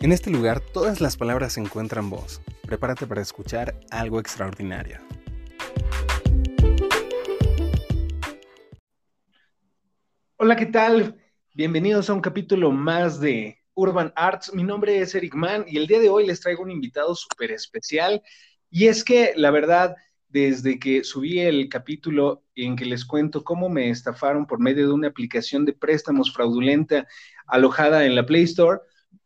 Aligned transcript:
En 0.00 0.12
este 0.12 0.30
lugar 0.30 0.60
todas 0.60 1.00
las 1.00 1.16
palabras 1.16 1.58
encuentran 1.58 2.08
voz. 2.08 2.40
Prepárate 2.62 3.04
para 3.04 3.20
escuchar 3.20 3.74
algo 3.90 4.20
extraordinario. 4.20 5.00
Hola, 10.36 10.54
¿qué 10.54 10.66
tal? 10.66 11.16
Bienvenidos 11.52 12.08
a 12.08 12.14
un 12.14 12.20
capítulo 12.20 12.70
más 12.70 13.18
de 13.18 13.58
Urban 13.74 14.12
Arts. 14.14 14.54
Mi 14.54 14.62
nombre 14.62 15.00
es 15.00 15.16
Eric 15.16 15.34
Mann 15.34 15.64
y 15.66 15.78
el 15.78 15.88
día 15.88 15.98
de 15.98 16.08
hoy 16.08 16.28
les 16.28 16.38
traigo 16.38 16.62
un 16.62 16.70
invitado 16.70 17.16
súper 17.16 17.50
especial. 17.50 18.22
Y 18.70 18.86
es 18.86 19.02
que, 19.02 19.32
la 19.34 19.50
verdad, 19.50 19.96
desde 20.28 20.78
que 20.78 21.02
subí 21.02 21.40
el 21.40 21.68
capítulo 21.68 22.44
en 22.54 22.76
que 22.76 22.84
les 22.84 23.04
cuento 23.04 23.42
cómo 23.42 23.68
me 23.68 23.90
estafaron 23.90 24.46
por 24.46 24.60
medio 24.60 24.86
de 24.86 24.92
una 24.92 25.08
aplicación 25.08 25.64
de 25.64 25.72
préstamos 25.72 26.32
fraudulenta 26.32 27.08
alojada 27.48 28.04
en 28.04 28.14
la 28.14 28.24
Play 28.24 28.44
Store, 28.44 28.78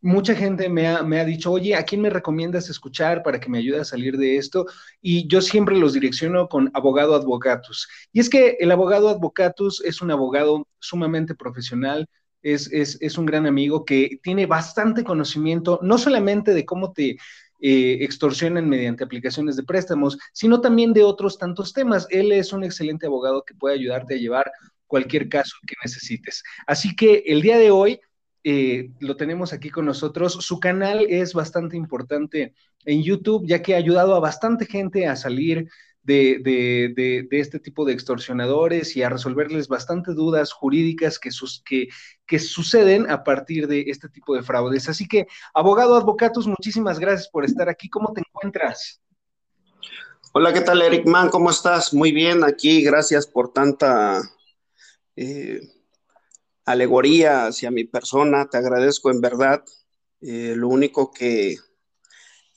mucha 0.02 0.34
gente 0.34 0.68
me 0.68 0.88
ha, 0.88 1.24
dicho, 1.24 1.52
oye, 1.52 1.74
¿a 1.77 1.84
quién 1.84 2.00
me 2.00 2.10
recomiendas 2.10 2.68
escuchar 2.68 3.23
para 3.23 3.40
que 3.40 3.48
me 3.48 3.59
ayude 3.59 3.80
a 3.80 3.84
salir 3.84 4.16
de 4.18 4.36
esto? 4.36 4.66
Y 5.00 5.28
yo 5.28 5.40
siempre 5.40 5.77
los 5.77 5.92
direcciono 5.92 6.48
con 6.48 6.70
abogado 6.74 7.14
advocatus. 7.14 7.88
Y 8.12 8.20
es 8.20 8.28
que 8.28 8.56
el 8.59 8.73
abogado 8.73 9.09
advocatus 9.09 9.80
es 9.84 10.02
un 10.02 10.10
abogado 10.10 10.68
sumamente 10.80 11.34
profesional, 11.34 12.09
es, 12.42 12.68
es, 12.73 13.18
un 13.18 13.26
gran 13.26 13.46
amigo 13.46 13.84
que 13.84 14.18
tiene 14.20 14.46
bastante 14.46 15.04
conocimiento, 15.04 15.78
no 15.80 15.96
solamente 15.96 16.52
de 16.54 16.64
cómo 16.64 16.92
te 16.92 17.16
eh, 17.60 17.98
extorsionan 18.01 18.68
mediante 18.68 19.04
aplicaciones 19.04 19.54
de 19.54 19.62
préstamos, 19.62 20.18
sino 20.32 20.60
también 20.60 20.92
de 20.92 21.04
otros 21.04 21.38
tantos 21.38 21.73
temas. 21.73 22.09
Él 22.10 22.32
es 22.32 22.52
un 22.52 22.64
excelente 22.64 23.06
abogado 23.06 23.45
que 23.45 23.54
puede 23.54 23.76
ayudarte 23.76 24.14
a 24.14 24.18
llevar 24.18 24.51
cualquier 24.88 25.28
caso 25.28 25.56
que 25.64 25.76
necesites. 25.84 26.42
Así 26.66 26.96
que 26.96 27.23
el 27.26 27.40
día 27.40 27.59
de 27.59 27.70
hoy 27.70 28.01
eh, 28.45 28.91
lo 29.01 29.16
tenemos 29.16 29.52
aquí 29.52 29.70
con 29.70 29.87
nosotros. 29.87 30.34
Su 30.34 30.59
canal 30.59 31.07
es 31.09 31.32
bastante 31.32 31.76
importante 31.76 32.54
en 32.85 33.02
YouTube, 33.02 33.46
ya 33.46 33.62
que 33.62 33.74
ha 33.74 33.79
ayudado 33.79 34.15
a 34.15 34.21
bastante 34.21 34.66
gente 34.66 35.07
a 35.07 35.16
salir 35.16 35.68
de, 36.02 37.29
este 37.30 37.60
tipo 37.60 37.85
de 37.85 37.93
extorsionadores 37.93 38.96
y 38.96 39.02
a 39.02 39.09
resolverles 39.09 39.68
bastantes 39.68 40.16
dudas 40.16 40.52
jurídicas 40.52 41.18
que, 41.18 41.30
suceden 42.40 43.10
a 43.10 43.23
partir 43.23 43.68
de 43.68 43.85
este 43.87 44.09
tipo 44.09 44.35
de 44.35 44.43
fraudes. 44.43 44.88
Así 44.88 45.07
que, 45.07 45.26
abogado 45.54 45.96
Advocatus, 45.96 46.46
muchísimas 46.46 46.98
gracias 46.98 47.29
por 47.29 47.45
estar 47.45 47.68
aquí. 47.68 47.88
¿Cómo 47.88 48.13
te 48.13 48.20
encuentras? 48.20 49.01
Hola, 50.35 50.52
¿qué 50.52 50.63
tal, 50.63 50.82
Eric 50.82 51.07
Mann? 51.07 51.29
¿Cómo 51.29 51.51
estás? 51.51 51.93
Muy 51.93 52.10
bien, 52.10 52.43
aquí, 52.43 52.82
gracias 52.82 53.26
por 53.26 53.52
tanta... 53.52 54.20
Eh, 55.15 55.60
alegoría 56.65 57.46
hacia 57.46 57.71
mi 57.71 57.85
persona, 57.85 58.49
te 58.49 58.59
agradezco 58.59 59.10
en 59.10 59.21
verdad. 59.21 59.63
Eh, 60.21 60.55
lo 60.57 60.69
único 60.69 61.10
que, 61.13 61.57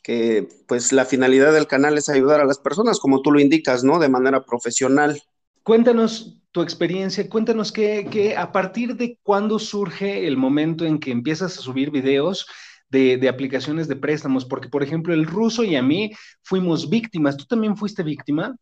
que, 0.03 0.47
pues 0.67 0.91
la 0.91 1.05
finalidad 1.05 1.53
del 1.53 1.67
canal 1.67 1.97
es 1.97 2.09
ayudar 2.09 2.41
a 2.41 2.45
las 2.45 2.59
personas, 2.59 2.99
como 2.99 3.21
tú 3.21 3.31
lo 3.31 3.39
indicas, 3.39 3.83
¿no? 3.83 3.99
De 3.99 4.09
manera 4.09 4.45
profesional. 4.45 5.21
Cuéntanos 5.63 6.41
tu 6.51 6.61
experiencia, 6.61 7.27
cuéntanos 7.27 7.71
que, 7.71 8.35
a 8.37 8.51
partir 8.51 8.95
de 8.95 9.17
cuándo 9.23 9.57
surge 9.59 10.27
el 10.27 10.37
momento 10.37 10.85
en 10.85 10.99
que 10.99 11.11
empiezas 11.11 11.57
a 11.57 11.61
subir 11.61 11.89
videos 11.89 12.45
de, 12.87 13.17
de, 13.17 13.27
aplicaciones 13.27 13.87
de 13.87 13.95
préstamos, 13.95 14.45
porque 14.45 14.69
por 14.69 14.83
ejemplo 14.83 15.13
el 15.13 15.25
ruso 15.25 15.63
y 15.63 15.75
a 15.75 15.81
mí 15.81 16.11
fuimos 16.43 16.87
víctimas. 16.87 17.35
¿Tú 17.35 17.45
también 17.45 17.75
fuiste 17.75 18.03
víctima? 18.03 18.55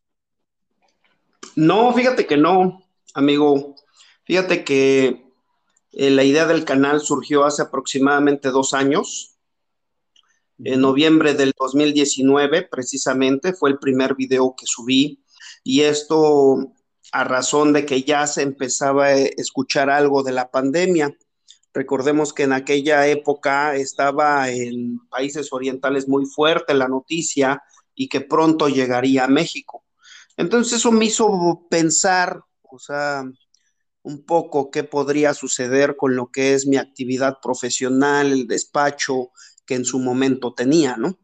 No, 1.56 1.94
fíjate 1.94 2.26
que 2.26 2.38
no, 2.38 2.84
amigo. 3.14 3.76
Fíjate 4.24 4.64
que 4.64 5.23
eh, 5.94 6.10
la 6.10 6.24
idea 6.24 6.48
del 6.48 6.66
canal 6.66 7.02
surgió 7.02 7.46
hace 7.46 7.62
aproximadamente 7.62 8.50
dos 8.50 8.74
años. 8.74 9.38
En 10.64 10.82
noviembre 10.82 11.34
del 11.34 11.54
2019, 11.58 12.68
precisamente, 12.70 13.54
fue 13.54 13.70
el 13.70 13.80
primer 13.80 14.16
video 14.16 14.56
que 14.58 14.66
subí. 14.66 15.24
Y 15.64 15.82
esto 15.82 16.74
a 17.12 17.24
razón 17.24 17.74
de 17.74 17.86
que 17.86 18.02
ya 18.02 18.26
se 18.26 18.42
empezaba 18.42 19.06
a 19.06 19.18
escuchar 19.18 19.92
algo 19.92 20.24
de 20.24 20.32
la 20.32 20.50
pandemia. 20.50 21.16
Recordemos 21.72 22.34
que 22.34 22.44
en 22.44 22.54
aquella 22.54 23.08
época 23.08 23.76
estaba 23.76 24.50
en 24.50 25.00
países 25.10 25.54
orientales 25.54 26.08
muy 26.08 26.26
fuerte 26.26 26.74
la 26.74 26.88
noticia 26.88 27.62
y 27.94 28.10
que 28.10 28.22
pronto 28.22 28.68
llegaría 28.68 29.26
a 29.26 29.28
México. 29.28 29.86
Entonces 30.38 30.80
eso 30.80 30.92
me 30.92 31.06
hizo 31.06 31.68
pensar, 31.70 32.42
o 32.64 32.80
sea, 32.80 33.24
un 34.04 34.26
poco 34.26 34.70
qué 34.70 34.84
podría 34.84 35.34
suceder 35.34 35.96
con 35.96 36.16
lo 36.16 36.28
que 36.28 36.54
es 36.54 36.68
mi 36.68 36.78
actividad 36.78 37.38
profesional, 37.42 38.32
el 38.32 38.48
despacho 38.48 39.32
que 39.66 39.76
en 39.76 39.86
su 39.86 40.00
momento 40.00 40.54
tenía, 40.54 40.98
¿no? 40.98 41.18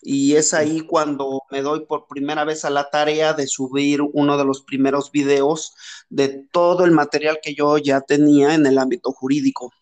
Y 0.00 0.36
es 0.36 0.54
ahí 0.54 0.82
cuando 0.82 1.42
me 1.50 1.62
doy 1.62 1.86
por 1.86 2.06
primera 2.06 2.44
vez 2.44 2.64
a 2.64 2.70
la 2.70 2.90
tarea 2.90 3.32
de 3.32 3.46
subir 3.46 4.00
uno 4.02 4.36
de 4.36 4.44
los 4.44 4.62
primeros 4.62 5.10
videos 5.10 5.74
de 6.08 6.46
todo 6.52 6.84
el 6.84 6.92
material 6.92 7.38
que 7.42 7.54
yo 7.54 7.78
ya 7.78 8.00
tenía 8.02 8.54
en 8.54 8.66
el 8.66 8.78
ámbito 8.78 9.12
jurídico. 9.12 9.72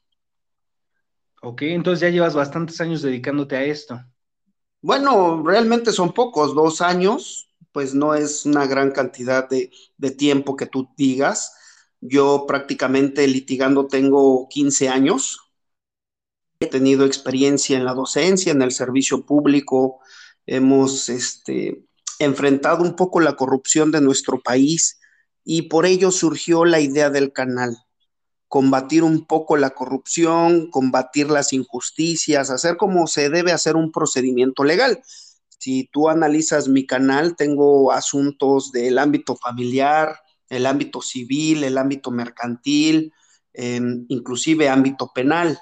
Ok, 1.43 1.63
entonces 1.63 2.01
ya 2.01 2.09
llevas 2.09 2.35
bastantes 2.35 2.81
años 2.81 3.03
dedicándote 3.03 3.57
a 3.57 3.65
esto. 3.65 4.01
Bueno, 4.81 5.43
realmente 5.45 5.91
son 5.91 6.13
pocos, 6.13 6.55
dos 6.55 6.81
años, 6.81 7.53
pues 7.73 7.93
no 7.93 8.15
es 8.15 8.47
una 8.47 8.67
gran 8.67 8.93
cantidad 8.93 9.49
de, 9.49 9.73
de 9.99 10.11
tiempo 10.13 10.57
que 10.57 10.67
tú 10.67 10.89
digas 10.97 11.53
yo 12.03 12.47
prácticamente 12.49 13.27
litigando 13.29 13.87
tengo 13.87 14.49
15 14.49 14.89
años. 14.89 15.53
He 16.61 16.67
tenido 16.67 17.07
experiencia 17.07 17.79
en 17.79 17.85
la 17.85 17.95
docencia, 17.95 18.53
en 18.53 18.61
el 18.61 18.73
servicio 18.73 19.25
público. 19.25 20.01
Hemos 20.45 21.09
este, 21.09 21.87
enfrentado 22.19 22.83
un 22.83 22.97
poco 22.97 23.21
la 23.21 23.37
corrupción 23.37 23.93
de 23.93 24.01
nuestro 24.01 24.41
país 24.43 24.99
y 25.45 25.63
por 25.63 25.87
ello 25.87 26.11
surgió 26.11 26.65
la 26.65 26.81
idea 26.81 27.09
del 27.09 27.33
canal. 27.33 27.79
Combatir 28.49 29.05
un 29.05 29.25
poco 29.25 29.57
la 29.57 29.71
corrupción, 29.71 30.71
combatir 30.71 31.31
las 31.31 31.53
injusticias, 31.53 32.51
hacer 32.51 32.77
como 32.77 33.07
se 33.07 33.31
debe 33.31 33.53
hacer 33.53 33.77
un 33.77 33.93
procedimiento 33.93 34.65
legal. 34.65 35.01
Si 35.59 35.89
tú 35.93 36.09
analizas 36.09 36.67
mi 36.67 36.85
canal, 36.85 37.37
tengo 37.37 37.93
asuntos 37.93 38.73
del 38.73 38.99
ámbito 38.99 39.37
familiar, 39.37 40.17
el 40.53 40.67
ámbito 40.67 41.01
civil, 41.01 41.65
el 41.65 41.79
ámbito 41.79 42.11
mercantil, 42.11 43.13
em, 43.55 44.05
inclusive 44.09 44.69
ámbito 44.69 45.11
penal. 45.15 45.59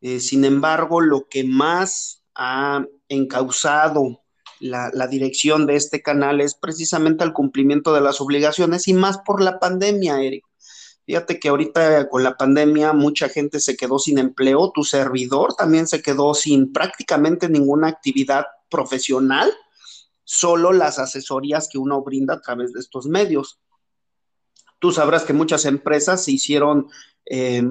Eh, 0.00 0.18
sin 0.18 0.44
embargo, 0.44 1.00
lo 1.00 1.28
que 1.28 1.44
más 1.44 2.22
ha 2.34 2.84
encausado 3.08 4.22
la, 4.58 4.90
la, 4.92 5.06
dirección 5.06 5.66
de 5.66 5.76
este 5.76 6.02
canal 6.02 6.40
es 6.40 6.54
precisamente 6.54 7.22
el 7.22 7.32
cumplimiento 7.32 7.92
de 7.92 8.00
las 8.00 8.20
obligaciones 8.20 8.88
y 8.88 8.94
más 8.94 9.18
por 9.18 9.40
la 9.40 9.60
pandemia, 9.60 10.20
Eric. 10.20 10.44
Fíjate 11.06 11.38
que 11.38 11.48
ahorita 11.50 12.08
con 12.08 12.24
la 12.24 12.36
pandemia 12.36 12.92
mucha 12.92 13.28
gente 13.28 13.60
se 13.60 13.76
quedó 13.76 13.98
sin 13.98 14.18
empleo, 14.18 14.72
tu 14.74 14.82
servidor 14.82 15.54
también 15.54 15.86
se 15.86 16.02
quedó 16.02 16.34
sin 16.34 16.72
prácticamente 16.72 17.48
ninguna 17.48 17.88
actividad 17.88 18.46
profesional, 18.68 19.52
solo 20.24 20.72
las 20.72 20.98
asesorías 20.98 21.68
que 21.70 21.78
uno 21.78 22.02
brinda 22.02 22.34
a 22.34 22.40
través 22.40 22.72
de 22.72 22.80
estos 22.80 23.06
medios. 23.06 23.60
Tú 24.84 24.92
sabrás 24.92 25.24
que 25.24 25.32
muchas 25.32 25.64
empresas 25.64 26.22
se 26.22 26.32
hicieron 26.32 26.90
eh, 27.24 27.62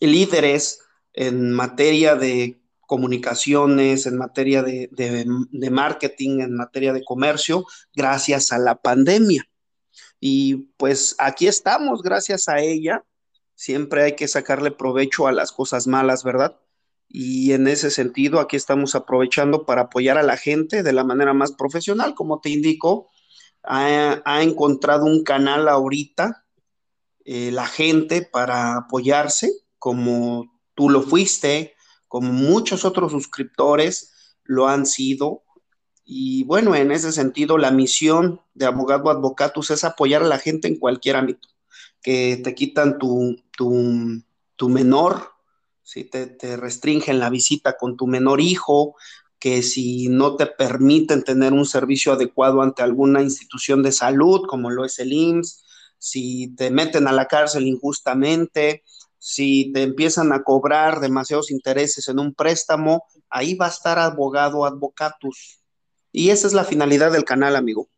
líderes 0.00 0.80
en 1.12 1.52
materia 1.52 2.16
de 2.16 2.60
comunicaciones, 2.80 4.04
en 4.06 4.16
materia 4.16 4.64
de, 4.64 5.70
marketing, 5.70 6.40
en 6.40 6.56
materia 6.56 6.92
de 6.92 7.04
comercio, 7.04 7.64
gracias 7.94 8.50
a 8.50 8.58
la 8.58 8.74
pandemia. 8.82 9.48
Y 10.18 10.72
pues 10.76 11.14
aquí 11.20 11.46
estamos, 11.46 12.02
gracias 12.02 12.48
a 12.48 12.58
ella. 12.58 13.04
Siempre 13.54 14.02
hay 14.02 14.16
que 14.16 14.26
sacarle 14.26 14.72
provecho 14.72 15.28
a 15.28 15.32
las 15.32 15.52
cosas 15.52 15.86
malas, 15.86 16.24
¿verdad? 16.24 16.58
Y 17.08 17.52
en 17.52 17.68
ese 17.68 17.92
sentido, 17.92 18.40
aquí 18.40 18.56
estamos 18.56 18.96
aprovechando 18.96 19.66
para 19.66 19.82
apoyar 19.82 20.18
a 20.18 20.24
la 20.24 20.36
gente 20.36 20.82
de 20.82 20.92
la 20.92 21.04
manera 21.04 21.32
más 21.32 21.52
profesional. 21.52 22.16
Como 22.16 22.40
te 22.40 22.50
indico, 22.50 23.08
ha, 23.62 24.20
ha 24.24 24.42
encontrado 24.42 25.04
un 25.04 25.22
canal 25.22 25.68
ahorita 25.68 26.42
eh, 27.28 27.50
la 27.50 27.66
gente 27.66 28.22
para 28.22 28.76
apoyarse, 28.76 29.52
como 29.80 30.60
tú 30.76 30.88
lo 30.88 31.02
fuiste, 31.02 31.74
como 32.06 32.32
muchos 32.32 32.84
otros 32.84 33.10
suscriptores 33.10 34.12
lo 34.44 34.68
han 34.68 34.86
sido. 34.86 35.42
Y 36.04 36.44
bueno, 36.44 36.76
en 36.76 36.92
ese 36.92 37.10
sentido, 37.10 37.58
la 37.58 37.72
misión 37.72 38.42
de 38.54 38.66
Abogado 38.66 39.10
Advocatus 39.10 39.72
es 39.72 39.82
apoyar 39.82 40.22
a 40.22 40.28
la 40.28 40.38
gente 40.38 40.68
en 40.68 40.78
cualquier 40.78 41.16
ámbito, 41.16 41.48
que 42.00 42.40
te 42.44 42.54
quitan 42.54 42.96
tu, 42.96 43.36
tu, 43.56 44.68
menor, 44.68 45.32
si 45.82 46.04
te, 46.04 46.28
te 46.28 46.56
restringen 46.56 47.18
la 47.18 47.28
visita 47.28 47.76
con 47.76 47.96
tu 47.96 48.06
menor 48.06 48.40
hijo, 48.40 48.94
que 49.40 49.64
si 49.64 50.06
no 50.06 50.36
te 50.36 50.46
permiten 50.46 51.24
tener 51.24 51.52
un 51.52 51.66
servicio 51.66 52.12
adecuado 52.12 52.62
ante 52.62 52.84
alguna 52.84 53.20
institución 53.20 53.82
de 53.82 53.90
salud, 53.90 54.42
como 54.46 54.70
lo 54.70 54.84
es 54.84 55.00
el 55.00 55.12
IMSS, 55.12 55.65
si 55.98 56.54
te 56.56 56.70
meten 56.70 57.08
a 57.08 57.12
la 57.12 57.26
cárcel 57.26 57.66
injustamente, 57.66 58.82
si 59.18 59.72
te 59.72 59.82
empiezan 59.82 60.32
a 60.32 60.42
cobrar 60.42 61.00
demasiados 61.00 61.50
intereses 61.50 62.08
en 62.08 62.18
un 62.18 62.34
préstamo, 62.34 63.04
ahí 63.28 63.54
va 63.54 63.66
a 63.66 63.70
estar 63.70 63.98
abogado 63.98 64.64
advocatus. 64.64 65.60
Y 66.12 66.30
esa 66.30 66.46
es 66.46 66.52
la 66.52 66.64
finalidad 66.64 67.12
del 67.12 67.24
canal, 67.24 67.56
amigo. 67.56 67.88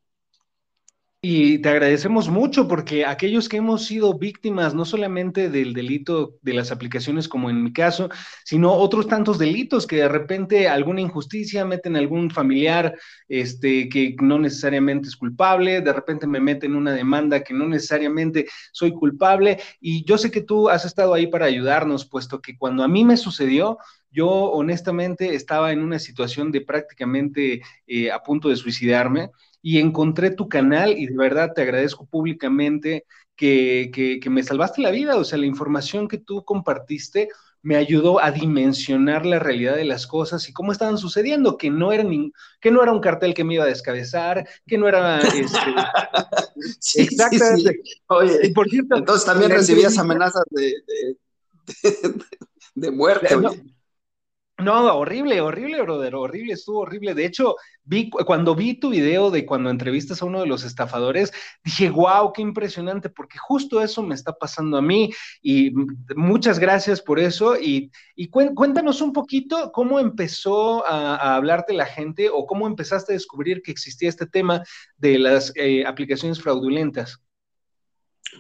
Y 1.31 1.59
te 1.59 1.69
agradecemos 1.69 2.31
mucho 2.31 2.67
porque 2.69 3.05
aquellos 3.05 3.51
que 3.51 3.59
hemos 3.59 3.85
sido 3.85 4.17
víctimas 4.17 4.75
no 4.75 4.87
solamente 4.87 5.51
del 5.51 5.75
delito 5.75 6.39
de 6.41 6.55
las 6.55 6.73
aplicaciones 6.73 7.29
como 7.29 7.51
en 7.51 7.63
mi 7.63 7.71
caso, 7.71 8.09
sino 8.47 8.73
otros 8.73 9.09
tantos 9.09 9.37
delitos 9.37 9.87
que 9.87 9.97
de 9.97 10.09
repente 10.09 10.69
alguna 10.69 11.03
injusticia 11.03 11.67
meten 11.67 11.97
a 11.97 11.99
algún 11.99 12.31
familiar 12.31 12.97
este, 13.29 13.91
que 13.91 14.17
no 14.23 14.39
necesariamente 14.39 15.09
es 15.09 15.17
culpable, 15.17 15.83
de 15.83 15.93
repente 15.93 16.27
me 16.27 16.41
meten 16.41 16.75
una 16.75 16.95
demanda 16.95 17.45
que 17.45 17.53
no 17.53 17.69
necesariamente 17.69 18.47
soy 18.73 18.95
culpable. 18.95 19.61
Y 19.83 20.07
yo 20.07 20.17
sé 20.17 20.31
que 20.31 20.41
tú 20.41 20.71
has 20.71 20.87
estado 20.87 21.13
ahí 21.13 21.27
para 21.27 21.45
ayudarnos, 21.45 22.07
puesto 22.07 22.41
que 22.41 22.57
cuando 22.57 22.83
a 22.85 22.89
mí 22.89 23.05
me 23.05 23.19
sucedió, 23.19 23.77
yo 24.11 24.29
honestamente 24.31 25.35
estaba 25.35 25.73
en 25.73 25.83
una 25.83 25.99
situación 25.99 26.51
de 26.53 26.63
prácticamente 26.63 27.61
eh, 27.87 28.11
a 28.11 28.23
punto 28.23 28.49
de 28.49 28.57
suicidarme 28.57 29.29
y 29.63 29.79
encontré 29.79 30.31
tu 30.31 30.49
canal 30.49 30.97
y 30.97 31.07
de 31.07 31.17
verdad 31.17 31.53
te 31.55 31.63
agradezco 31.63 32.07
públicamente 32.07 33.05
que, 33.37 33.91
que, 34.21 34.31
me 34.31 34.43
salvaste 34.43 34.83
la 34.83 34.91
vida. 34.91 35.17
O 35.17 35.25
sea, 35.25 35.39
la 35.39 35.47
información 35.47 36.09
que 36.09 36.19
tú 36.19 36.45
compartiste 36.45 37.29
me 37.63 37.77
ayudó 37.77 38.21
a 38.21 38.31
dimensionar 38.31 39.27
la 39.27 39.39
realidad 39.39 39.77
de 39.77 39.85
las 39.85 40.07
cosas 40.07 40.49
y 40.49 40.53
cómo 40.53 40.73
estaban 40.73 40.99
sucediendo, 40.99 41.57
que 41.57 41.71
no 41.71 41.93
era, 41.93 42.05
que 42.61 42.71
no 42.71 42.83
era 42.83 42.93
un 42.93 43.01
cartel 43.01 43.35
que 43.35 43.45
me 43.45 43.55
iba 43.55 43.65
a 43.65 43.69
descabezar, 43.69 44.49
que 44.67 44.79
no 44.79 44.89
era... 44.89 45.21
Este... 45.29 45.59
sí, 46.81 47.03
Exactamente. 47.03 47.81
Oye, 48.09 48.53
por 48.55 48.69
cierto, 48.69 48.97
entonces 48.97 49.25
también 49.25 49.51
recibías 49.51 49.99
amenazas 49.99 50.45
de, 50.51 50.75
de, 52.75 52.91
muerte. 52.91 53.37
No, 53.37 53.53
horrible, 54.67 55.41
horrible, 55.41 55.83
brother, 55.83 56.15
horrible, 56.15 56.53
estuvo 56.55 56.81
horrible. 56.81 57.15
De 57.15 57.25
hecho, 57.25 57.57
vi 57.85 58.11
cuando 58.11 58.55
vi 58.55 58.75
tu 58.75 58.91
video 58.91 59.31
de 59.31 59.47
cuando 59.47 59.71
entrevistas 59.71 60.21
a 60.21 60.25
uno 60.25 60.41
de 60.41 60.47
los 60.47 60.65
estafadores, 60.65 61.33
dije, 61.65 61.91
wow, 61.91 62.33
qué 62.33 62.43
impresionante, 62.43 63.09
porque 63.09 63.39
justo 63.39 63.81
eso 63.81 64.03
me 64.03 64.15
está 64.15 64.33
pasando 64.33 64.77
a 64.77 64.83
mí 64.83 65.11
y 65.43 65.73
muchas 66.17 66.59
gracias 66.59 67.01
por 67.01 67.19
eso. 67.19 67.57
Y, 67.57 67.91
cuéntanos 68.31 69.01
un 69.01 69.13
poquito 69.13 69.71
cómo 69.73 70.01
empezó 70.01 70.87
a, 70.87 71.37
hablarte 71.37 71.73
la 71.73 71.87
gente 71.87 72.29
o 72.31 72.47
cómo 72.47 72.67
empezaste 72.67 73.13
a 73.13 73.15
descubrir 73.15 73.63
que 73.63 73.71
existía 73.71 74.09
este 74.09 74.27
tema 74.27 74.63
de 74.97 75.19
las 75.19 75.53
eh, 75.55 75.85
aplicaciones 75.87 76.41
fraudulentas. 76.41 77.23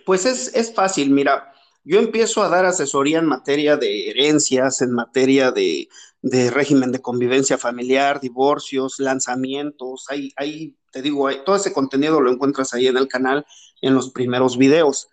Pues 0.04 0.26
es, 0.26 0.54
es 0.54 0.74
fácil, 0.74 1.10
mira 1.10 1.52
yo 1.88 1.98
empiezo 1.98 2.42
a 2.42 2.50
dar 2.50 2.66
asesoría 2.66 3.18
en 3.18 3.24
materia 3.24 3.78
de 3.78 4.10
herencias, 4.10 4.82
en 4.82 4.92
materia 4.92 5.52
de, 5.52 5.88
régimen 6.22 6.92
de 6.92 7.00
convivencia 7.00 7.58
familiar, 7.58 8.20
divorcios, 8.20 8.98
lanzamientos. 8.98 10.06
Ahí, 10.08 10.32
ahí 10.36 10.76
te 10.90 11.02
digo, 11.02 11.28
todo 11.44 11.56
ese 11.56 11.72
contenido 11.72 12.20
lo 12.20 12.30
encuentras 12.30 12.74
ahí 12.74 12.86
en 12.86 12.96
el 12.96 13.08
canal, 13.08 13.46
en 13.80 13.94
los 13.94 14.10
primeros 14.10 14.56
videos. 14.56 15.08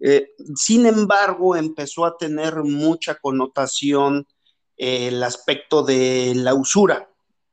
Eh, 0.00 0.30
sin 0.54 0.86
embargo, 0.86 1.56
empezó 1.56 2.04
a 2.04 2.16
tener 2.16 2.62
mucha 2.62 3.16
connotación 3.16 4.26
eh, 4.76 5.08
el 5.08 5.22
aspecto 5.22 5.82
de 5.82 6.34
la 6.36 6.54
usura. 6.54 7.10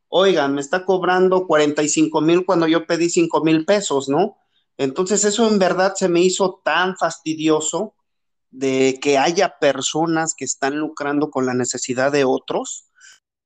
Oigan, 0.10 0.54
me 0.54 0.62
está 0.62 0.86
cobrando 0.86 1.48
45 1.48 2.22
mil 2.22 2.46
cuando 2.46 2.68
yo 2.68 2.86
pedí 2.86 3.10
5 3.10 3.44
mil 3.44 3.66
pesos, 3.66 4.10
¿no? 4.10 4.38
Entonces 4.78 5.24
eso 5.24 5.48
en 5.48 5.60
verdad 5.60 5.94
se 5.96 6.10
me 6.10 6.22
hizo 6.22 6.62
tan 6.64 6.96
fastidioso 6.98 7.96
de 8.52 9.00
que 9.02 9.18
haya 9.18 9.58
personas 9.60 10.36
que 10.36 10.46
están 10.46 10.78
lucrando 10.78 11.32
con 11.32 11.46
la 11.46 11.54
necesidad 11.54 12.12
de 12.12 12.26
otros. 12.26 12.90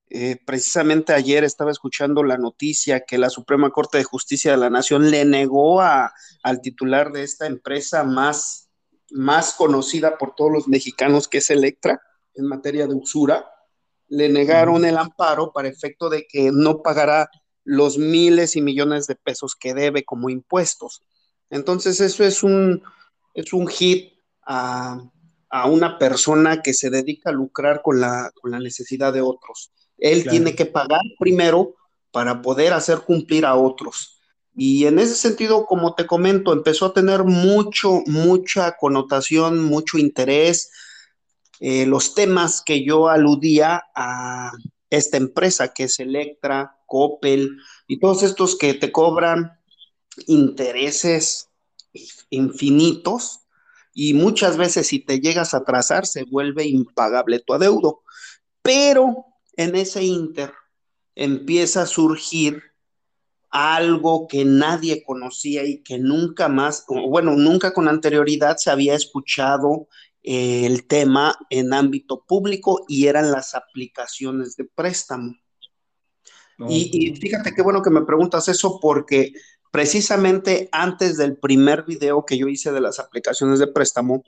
Eh, 0.10 0.38
precisamente 0.46 1.14
ayer 1.14 1.44
estaba 1.44 1.72
escuchando 1.72 2.24
la 2.24 2.38
noticia 2.38 3.02
que 3.02 3.18
la 3.18 3.30
Suprema 3.30 3.72
Corte 3.72 3.98
de 3.98 4.04
Justicia 4.06 4.52
de 4.52 4.58
la 4.58 4.70
Nación 4.70 5.12
le 5.12 5.26
negó 5.26 5.82
a, 5.82 6.14
al 6.44 6.62
titular 6.62 7.12
de 7.12 7.24
esta 7.24 7.46
empresa 7.46 8.04
más, 8.04 8.70
más 9.12 9.54
conocida 9.54 10.18
por 10.18 10.34
todos 10.36 10.52
los 10.52 10.68
mexicanos, 10.68 11.28
que 11.28 11.40
es 11.40 11.50
Electra, 11.50 12.02
en 12.36 12.46
materia 12.46 12.88
de 12.88 12.94
usura, 12.94 13.46
le 14.08 14.30
negaron 14.30 14.86
el 14.86 14.98
amparo 14.98 15.52
para 15.52 15.68
efecto 15.68 16.10
de 16.10 16.26
que 16.28 16.52
no 16.52 16.82
pagará 16.82 17.30
los 17.64 17.98
miles 17.98 18.56
y 18.56 18.62
millones 18.62 19.08
de 19.08 19.16
pesos 19.16 19.56
que 19.56 19.74
debe 19.74 20.06
como 20.06 20.30
impuestos. 20.30 21.02
Entonces, 21.50 22.00
eso 22.00 22.24
es 22.24 22.44
un, 22.44 22.82
es 23.34 23.52
un 23.52 23.68
hit 23.68 24.14
a, 24.46 25.02
una 25.66 25.98
persona 25.98 26.62
que 26.62 26.74
se 26.74 26.90
dedica 26.90 27.30
a 27.30 27.34
lucrar 27.34 27.82
con 27.82 28.00
la, 28.00 28.32
necesidad 28.44 29.12
de 29.12 29.22
otros. 29.22 29.72
Él 29.98 30.28
tiene 30.30 30.56
que 30.56 30.66
pagar 30.66 31.02
primero 31.20 31.76
para 32.12 32.42
poder 32.42 32.74
hacer 32.74 33.00
cumplir 33.00 33.46
a 33.46 33.56
otros. 33.56 34.20
Y 34.56 34.86
en 34.86 34.98
ese 34.98 35.16
sentido, 35.16 35.66
como 35.66 35.94
te 35.94 36.08
comento, 36.08 36.52
empezó 36.52 36.88
a 36.88 36.94
tener 36.94 37.24
mucho, 37.24 38.02
mucha 38.08 38.76
connotación, 38.78 39.64
mucho 39.64 39.98
interés. 39.98 40.72
Eh, 41.60 41.86
los 41.86 42.16
temas 42.16 42.64
que 42.66 42.84
yo 42.84 43.08
aludía 43.08 43.84
a 43.96 44.52
esta 44.90 45.18
empresa, 45.18 45.74
que 45.74 45.84
es 45.84 46.00
Electra, 46.00 46.80
Coppel, 46.88 47.58
y 47.88 48.00
todos 48.00 48.24
estos 48.24 48.58
que 48.58 48.74
te 48.74 48.92
cobran 48.92 49.52
intereses 50.26 51.50
infinitos 52.30 53.42
y 53.94 54.14
muchas 54.14 54.58
veces 54.58 54.88
si 54.88 55.00
te 55.00 55.20
llegas 55.20 55.54
a 55.54 55.58
atrasar 55.58 56.06
se 56.06 56.24
vuelve 56.24 56.66
impagable 56.66 57.40
tu 57.40 57.54
adeudo. 57.54 58.02
Pero 58.62 59.26
en 59.58 59.76
ese 59.76 60.04
inter 60.04 60.54
empieza 61.16 61.82
a 61.82 61.88
surgir 61.88 62.62
algo 63.50 64.28
que 64.28 64.46
nadie 64.46 65.04
conocía 65.04 65.66
y 65.66 65.82
que 65.82 65.98
nunca 65.98 66.48
más, 66.48 66.86
bueno, 66.88 67.36
nunca 67.36 67.74
con 67.74 67.88
anterioridad 67.88 68.58
se 68.58 68.70
había 68.70 68.96
escuchado 68.96 69.88
eh, 70.24 70.66
el 70.66 70.86
tema 70.86 71.38
en 71.50 71.74
ámbito 71.74 72.24
público 72.26 72.86
y 72.88 73.08
eran 73.08 73.32
las 73.32 73.56
aplicaciones 73.56 74.56
de 74.56 74.66
préstamo. 74.66 75.36
y, 76.70 77.16
fíjate 77.16 77.54
qué 77.54 77.62
bueno 77.62 77.82
que 77.82 77.90
me 77.90 78.06
preguntas 78.06 78.48
eso 78.48 78.80
porque 78.80 79.34
Precisamente 79.72 80.70
antes 80.72 81.18
del 81.18 81.38
primer 81.38 81.84
video 81.84 82.26
que 82.26 82.38
yo 82.38 82.48
hice 82.48 82.72
de 82.72 82.82
las 82.82 83.00
aplicaciones 83.00 83.60
de 83.60 83.68
préstamo, 83.68 84.24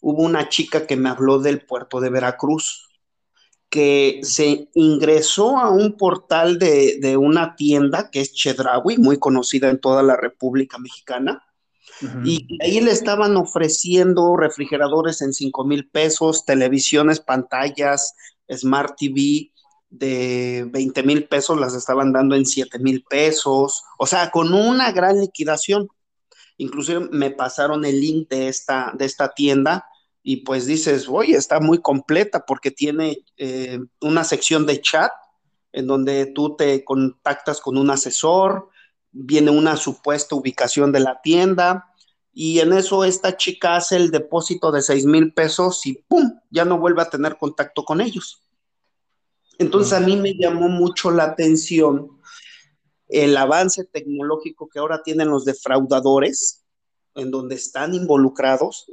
hubo 0.00 0.22
una 0.22 0.48
chica 0.48 0.86
que 0.86 0.96
me 0.96 1.08
habló 1.08 1.38
del 1.38 1.64
puerto 1.64 2.00
de 2.00 2.10
Veracruz, 2.10 2.88
que 3.72 4.20
se 4.22 4.68
ingresó 4.74 5.56
a 5.56 5.70
un 5.70 5.96
portal 5.96 6.58
de, 6.58 7.16
una 7.16 7.56
tienda 7.56 8.10
que 8.10 8.20
es 8.20 8.34
Chedraui, 8.34 8.98
muy 8.98 9.18
conocida 9.18 9.70
en 9.70 9.80
toda 9.80 10.02
la 10.02 10.14
República 10.14 10.76
Mexicana, 10.76 11.42
y 12.22 12.46
ahí 12.62 12.82
le 12.82 12.90
estaban 12.90 13.34
ofreciendo 13.38 14.36
refrigeradores 14.36 15.22
en 15.22 15.32
5 15.32 15.64
mil 15.64 15.88
pesos, 15.88 16.44
televisiones, 16.44 17.20
pantallas, 17.20 18.14
Smart 18.50 18.94
TV, 18.98 19.52
de 19.88 20.68
20 20.70 21.02
mil 21.04 21.24
pesos 21.24 21.58
las 21.58 21.74
estaban 21.74 22.12
dando 22.12 22.34
en 22.34 22.44
7 22.44 22.78
mil 22.78 23.04
pesos, 23.08 23.84
o 23.98 24.06
sea, 24.06 24.30
con 24.30 24.52
una 24.52 24.92
gran 24.92 25.18
liquidación. 25.18 25.88
Inclusive 26.58 27.08
me 27.10 27.30
pasaron 27.30 27.86
el 27.86 28.00
link 28.02 28.28
de 28.28 28.48
esta, 28.48 28.92
de 28.98 29.06
esta 29.06 29.32
tienda 29.32 29.86
y 30.22 30.38
pues 30.38 30.66
dices, 30.66 31.08
oye, 31.08 31.36
está 31.36 31.58
muy 31.58 31.78
completa 31.78 32.44
porque 32.46 32.70
tiene 32.70 33.24
eh, 33.36 33.80
una 34.00 34.24
sección 34.24 34.66
de 34.66 34.80
chat 34.80 35.10
en 35.72 35.86
donde 35.86 36.26
tú 36.26 36.54
te 36.54 36.84
contactas 36.84 37.60
con 37.60 37.76
un 37.76 37.90
asesor, 37.90 38.68
viene 39.10 39.50
una 39.50 39.76
supuesta 39.76 40.34
ubicación 40.34 40.92
de 40.92 41.00
la 41.00 41.20
tienda 41.22 41.92
y 42.32 42.60
en 42.60 42.72
eso 42.72 43.04
esta 43.04 43.36
chica 43.36 43.76
hace 43.76 43.96
el 43.96 44.10
depósito 44.10 44.70
de 44.70 44.82
6 44.82 45.06
mil 45.06 45.32
pesos 45.32 45.84
y 45.86 45.94
¡pum! 45.94 46.38
ya 46.50 46.64
no 46.64 46.78
vuelve 46.78 47.02
a 47.02 47.10
tener 47.10 47.36
contacto 47.36 47.84
con 47.84 48.00
ellos. 48.00 48.42
Entonces 49.58 49.92
a 49.92 50.00
mí 50.00 50.16
me 50.16 50.34
llamó 50.34 50.68
mucho 50.68 51.10
la 51.10 51.24
atención 51.24 52.20
el 53.08 53.36
avance 53.36 53.84
tecnológico 53.84 54.68
que 54.68 54.78
ahora 54.78 55.02
tienen 55.02 55.28
los 55.28 55.44
defraudadores, 55.44 56.64
en 57.14 57.30
donde 57.30 57.56
están 57.56 57.94
involucrados 57.94 58.86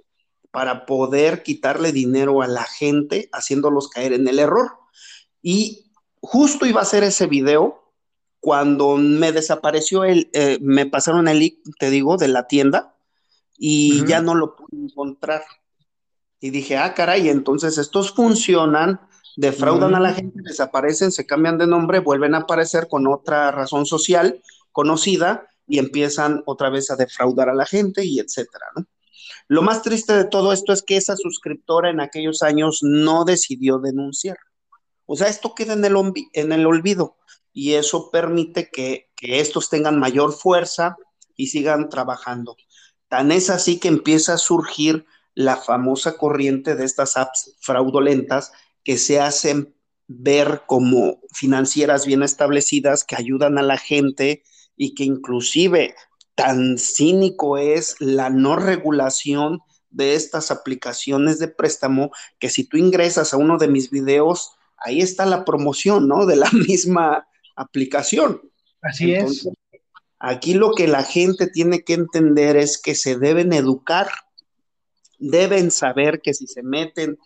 para 0.51 0.85
poder 0.85 1.43
quitarle 1.43 1.91
dinero 1.91 2.41
a 2.41 2.47
la 2.47 2.63
gente, 2.63 3.29
haciéndolos 3.31 3.89
caer 3.89 4.13
en 4.13 4.27
el 4.27 4.39
error. 4.39 4.71
Y 5.41 5.91
justo 6.21 6.65
iba 6.65 6.79
a 6.79 6.83
hacer 6.83 7.03
ese 7.03 7.27
video 7.27 7.93
cuando 8.39 8.97
me 8.97 9.31
desapareció 9.31 10.03
el, 10.03 10.29
eh, 10.33 10.57
me 10.61 10.85
pasaron 10.85 11.27
el 11.27 11.39
link, 11.39 11.59
te 11.77 11.89
digo, 11.89 12.17
de 12.17 12.29
la 12.29 12.47
tienda 12.47 12.95
y 13.57 14.05
ya 14.05 14.21
no 14.21 14.35
lo 14.35 14.55
pude 14.55 14.77
encontrar. 14.77 15.43
Y 16.39 16.51
dije, 16.51 16.77
ah, 16.77 16.93
caray, 16.93 17.29
entonces 17.29 17.77
estos 17.77 18.13
funcionan 18.13 19.01
defraudan 19.35 19.95
a 19.95 19.99
la 19.99 20.13
gente, 20.13 20.41
desaparecen, 20.43 21.11
se 21.11 21.25
cambian 21.25 21.57
de 21.57 21.67
nombre, 21.67 21.99
vuelven 21.99 22.35
a 22.35 22.39
aparecer 22.39 22.87
con 22.89 23.07
otra 23.07 23.51
razón 23.51 23.85
social 23.85 24.41
conocida 24.71 25.47
y 25.65 25.79
empiezan 25.79 26.43
otra 26.45 26.69
vez 26.69 26.91
a 26.91 26.95
defraudar 26.95 27.49
a 27.49 27.53
la 27.53 27.65
gente 27.65 28.03
y 28.03 28.19
etcétera, 28.19 28.65
¿no? 28.75 28.85
Lo 29.49 29.63
más 29.63 29.81
triste 29.81 30.13
de 30.13 30.25
todo 30.25 30.53
esto 30.53 30.73
es 30.73 30.83
que 30.83 30.95
esa 30.95 31.17
suscriptora 31.17 31.89
en 31.89 31.99
aquellos 31.99 32.43
años 32.43 32.81
no 32.83 33.25
decidió 33.25 33.79
denunciar. 33.79 34.37
O 35.07 35.15
sea, 35.15 35.27
esto 35.27 35.55
queda 35.55 35.73
en 35.73 35.83
el, 35.83 35.95
en 36.33 36.51
el 36.51 36.67
olvido 36.67 37.17
y 37.51 37.73
eso 37.73 38.11
permite 38.11 38.69
que, 38.71 39.09
que 39.15 39.39
estos 39.39 39.71
tengan 39.71 39.97
mayor 39.97 40.33
fuerza 40.33 40.97
y 41.35 41.47
sigan 41.47 41.89
trabajando. 41.89 42.55
Tan 43.07 43.31
es 43.31 43.49
así 43.49 43.79
que 43.79 43.87
empieza 43.87 44.35
a 44.35 44.37
surgir 44.37 45.07
la 45.33 45.57
famosa 45.57 46.15
corriente 46.15 46.75
de 46.75 46.85
estas 46.85 47.17
apps 47.17 47.55
fraudulentas 47.59 48.51
que 48.83 48.99
se 48.99 49.19
hacen 49.19 49.75
ver 50.05 50.61
como 50.67 51.21
financieras 51.33 52.05
bien 52.05 52.21
establecidas 52.21 53.03
que 53.03 53.15
ayudan 53.15 53.57
a 53.57 53.63
la 53.63 53.77
gente 53.77 54.43
y 54.75 54.93
que 54.93 55.05
inclusive 55.05 55.95
tan 56.39 56.77
cínico 56.77 57.57
es 57.57 57.97
la 57.99 58.29
no 58.29 58.55
regulación 58.55 59.59
de 59.89 60.15
estas 60.15 60.51
aplicaciones 60.51 61.37
de 61.37 61.49
préstamo 61.49 62.11
que 62.39 62.49
si 62.49 62.63
tú 62.63 62.77
ingresas 62.77 63.33
a 63.33 63.37
uno 63.37 63.57
de 63.57 63.67
mis 63.67 63.89
videos, 63.89 64.53
ahí 64.77 65.01
está 65.01 65.25
la 65.25 65.43
promoción, 65.43 66.07
¿no? 66.07 66.25
De 66.25 66.37
la 66.37 66.49
misma 66.53 67.27
aplicación. 67.57 68.41
Así 68.81 69.13
es. 69.13 69.49
Aquí 70.17 70.53
lo 70.53 70.71
que 70.75 70.87
la 70.87 71.03
gente 71.03 71.47
tiene 71.47 71.83
que 71.83 71.95
entender 71.95 72.55
es 72.55 72.81
que 72.81 72.95
se 72.95 73.17
deben 73.17 73.51
educar, 73.51 74.07
deben 75.17 75.71
saber 75.71 76.21
que 76.21 76.33
si 76.33 76.47
se 76.47 76.63
meten 76.63 77.19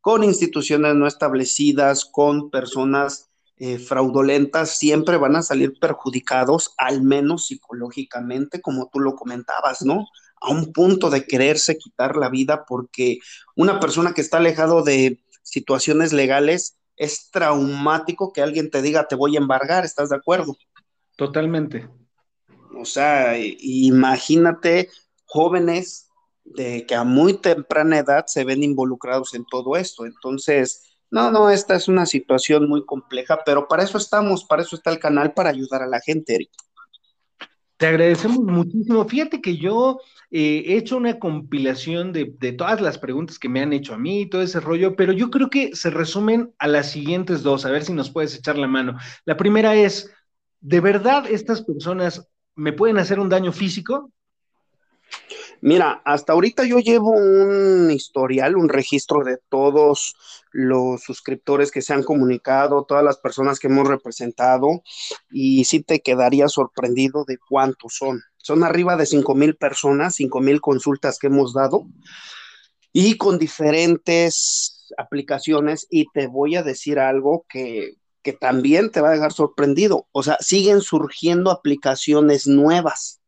con 0.00 0.22
instituciones 0.22 0.94
no 0.94 1.08
establecidas, 1.08 2.04
con 2.04 2.50
personas 2.50 3.29
eh, 3.62 3.78
fraudulentas, 3.78 4.78
siempre 4.78 5.18
van 5.18 5.36
a 5.36 5.42
salir 5.42 5.78
perjudicados, 5.78 6.72
al 6.78 7.02
menos 7.02 7.48
psicológicamente, 7.48 8.62
como 8.62 8.88
tú 8.90 9.00
lo 9.00 9.14
comentabas, 9.14 9.82
¿no? 9.82 10.06
A 10.40 10.48
un 10.48 10.72
punto 10.72 11.10
de 11.10 11.26
quererse 11.26 11.76
quitar 11.76 12.16
la 12.16 12.30
vida 12.30 12.64
porque 12.66 13.18
una 13.54 13.78
persona 13.78 14.14
que 14.14 14.22
está 14.22 14.38
alejado 14.38 14.82
de 14.82 15.22
situaciones 15.42 16.14
legales 16.14 16.78
es 16.96 17.30
traumático 17.30 18.32
que 18.32 18.40
alguien 18.40 18.70
te 18.70 18.80
diga 18.80 19.06
te 19.06 19.14
voy 19.14 19.36
a 19.36 19.40
embargar, 19.40 19.84
¿estás 19.84 20.08
de 20.08 20.16
acuerdo? 20.16 20.56
Totalmente. 21.16 21.86
O 22.74 22.86
sea, 22.86 23.36
imagínate 23.38 24.88
jóvenes 25.26 26.08
de 26.44 26.86
que 26.86 26.94
a 26.94 27.04
muy 27.04 27.34
temprana 27.34 27.98
edad 27.98 28.24
se 28.26 28.44
ven 28.44 28.62
involucrados 28.62 29.34
en 29.34 29.44
todo 29.44 29.76
esto. 29.76 30.06
Entonces, 30.06 30.89
no, 31.10 31.30
no, 31.30 31.50
esta 31.50 31.74
es 31.74 31.88
una 31.88 32.06
situación 32.06 32.68
muy 32.68 32.84
compleja, 32.84 33.40
pero 33.44 33.66
para 33.66 33.82
eso 33.82 33.98
estamos, 33.98 34.44
para 34.44 34.62
eso 34.62 34.76
está 34.76 34.90
el 34.90 34.98
canal, 34.98 35.32
para 35.34 35.50
ayudar 35.50 35.82
a 35.82 35.86
la 35.86 36.00
gente, 36.00 36.34
Eric. 36.34 36.50
Te 37.76 37.86
agradecemos 37.86 38.40
muchísimo. 38.40 39.08
Fíjate 39.08 39.40
que 39.40 39.56
yo 39.56 40.00
eh, 40.30 40.64
he 40.66 40.76
hecho 40.76 40.98
una 40.98 41.18
compilación 41.18 42.12
de, 42.12 42.34
de, 42.38 42.52
todas 42.52 42.80
las 42.80 42.98
preguntas 42.98 43.38
que 43.38 43.48
me 43.48 43.60
han 43.60 43.72
hecho 43.72 43.94
a 43.94 43.98
mí 43.98 44.20
y 44.20 44.28
todo 44.28 44.42
ese 44.42 44.60
rollo, 44.60 44.94
pero 44.96 45.12
yo 45.12 45.30
creo 45.30 45.48
que 45.48 45.74
se 45.74 45.88
resumen 45.88 46.52
a 46.58 46.68
las 46.68 46.90
siguientes 46.90 47.42
dos, 47.42 47.64
a 47.64 47.70
ver 47.70 47.82
si 47.82 47.94
nos 47.94 48.10
puedes 48.10 48.36
echar 48.36 48.58
la 48.58 48.68
mano. 48.68 48.98
La 49.24 49.38
primera 49.38 49.74
es, 49.74 50.12
¿de 50.60 50.80
verdad 50.80 51.24
estas 51.28 51.62
personas 51.62 52.28
me 52.54 52.74
pueden 52.74 52.98
hacer 52.98 53.18
un 53.18 53.30
daño 53.30 53.50
físico? 53.50 54.12
Mira, 55.62 56.00
hasta 56.06 56.32
ahorita 56.32 56.64
yo 56.64 56.78
llevo 56.78 57.10
un 57.10 57.90
historial, 57.90 58.56
un 58.56 58.70
registro 58.70 59.24
de 59.24 59.38
todos 59.50 60.14
los 60.52 61.02
suscriptores 61.02 61.70
que 61.70 61.82
se 61.82 61.92
han 61.92 62.02
comunicado, 62.02 62.84
todas 62.84 63.04
las 63.04 63.18
personas 63.18 63.58
que 63.58 63.66
hemos 63.66 63.86
representado, 63.86 64.82
y 65.30 65.64
sí 65.64 65.82
te 65.82 66.00
quedaría 66.00 66.48
sorprendido 66.48 67.24
de 67.26 67.36
cuántos 67.36 67.94
son. 67.94 68.22
Son 68.38 68.64
arriba 68.64 68.96
de 68.96 69.04
cinco 69.04 69.34
mil 69.34 69.54
personas, 69.54 70.14
cinco 70.14 70.40
mil 70.40 70.62
consultas 70.62 71.18
que 71.18 71.26
hemos 71.26 71.52
dado, 71.52 71.84
y 72.92 73.18
con 73.18 73.38
diferentes 73.38 74.88
aplicaciones, 74.96 75.86
y 75.90 76.06
te 76.12 76.26
voy 76.26 76.56
a 76.56 76.62
decir 76.62 76.98
algo 76.98 77.44
que, 77.48 77.96
que 78.22 78.32
también 78.32 78.90
te 78.90 79.02
va 79.02 79.10
a 79.10 79.12
dejar 79.12 79.34
sorprendido. 79.34 80.08
O 80.12 80.22
sea, 80.22 80.38
siguen 80.40 80.80
surgiendo 80.80 81.50
aplicaciones 81.50 82.46
nuevas. 82.46 83.19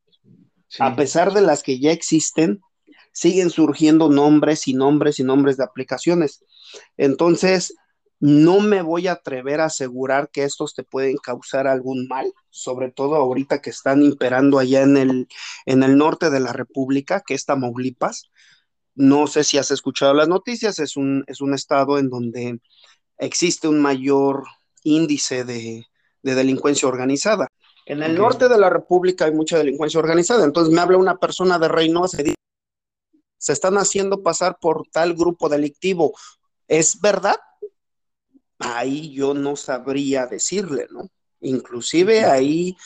A 0.78 0.96
pesar 0.96 1.32
de 1.32 1.42
las 1.42 1.62
que 1.62 1.78
ya 1.78 1.92
existen, 1.92 2.60
siguen 3.12 3.50
surgiendo 3.50 4.08
nombres 4.08 4.66
y 4.68 4.74
nombres 4.74 5.18
y 5.18 5.24
nombres 5.24 5.56
de 5.56 5.64
aplicaciones. 5.64 6.44
Entonces, 6.96 7.74
no 8.20 8.60
me 8.60 8.82
voy 8.82 9.08
a 9.08 9.12
atrever 9.12 9.60
a 9.60 9.64
asegurar 9.64 10.30
que 10.30 10.44
estos 10.44 10.74
te 10.74 10.84
pueden 10.84 11.16
causar 11.16 11.66
algún 11.66 12.06
mal, 12.06 12.32
sobre 12.50 12.90
todo 12.90 13.16
ahorita 13.16 13.60
que 13.60 13.70
están 13.70 14.02
imperando 14.02 14.58
allá 14.58 14.82
en 14.82 14.96
el, 14.96 15.28
en 15.66 15.82
el 15.82 15.98
norte 15.98 16.30
de 16.30 16.40
la 16.40 16.52
República, 16.52 17.22
que 17.26 17.34
es 17.34 17.44
Tamaulipas. 17.44 18.30
No 18.94 19.26
sé 19.26 19.42
si 19.42 19.58
has 19.58 19.70
escuchado 19.72 20.14
las 20.14 20.28
noticias, 20.28 20.78
es 20.78 20.96
un, 20.96 21.24
es 21.26 21.40
un 21.40 21.52
estado 21.52 21.98
en 21.98 22.10
donde 22.10 22.60
existe 23.18 23.68
un 23.68 23.80
mayor 23.80 24.44
índice 24.84 25.44
de, 25.44 25.86
delincuencia 26.22 26.88
organizada. 26.88 27.48
En 27.86 28.02
el 28.02 28.16
norte 28.16 28.48
de 28.48 28.58
la 28.58 28.70
República 28.70 29.24
hay 29.24 29.32
mucha 29.32 29.58
delincuencia 29.58 29.98
organizada, 29.98 30.44
entonces 30.44 30.72
me 30.72 30.80
habla 30.80 30.98
una 30.98 31.18
persona 31.18 31.58
de 31.58 31.68
Reynosa 31.68 32.20
y 32.20 32.24
dice, 32.24 32.36
se 33.38 33.52
están 33.52 33.76
haciendo 33.76 34.22
pasar 34.22 34.58
por 34.60 34.86
tal 34.92 35.14
grupo 35.14 35.48
delictivo. 35.48 36.12
¿Es 36.68 37.00
verdad? 37.00 37.36
Ahí 38.60 39.12
yo 39.12 39.34
no 39.34 39.56
sabría 39.56 40.26
decirle, 40.26 40.86
¿no? 40.90 41.08
Inclusive 41.40 42.24
ahí 42.24 42.76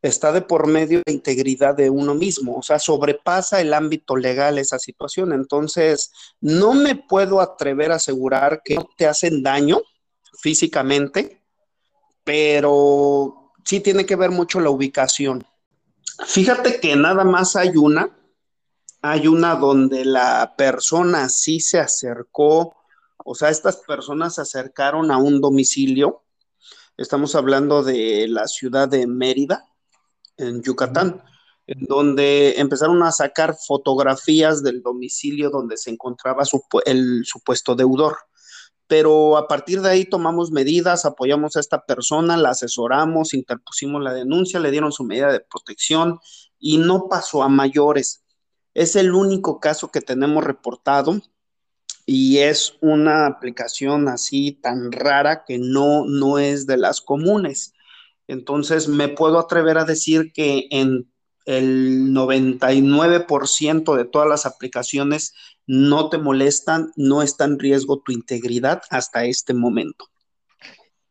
está 0.00 0.32
de 0.32 0.40
por 0.40 0.66
medio 0.66 1.02
la 1.04 1.12
integridad 1.12 1.74
de 1.74 1.90
uno 1.90 2.14
mismo, 2.14 2.56
o 2.56 2.62
sea, 2.62 2.78
sobrepasa 2.78 3.60
el 3.60 3.74
ámbito 3.74 4.16
legal 4.16 4.58
esa 4.58 4.78
situación. 4.78 5.34
Entonces, 5.34 6.10
no 6.40 6.72
me 6.72 6.96
puedo 6.96 7.42
atrever 7.42 7.92
a 7.92 7.96
asegurar 7.96 8.62
que 8.64 8.76
no 8.76 8.88
te 8.96 9.06
hacen 9.06 9.42
daño, 9.42 9.82
físicamente, 10.40 11.42
pero 12.24 13.39
sí 13.64 13.80
tiene 13.80 14.06
que 14.06 14.16
ver 14.16 14.30
mucho 14.30 14.60
la 14.60 14.70
ubicación. 14.70 15.46
Fíjate 16.26 16.80
que 16.80 16.96
nada 16.96 17.24
más 17.24 17.56
hay 17.56 17.76
una, 17.76 18.16
hay 19.02 19.26
una 19.26 19.56
donde 19.56 20.04
la 20.04 20.54
persona 20.56 21.28
sí 21.28 21.60
se 21.60 21.78
acercó, 21.78 22.76
o 23.24 23.34
sea, 23.34 23.50
estas 23.50 23.76
personas 23.76 24.34
se 24.34 24.42
acercaron 24.42 25.10
a 25.10 25.18
un 25.18 25.40
domicilio. 25.40 26.24
Estamos 26.96 27.34
hablando 27.34 27.82
de 27.82 28.26
la 28.28 28.46
ciudad 28.46 28.88
de 28.88 29.06
Mérida, 29.06 29.66
en 30.36 30.62
Yucatán, 30.62 31.22
en 31.66 31.86
donde 31.86 32.54
empezaron 32.58 33.02
a 33.02 33.12
sacar 33.12 33.56
fotografías 33.56 34.62
del 34.62 34.82
domicilio 34.82 35.50
donde 35.50 35.76
se 35.76 35.90
encontraba 35.90 36.44
el 36.86 37.24
supuesto 37.24 37.74
deudor 37.74 38.16
pero 38.90 39.36
a 39.36 39.46
partir 39.46 39.82
de 39.82 39.88
ahí 39.88 40.04
tomamos 40.04 40.50
medidas, 40.50 41.04
apoyamos 41.04 41.54
a 41.54 41.60
esta 41.60 41.86
persona, 41.86 42.36
la 42.36 42.50
asesoramos, 42.50 43.34
interpusimos 43.34 44.02
la 44.02 44.12
denuncia, 44.12 44.58
le 44.58 44.72
dieron 44.72 44.90
su 44.90 45.04
medida 45.04 45.30
de 45.30 45.38
protección 45.38 46.18
y 46.58 46.78
no 46.78 47.06
pasó 47.08 47.44
a 47.44 47.48
mayores. 47.48 48.24
Es 48.74 48.96
el 48.96 49.14
único 49.14 49.60
caso 49.60 49.92
que 49.92 50.00
tenemos 50.00 50.42
reportado 50.42 51.22
y 52.04 52.38
es 52.38 52.78
una 52.80 53.26
aplicación 53.26 54.08
así 54.08 54.58
tan 54.60 54.90
rara 54.90 55.44
que 55.44 55.58
no, 55.58 56.04
no 56.04 56.40
es 56.40 56.66
de 56.66 56.76
las 56.76 57.00
comunes. 57.00 57.74
Entonces 58.26 58.88
me 58.88 59.06
puedo 59.06 59.38
atrever 59.38 59.78
a 59.78 59.84
decir 59.84 60.32
que 60.32 60.66
en 60.72 61.08
el 61.46 62.12
99% 62.12 63.96
de 63.96 64.04
todas 64.04 64.28
las 64.28 64.46
aplicaciones 64.46 65.34
no 65.66 66.08
te 66.08 66.18
molestan, 66.18 66.90
no 66.96 67.22
está 67.22 67.44
en 67.44 67.58
riesgo 67.58 68.00
tu 68.00 68.12
integridad 68.12 68.82
hasta 68.90 69.24
este 69.24 69.54
momento. 69.54 70.06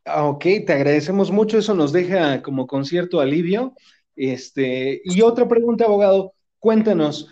Ah, 0.06 0.26
ok, 0.26 0.44
te 0.66 0.74
agradecemos 0.74 1.32
mucho, 1.32 1.58
eso 1.58 1.74
nos 1.74 1.92
deja 1.92 2.42
como 2.42 2.68
con 2.68 2.86
cierto 2.86 3.20
alivio. 3.20 3.74
Este, 4.16 5.02
y 5.04 5.22
otra 5.22 5.48
pregunta, 5.48 5.86
abogado, 5.86 6.34
cuéntanos, 6.58 7.28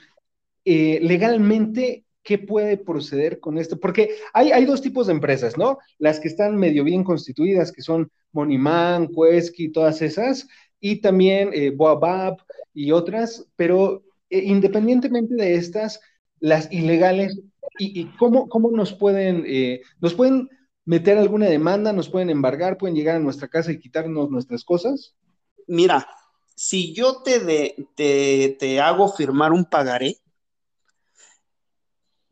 eh, 0.64 1.00
legalmente, 1.02 2.06
¿qué 2.24 2.38
puede 2.38 2.78
proceder 2.78 3.40
con 3.40 3.58
esto? 3.58 3.80
Porque 3.80 4.16
hay, 4.34 4.52
hay, 4.52 4.66
dos 4.66 4.82
tipos 4.82 5.08
de 5.08 5.14
empresas, 5.14 5.58
¿no? 5.58 5.80
Las 5.98 6.20
que 6.20 6.28
están 6.28 6.56
medio 6.56 6.84
bien 6.84 7.04
constituidas, 7.04 7.72
que 7.72 7.82
son 7.82 8.12
Moniman, 8.32 9.08
Quesky, 9.08 9.70
todas 9.70 10.02
esas, 10.02 10.48
y 10.80 11.02
también 11.02 11.52
eh, 11.54 11.72
Boabab 11.72 12.38
y 12.74 12.92
otras, 12.92 13.48
pero 13.56 14.04
eh, 14.30 14.44
independientemente 14.46 15.36
de 15.36 15.56
estas, 15.56 16.00
las 16.40 16.72
ilegales 16.72 17.40
y, 17.80 18.06
cómo, 18.18 18.50
cómo, 18.50 18.72
nos 18.72 18.94
pueden, 18.94 19.44
eh, 19.48 19.82
nos 20.00 20.14
pueden 20.14 20.50
meter 20.86 21.18
alguna 21.18 21.48
demanda, 21.48 21.94
nos 21.94 22.10
pueden 22.10 22.30
embargar, 22.30 22.78
pueden 22.78 22.96
llegar 22.96 23.16
a 23.16 23.20
nuestra 23.20 23.48
casa 23.48 23.72
y 23.72 23.80
quitarnos 23.80 24.30
nuestras 24.30 24.64
cosas. 24.64 25.16
Mira, 25.68 26.08
si 26.56 26.94
yo 26.94 27.22
te, 27.22 27.40
de, 27.40 27.88
te, 27.96 28.56
te 28.60 28.80
hago 28.80 29.12
firmar 29.12 29.52
un 29.52 29.66
pagaré 29.66 30.18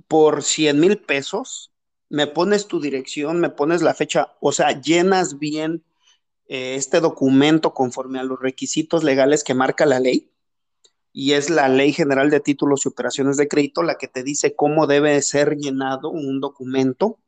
por 0.08 0.44
100 0.44 0.80
mil 0.80 0.98
pesos, 1.00 1.72
me 2.10 2.28
pones 2.28 2.68
tu 2.68 2.80
dirección, 2.80 3.40
me 3.40 3.50
pones 3.50 3.82
la 3.82 3.94
fecha, 3.94 4.36
o 4.40 4.52
sea, 4.52 4.80
llenas 4.80 5.38
bien 5.38 5.84
eh, 6.48 6.76
este 6.76 7.00
documento 7.00 7.74
conforme 7.74 8.20
a 8.20 8.24
los 8.24 8.40
requisitos 8.40 9.04
legales 9.04 9.44
que 9.44 9.54
marca 9.54 9.86
la 9.86 10.00
ley, 10.00 10.32
y 11.18 11.32
es 11.32 11.50
la 11.50 11.70
Ley 11.70 11.94
General 11.94 12.30
de 12.30 12.42
Títulos 12.42 12.86
y 12.86 12.90
Operaciones 12.90 13.38
de 13.38 13.48
Crédito 13.48 13.84
la 13.84 13.96
que 13.96 14.10
te 14.10 14.22
dice 14.22 14.54
cómo 14.54 14.86
debe 14.86 15.22
ser 15.22 15.56
llenado 15.56 16.10
un 16.10 16.42
documento 16.42 17.20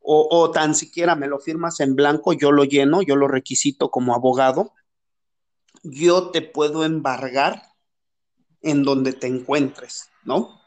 o, 0.00 0.28
o, 0.30 0.50
tan 0.50 0.74
siquiera 0.74 1.14
me 1.14 1.26
lo 1.26 1.38
firmas 1.38 1.80
en 1.80 1.94
blanco, 1.94 2.32
yo 2.32 2.52
lo 2.52 2.64
lleno, 2.64 3.02
yo 3.02 3.16
lo 3.16 3.28
requisito 3.28 3.90
como 3.90 4.14
abogado, 4.14 4.72
yo 5.82 6.30
te 6.30 6.42
puedo 6.42 6.84
embargar 6.84 7.60
en 8.62 8.82
donde 8.82 9.12
te 9.12 9.26
encuentres, 9.26 10.08
¿no? 10.24 10.60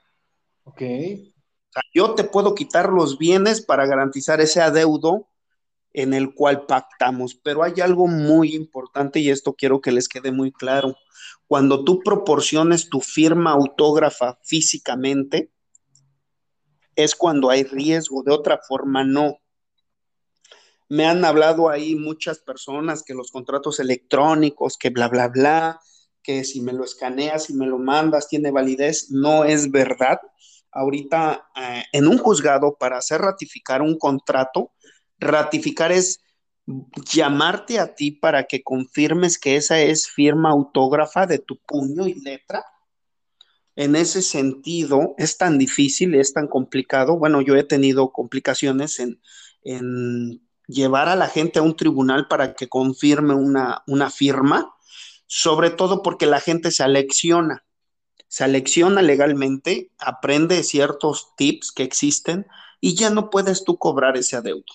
Ok. 0.66 0.82
O 0.82 1.72
sea, 1.72 1.84
yo 1.94 2.16
te 2.16 2.26
puedo 2.26 2.54
quitar 2.54 2.90
los 2.90 3.18
bienes 3.18 3.62
para 3.62 3.86
garantizar 3.86 4.42
ese 4.42 4.62
adeudo 4.62 5.29
en 5.94 6.14
el 6.14 6.34
cual 6.34 6.66
pactamos, 6.66 7.36
pero 7.36 7.64
hay 7.64 7.82
algo 7.82 8.08
muy 8.08 8.56
importante 8.56 9.20
y 9.20 9.30
esto 9.30 9.54
quiero 9.54 9.82
que 9.82 9.92
les 9.92 10.08
quede 10.08 10.32
muy 10.32 10.52
claro. 10.52 10.96
Cuando 11.48 11.84
tú 11.84 12.00
proporciones 12.00 12.90
tu 12.90 13.02
firma 13.02 13.52
autógrafa 13.52 14.38
físicamente, 14.44 15.52
es 16.96 17.16
cuando 17.16 17.50
hay 17.50 17.64
riesgo, 17.64 18.24
de 18.24 18.32
otra 18.32 18.60
forma 18.68 19.04
no. 19.04 19.38
Me 20.90 21.06
han 21.06 21.24
hablado 21.24 21.70
ahí 21.70 21.96
muchas 21.96 22.40
personas 22.40 23.04
que 23.04 23.14
los 23.14 23.32
contratos 23.32 23.80
electrónicos, 23.80 24.78
que 24.78 24.90
bla, 24.90 25.08
bla, 25.08 25.28
bla, 25.28 25.80
que 26.22 26.44
si 26.44 26.62
me 26.62 26.74
lo 26.74 26.84
escaneas 26.84 27.50
y 27.50 27.54
me 27.54 27.68
lo 27.68 27.78
mandas 27.78 28.28
tiene 28.28 28.52
validez, 28.52 29.12
no 29.12 29.46
es 29.46 29.72
verdad. 29.72 30.20
Ahorita 30.72 31.48
eh, 31.56 31.84
en 31.94 32.08
un 32.08 32.18
juzgado 32.18 32.76
para 32.78 32.98
hacer 32.98 33.22
ratificar 33.22 33.82
un 33.82 33.98
contrato, 33.98 34.74
ratificar 35.20 35.92
es 35.92 36.22
llamarte 37.12 37.80
a 37.80 37.96
ti 37.96 38.12
para 38.12 38.46
que 38.46 38.64
confirmes 38.64 39.40
que 39.40 39.56
esa 39.56 39.80
es 39.80 40.08
firma 40.08 40.52
autógrafa 40.52 41.26
de 41.26 41.40
tu 41.40 41.58
puño 41.58 42.08
y 42.08 42.14
letra. 42.14 42.64
En 43.76 43.96
ese 43.96 44.22
sentido, 44.22 45.16
es 45.18 45.38
tan 45.38 45.58
difícil, 45.58 46.14
es 46.16 46.34
tan 46.34 46.48
complicado. 46.48 47.18
Bueno, 47.18 47.42
yo 47.42 47.56
he 47.56 47.64
tenido 47.64 48.12
complicaciones 48.12 49.00
en, 49.00 49.22
en 49.64 50.42
llevar 50.68 51.10
a 51.10 51.16
la 51.16 51.28
gente 51.28 51.60
a 51.60 51.64
un 51.64 51.76
tribunal 51.76 52.28
para 52.28 52.54
que 52.54 52.68
confirme 52.68 53.34
una, 53.34 53.84
una 53.88 54.10
firma, 54.10 54.76
sobre 55.26 55.72
todo 55.72 56.04
porque 56.04 56.26
la 56.26 56.40
gente 56.40 56.72
se 56.72 56.84
alecciona, 56.84 57.66
se 58.28 58.44
alecciona 58.44 59.02
legalmente, 59.02 59.92
aprende 59.98 60.64
ciertos 60.64 61.36
tips 61.36 61.72
que 61.72 61.84
existen 61.84 62.46
y 62.80 62.96
ya 62.96 63.10
no 63.10 63.30
puedes 63.30 63.64
tú 63.64 63.78
cobrar 63.78 64.18
ese 64.18 64.36
adeudo. 64.36 64.66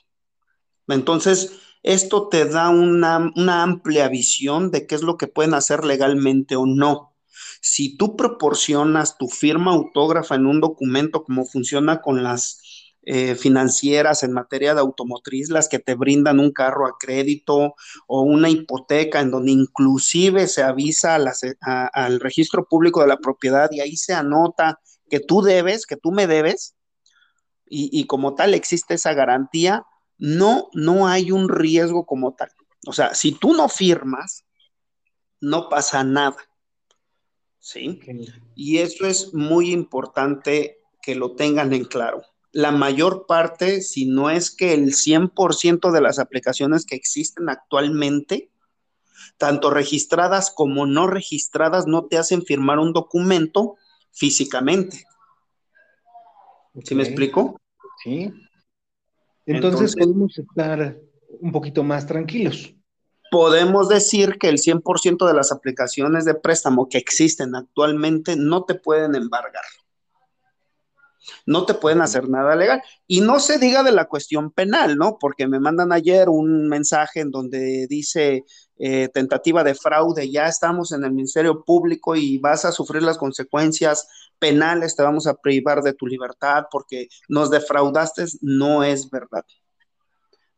Entonces, 0.88 1.52
esto 1.84 2.28
te 2.28 2.46
da 2.46 2.70
una, 2.70 3.62
amplia 3.62 4.08
visión 4.08 4.70
de 4.70 4.86
qué 4.86 4.94
es 4.94 5.02
lo 5.02 5.16
que 5.16 5.26
pueden 5.26 5.54
hacer 5.54 5.84
legalmente 5.84 6.56
o 6.56 6.66
no. 6.66 7.14
Si 7.60 7.96
tú 7.96 8.16
proporcionas 8.16 9.18
tu 9.18 9.28
firma 9.28 9.72
autógrafa 9.72 10.34
en 10.34 10.46
un 10.46 10.60
documento, 10.60 11.24
como 11.24 11.44
funciona 11.44 12.00
con 12.00 12.22
las 12.22 12.60
eh, 13.02 13.34
financieras 13.34 14.22
en 14.22 14.32
materia 14.32 14.74
de 14.74 14.80
automotriz, 14.80 15.50
las 15.50 15.68
que 15.68 15.78
te 15.78 15.94
brindan 15.94 16.40
un 16.40 16.52
carro 16.52 16.86
a 16.86 16.96
crédito 16.98 17.74
o 18.06 18.22
una 18.22 18.48
hipoteca 18.48 19.20
en 19.20 19.30
donde 19.30 19.52
inclusive 19.52 20.46
se 20.46 20.62
avisa 20.62 21.16
al 21.16 22.20
registro 22.20 22.66
público 22.66 23.02
de 23.02 23.08
la 23.08 23.18
propiedad 23.18 23.70
y 23.72 23.80
ahí 23.80 23.96
se 23.96 24.14
anota 24.14 24.80
que 25.10 25.20
tú 25.20 25.42
debes, 25.42 25.86
que 25.86 25.96
tú 25.96 26.12
me 26.12 26.26
debes, 26.26 26.76
y 27.66 28.06
como 28.06 28.34
tal 28.34 28.54
existe 28.54 28.94
esa 28.94 29.14
garantía, 29.14 29.84
no, 30.18 30.68
no 30.72 31.06
hay 31.06 31.30
un 31.30 31.48
riesgo 31.48 32.06
como 32.06 32.34
tal. 32.34 32.50
O 32.86 32.92
sea, 32.92 33.14
si 33.14 33.32
tú 33.32 33.54
no 33.54 33.68
firmas, 33.68 34.44
no 35.40 35.68
pasa 35.68 36.04
nada. 36.04 36.36
¿Sí? 37.58 37.98
Okay. 38.00 38.26
Y 38.54 38.78
eso 38.78 39.06
es 39.06 39.32
muy 39.32 39.70
importante 39.70 40.78
que 41.02 41.14
lo 41.14 41.34
tengan 41.34 41.72
en 41.72 41.84
claro. 41.84 42.22
La 42.52 42.70
mayor 42.70 43.26
parte, 43.26 43.80
si 43.80 44.06
no 44.06 44.30
es 44.30 44.50
que 44.50 44.74
el 44.74 44.94
100% 44.94 45.90
de 45.90 46.00
las 46.00 46.18
aplicaciones 46.18 46.84
que 46.84 46.94
existen 46.94 47.48
actualmente, 47.48 48.50
tanto 49.38 49.70
registradas 49.70 50.52
como 50.54 50.86
no 50.86 51.06
registradas, 51.06 51.86
no 51.86 52.06
te 52.06 52.18
hacen 52.18 52.42
firmar 52.42 52.78
un 52.78 52.92
documento 52.92 53.76
físicamente. 54.12 55.04
Okay. 56.74 56.86
¿Sí 56.86 56.94
me 56.94 57.02
explico? 57.02 57.60
Sí. 58.02 58.30
Entonces, 59.46 59.94
Entonces, 59.94 59.96
podemos 59.96 60.38
estar 60.38 60.98
un 61.40 61.52
poquito 61.52 61.84
más 61.84 62.06
tranquilos. 62.06 62.74
Podemos 63.30 63.88
decir 63.88 64.38
que 64.38 64.48
el 64.48 64.58
100% 64.58 65.26
de 65.26 65.34
las 65.34 65.52
aplicaciones 65.52 66.24
de 66.24 66.34
préstamo 66.34 66.88
que 66.88 66.98
existen 66.98 67.54
actualmente 67.54 68.36
no 68.36 68.64
te 68.64 68.74
pueden 68.74 69.14
embargar. 69.14 69.64
No 71.46 71.64
te 71.64 71.74
pueden 71.74 72.00
hacer 72.00 72.28
nada 72.28 72.54
legal. 72.54 72.82
Y 73.06 73.20
no 73.20 73.40
se 73.40 73.58
diga 73.58 73.82
de 73.82 73.92
la 73.92 74.06
cuestión 74.06 74.50
penal, 74.50 74.96
¿no? 74.96 75.18
Porque 75.18 75.48
me 75.48 75.58
mandan 75.58 75.92
ayer 75.92 76.28
un 76.28 76.68
mensaje 76.68 77.20
en 77.20 77.30
donde 77.30 77.86
dice 77.88 78.44
eh, 78.76 79.08
tentativa 79.12 79.64
de 79.64 79.74
fraude, 79.74 80.30
ya 80.30 80.46
estamos 80.46 80.92
en 80.92 81.04
el 81.04 81.12
Ministerio 81.12 81.64
Público 81.64 82.16
y 82.16 82.38
vas 82.38 82.64
a 82.64 82.72
sufrir 82.72 83.02
las 83.02 83.18
consecuencias 83.18 84.06
penales, 84.38 84.96
te 84.96 85.02
vamos 85.02 85.26
a 85.26 85.34
privar 85.34 85.82
de 85.82 85.94
tu 85.94 86.06
libertad 86.06 86.64
porque 86.70 87.08
nos 87.28 87.50
defraudaste, 87.50 88.24
no 88.40 88.84
es 88.84 89.10
verdad. 89.10 89.44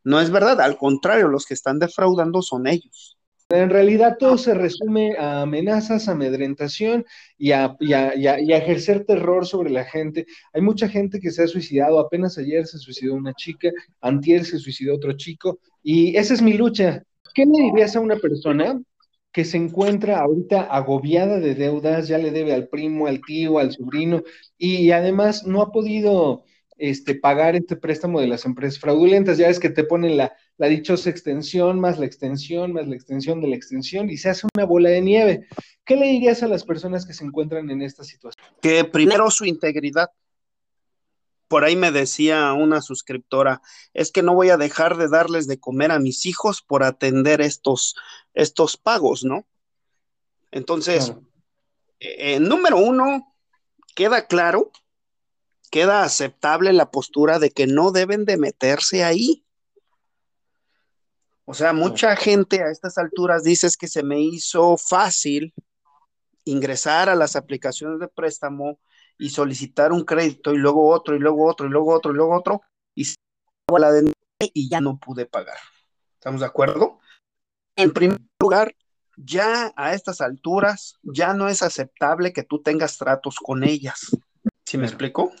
No 0.03 0.21
es 0.21 0.31
verdad, 0.31 0.61
al 0.61 0.77
contrario, 0.77 1.27
los 1.27 1.45
que 1.45 1.53
están 1.53 1.79
defraudando 1.79 2.41
son 2.41 2.67
ellos. 2.67 3.17
En 3.49 3.69
realidad 3.69 4.17
todo 4.19 4.37
se 4.37 4.53
resume 4.53 5.15
a 5.17 5.41
amenazas, 5.41 6.09
amedrentación 6.09 7.05
y 7.37 7.53
a, 7.53 7.77
y, 7.79 7.91
y, 7.91 7.93
a, 7.93 8.15
y 8.17 8.51
a, 8.51 8.57
ejercer 8.57 9.05
terror 9.05 9.45
sobre 9.45 9.69
la 9.69 9.85
gente. 9.85 10.25
Hay 10.53 10.61
mucha 10.61 10.89
gente 10.89 11.21
que 11.21 11.31
se 11.31 11.43
ha 11.43 11.47
suicidado, 11.47 11.99
apenas 11.99 12.37
ayer 12.37 12.67
se 12.67 12.77
suicidó 12.77 13.13
una 13.13 13.33
chica, 13.33 13.69
antier 14.01 14.43
se 14.43 14.59
suicidó 14.59 14.95
otro 14.95 15.13
chico, 15.13 15.59
y 15.81 16.17
esa 16.17 16.33
es 16.33 16.41
mi 16.41 16.53
lucha. 16.53 17.03
¿Qué 17.33 17.45
le 17.45 17.63
dirías 17.63 17.95
a 17.95 18.01
una 18.01 18.17
persona 18.17 18.81
que 19.31 19.45
se 19.45 19.57
encuentra 19.57 20.19
ahorita 20.19 20.61
agobiada 20.61 21.39
de 21.39 21.53
deudas, 21.55 22.07
ya 22.07 22.17
le 22.17 22.31
debe 22.31 22.53
al 22.53 22.67
primo, 22.67 23.07
al 23.07 23.21
tío, 23.21 23.59
al 23.59 23.71
sobrino, 23.71 24.23
y 24.57 24.91
además 24.91 25.45
no 25.45 25.61
ha 25.61 25.71
podido 25.71 26.43
este, 26.77 27.15
pagar 27.15 27.55
este 27.55 27.75
préstamo 27.75 28.21
de 28.21 28.27
las 28.27 28.45
empresas 28.45 28.79
fraudulentas. 28.79 29.37
Ya 29.37 29.49
es 29.49 29.59
que 29.59 29.69
te 29.69 29.83
ponen 29.83 30.17
la, 30.17 30.33
la 30.57 30.67
dichosa 30.67 31.09
extensión, 31.09 31.79
más 31.79 31.99
la 31.99 32.05
extensión, 32.05 32.73
más 32.73 32.87
la 32.87 32.95
extensión 32.95 33.41
de 33.41 33.47
la 33.47 33.55
extensión, 33.55 34.09
y 34.09 34.17
se 34.17 34.29
hace 34.29 34.47
una 34.55 34.65
bola 34.65 34.89
de 34.89 35.01
nieve. 35.01 35.47
¿Qué 35.85 35.95
le 35.95 36.07
dirías 36.07 36.43
a 36.43 36.47
las 36.47 36.63
personas 36.63 37.05
que 37.05 37.13
se 37.13 37.23
encuentran 37.23 37.69
en 37.69 37.81
esta 37.81 38.03
situación? 38.03 38.45
Que 38.61 38.83
primero 38.85 39.29
su 39.31 39.45
integridad. 39.45 40.09
Por 41.47 41.63
ahí 41.63 41.75
me 41.75 41.91
decía 41.91 42.51
una 42.53 42.81
suscriptora, 42.81 43.61
es 43.93 44.11
que 44.11 44.23
no 44.23 44.33
voy 44.33 44.49
a 44.49 44.57
dejar 44.57 44.97
de 44.97 45.07
darles 45.07 45.47
de 45.47 45.59
comer 45.59 45.91
a 45.91 45.99
mis 45.99 46.25
hijos 46.25 46.61
por 46.61 46.83
atender 46.83 47.41
estos, 47.41 47.95
estos 48.33 48.77
pagos, 48.77 49.23
¿no? 49.23 49.45
Entonces, 50.51 51.05
claro. 51.05 51.21
eh, 51.99 52.39
número 52.39 52.77
uno, 52.77 53.33
queda 53.95 54.27
claro, 54.27 54.71
queda 55.71 56.03
aceptable 56.03 56.73
la 56.73 56.91
postura 56.91 57.39
de 57.39 57.51
que 57.51 57.67
no 57.67 57.91
deben 57.91 58.25
de 58.25 58.37
meterse 58.37 59.03
ahí. 59.03 59.45
O 61.45 61.53
sea, 61.53 61.71
mucha 61.71 62.07
claro. 62.07 62.21
gente 62.21 62.61
a 62.61 62.69
estas 62.69 62.97
alturas 62.97 63.43
dice 63.43 63.67
que 63.79 63.87
se 63.87 64.03
me 64.03 64.19
hizo 64.19 64.75
fácil 64.77 65.53
ingresar 66.43 67.09
a 67.09 67.15
las 67.15 67.35
aplicaciones 67.35 67.99
de 67.99 68.07
préstamo 68.07 68.79
y 69.17 69.29
solicitar 69.29 69.91
un 69.91 70.03
crédito 70.03 70.53
y 70.53 70.57
luego 70.57 70.89
otro 70.89 71.15
y 71.15 71.19
luego 71.19 71.45
otro 71.45 71.65
y 71.65 71.69
luego 71.69 71.93
otro 71.93 72.11
y 72.11 72.15
luego 72.15 72.35
otro 72.35 72.61
y 72.95 73.07
y 74.39 74.69
ya 74.69 74.81
no 74.81 74.97
pude 74.97 75.25
pagar. 75.25 75.57
¿Estamos 76.13 76.41
de 76.41 76.47
acuerdo? 76.47 76.99
En 77.75 77.91
primer 77.91 78.19
lugar, 78.39 78.75
ya 79.17 79.73
a 79.75 79.93
estas 79.93 80.21
alturas 80.21 80.95
ya 81.01 81.33
no 81.33 81.47
es 81.47 81.63
aceptable 81.63 82.33
que 82.33 82.43
tú 82.43 82.61
tengas 82.61 82.97
tratos 82.97 83.37
con 83.37 83.63
ellas. 83.63 84.15
¿Sí 84.63 84.77
me 84.77 84.85
explico? 84.85 85.31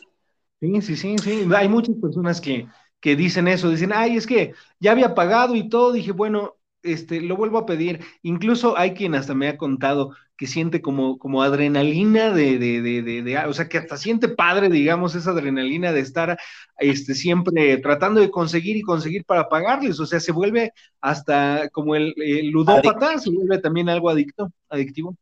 Sí, 0.59 0.81
sí, 0.81 0.95
sí, 0.95 1.17
sí. 1.19 1.47
Hay 1.55 1.69
muchas 1.69 1.95
personas 2.01 2.41
que, 2.41 2.67
que 2.99 3.15
dicen 3.15 3.47
eso, 3.47 3.69
dicen, 3.69 3.93
ay, 3.93 4.17
es 4.17 4.25
que 4.25 4.53
ya 4.79 4.91
había 4.91 5.13
pagado 5.13 5.55
y 5.55 5.69
todo, 5.69 5.91
dije, 5.91 6.11
bueno, 6.11 6.56
este, 6.83 7.21
lo 7.21 7.35
vuelvo 7.35 7.57
a 7.57 7.65
pedir. 7.65 7.99
Incluso 8.21 8.77
hay 8.77 8.93
quien 8.93 9.15
hasta 9.15 9.33
me 9.33 9.47
ha 9.47 9.57
contado 9.57 10.11
que 10.37 10.45
siente 10.45 10.81
como, 10.81 11.17
como 11.17 11.41
adrenalina 11.41 12.31
de, 12.31 12.59
de, 12.59 12.81
de, 12.81 13.01
de, 13.23 13.37
o 13.47 13.53
sea, 13.53 13.67
que 13.67 13.79
hasta 13.79 13.97
siente 13.97 14.29
padre, 14.29 14.69
digamos, 14.69 15.15
esa 15.15 15.31
adrenalina 15.31 15.91
de 15.91 15.99
estar 15.99 16.37
este, 16.77 17.15
siempre 17.15 17.77
tratando 17.77 18.21
de 18.21 18.29
conseguir 18.29 18.77
y 18.77 18.83
conseguir 18.83 19.25
para 19.25 19.49
pagarles. 19.49 19.99
O 19.99 20.05
sea, 20.05 20.19
se 20.19 20.31
vuelve 20.31 20.71
hasta 21.01 21.69
como 21.69 21.95
el, 21.95 22.13
ludópata, 22.51 23.17
se 23.17 23.31
vuelve 23.31 23.57
también 23.57 23.89
algo 23.89 24.09
adicto, 24.09 24.51
adictivo. 24.69 25.15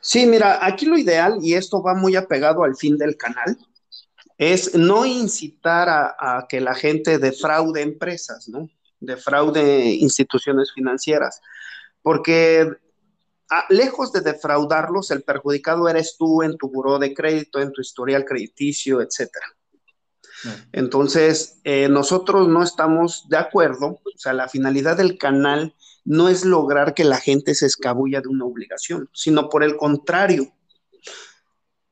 Sí, 0.00 0.26
mira, 0.26 0.64
aquí 0.64 0.84
lo 0.84 0.98
ideal, 0.98 1.38
y 1.42 1.54
esto 1.54 1.82
va 1.82 1.94
muy 1.94 2.14
apegado 2.14 2.64
al 2.64 2.76
fin 2.76 2.98
del 2.98 3.16
canal, 3.16 3.56
es 4.36 4.74
no 4.74 5.04
incitar 5.06 5.88
a, 5.88 6.14
a 6.18 6.46
que 6.46 6.60
la 6.60 6.74
gente 6.74 7.18
defraude 7.18 7.82
empresas, 7.82 8.48
¿no? 8.48 8.68
Defraude 9.00 9.90
instituciones 9.94 10.72
financieras, 10.72 11.40
porque 12.02 12.70
lejos 13.70 14.12
de 14.12 14.20
defraudarlos, 14.20 15.10
el 15.10 15.22
perjudicado 15.22 15.88
eres 15.88 16.16
tú 16.18 16.42
en 16.42 16.56
tu 16.56 16.68
buró 16.68 16.98
de 16.98 17.14
crédito, 17.14 17.60
en 17.60 17.72
tu 17.72 17.80
historial 17.80 18.24
crediticio, 18.24 19.00
etcétera. 19.00 19.46
Entonces, 20.72 21.60
eh, 21.64 21.88
nosotros 21.88 22.48
no 22.48 22.62
estamos 22.62 23.28
de 23.28 23.38
acuerdo, 23.38 23.86
o 23.86 24.18
sea, 24.18 24.32
la 24.32 24.48
finalidad 24.48 24.96
del 24.96 25.18
canal 25.18 25.74
no 26.04 26.28
es 26.28 26.44
lograr 26.44 26.94
que 26.94 27.04
la 27.04 27.18
gente 27.18 27.54
se 27.54 27.66
escabulla 27.66 28.20
de 28.20 28.28
una 28.28 28.44
obligación, 28.44 29.10
sino 29.12 29.48
por 29.48 29.64
el 29.64 29.76
contrario. 29.76 30.52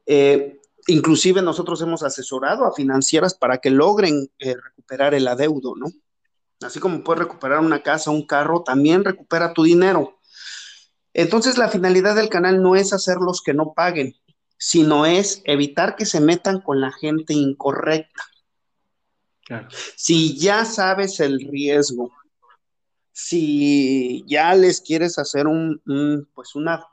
Eh, 0.06 0.60
inclusive 0.86 1.42
nosotros 1.42 1.82
hemos 1.82 2.02
asesorado 2.02 2.64
a 2.64 2.72
financieras 2.72 3.34
para 3.34 3.58
que 3.58 3.70
logren 3.70 4.30
eh, 4.38 4.54
recuperar 4.54 5.14
el 5.14 5.26
adeudo, 5.26 5.74
¿no? 5.76 5.88
Así 6.62 6.80
como 6.80 7.04
puedes 7.04 7.24
recuperar 7.24 7.60
una 7.60 7.82
casa, 7.82 8.10
un 8.10 8.26
carro, 8.26 8.62
también 8.62 9.04
recupera 9.04 9.52
tu 9.52 9.64
dinero. 9.64 10.18
Entonces 11.12 11.58
la 11.58 11.68
finalidad 11.68 12.14
del 12.14 12.28
canal 12.28 12.62
no 12.62 12.76
es 12.76 12.92
hacerlos 12.92 13.42
que 13.42 13.54
no 13.54 13.72
paguen, 13.74 14.14
sino 14.58 15.06
es 15.06 15.42
evitar 15.44 15.96
que 15.96 16.06
se 16.06 16.20
metan 16.20 16.60
con 16.60 16.80
la 16.80 16.92
gente 16.92 17.34
incorrecta. 17.34 18.22
Si 19.96 20.36
ya 20.36 20.64
sabes 20.64 21.20
el 21.20 21.40
riesgo, 21.40 22.12
si 23.12 24.24
ya 24.26 24.54
les 24.54 24.80
quieres 24.80 25.18
hacer 25.18 25.46
un, 25.46 25.80
pues 26.34 26.54
una, 26.54 26.84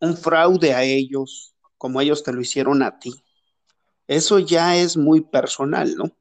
un 0.00 0.16
fraude 0.16 0.74
a 0.74 0.82
ellos, 0.82 1.54
como 1.78 2.00
ellos 2.00 2.22
te 2.22 2.32
lo 2.32 2.40
hicieron 2.40 2.82
a 2.82 2.98
ti, 2.98 3.12
eso 4.06 4.38
ya 4.38 4.76
es 4.76 4.96
muy 4.96 5.22
personal, 5.22 5.96
¿no? 5.96 6.16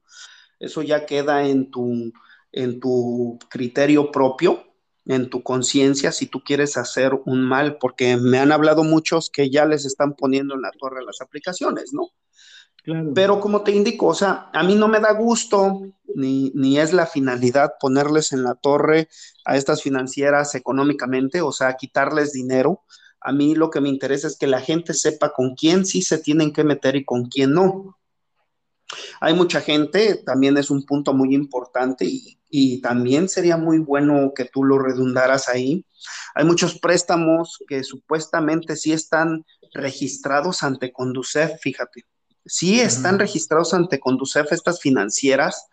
Eso 0.60 0.82
ya 0.82 1.06
queda 1.06 1.45
en 1.45 1.69
tu, 1.69 2.12
en 2.56 2.80
tu 2.80 3.38
criterio 3.50 4.12
propio 4.12 4.65
en 5.06 5.30
tu 5.30 5.44
conciencia 5.44 6.12
si 6.12 6.26
tú 6.26 6.41
quieres 6.44 6.78
hacer 6.78 7.13
un 7.26 7.44
mal, 7.44 7.78
porque 7.78 8.18
me 8.18 8.39
han 8.39 8.52
hablado 8.52 8.84
muchos 8.84 9.30
que 9.30 9.50
ya 9.50 9.65
les 9.65 9.86
están 9.86 10.15
poniendo 10.15 10.56
en 10.56 10.62
la 10.62 10.72
torre 10.72 11.04
las 11.04 11.22
aplicaciones, 11.22 11.94
¿no? 11.94 12.10
Pero 13.15 13.39
como 13.39 13.63
te 13.63 13.72
indico, 13.72 14.08
o 14.08 14.13
sea, 14.13 14.50
a 14.54 14.62
mí 14.62 14.76
no 14.76 14.88
me 14.88 15.00
da 15.00 15.12
gusto, 15.13 15.82
ni, 16.13 16.52
ni 16.54 16.78
es 16.78 16.94
la 16.94 17.08
finalidad 17.08 17.74
ponerles 17.80 18.32
en 18.32 18.44
la 18.44 18.54
torre 18.54 19.10
a 19.44 19.58
estas 19.58 19.82
financieras 19.82 20.54
económicamente, 20.54 21.41
o 21.41 21.52
sea, 21.52 21.78
quitarles 21.78 22.32
dinero. 22.32 22.84
A 23.22 23.32
mí 23.32 23.56
lo 23.56 23.72
que 23.72 23.82
me 23.82 23.89
interesa 23.89 24.28
es 24.28 24.38
que 24.38 24.46
la 24.46 24.62
gente 24.62 24.94
sepa 24.94 25.34
con 25.34 25.56
quién 25.56 25.84
sí 25.88 26.04
se 26.04 26.20
tienen 26.20 26.54
que 26.54 26.63
meter 26.63 26.96
y 26.96 27.06
con 27.06 27.26
quién 27.26 27.54
no. 27.54 27.98
Hay 29.19 29.34
mucha 29.34 29.62
gente, 29.62 30.21
también 30.26 30.58
es 30.58 30.69
un 30.69 30.86
punto 30.86 31.13
muy 31.13 31.34
importante 31.34 32.06
y, 32.08 32.82
también 32.82 33.28
sería 33.28 33.58
muy 33.58 33.80
bueno 33.80 34.32
que 34.34 34.45
tú 34.45 34.63
lo 34.63 34.80
redundaras 34.80 35.50
ahí. 35.50 35.86
Hay 36.36 36.45
muchos 36.45 36.80
préstamos 36.80 37.60
que 37.67 37.84
supuestamente 37.84 38.78
sí 38.78 38.93
están 38.93 39.45
registrados 39.74 40.63
ante 40.63 40.93
Conducef, 40.93 41.60
fíjate. 41.60 42.06
Sí 42.45 42.80
están 42.80 43.19
registrados 43.19 43.74
ante 43.74 44.00
Conducef 44.00 44.54
estas 44.54 44.80
financieras 44.80 45.67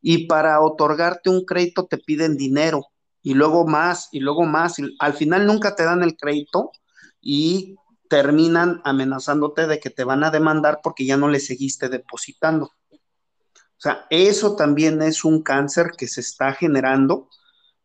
y 0.00 0.26
para 0.26 0.58
otorgarte 0.62 1.28
un 1.28 1.44
crédito 1.44 1.84
te 1.84 1.98
piden 1.98 2.38
dinero 2.38 2.86
y 3.22 3.34
luego 3.34 3.66
más 3.66 4.08
y 4.10 4.20
luego 4.20 4.44
más. 4.44 4.78
Y 4.78 4.96
al 5.00 5.12
final 5.12 5.46
nunca 5.46 5.74
te 5.74 5.84
dan 5.84 6.02
el 6.02 6.16
crédito 6.16 6.70
y 7.20 7.76
terminan 8.12 8.82
amenazándote 8.84 9.66
de 9.66 9.80
que 9.80 9.88
te 9.88 10.04
van 10.04 10.22
a 10.22 10.30
demandar 10.30 10.80
porque 10.82 11.06
ya 11.06 11.16
no 11.16 11.30
le 11.30 11.40
seguiste 11.40 11.88
depositando. 11.88 12.66
O 12.90 13.78
sea, 13.78 14.04
eso 14.10 14.54
también 14.54 15.00
es 15.00 15.24
un 15.24 15.42
cáncer 15.42 15.92
que 15.96 16.06
se 16.06 16.20
está 16.20 16.52
generando 16.52 17.30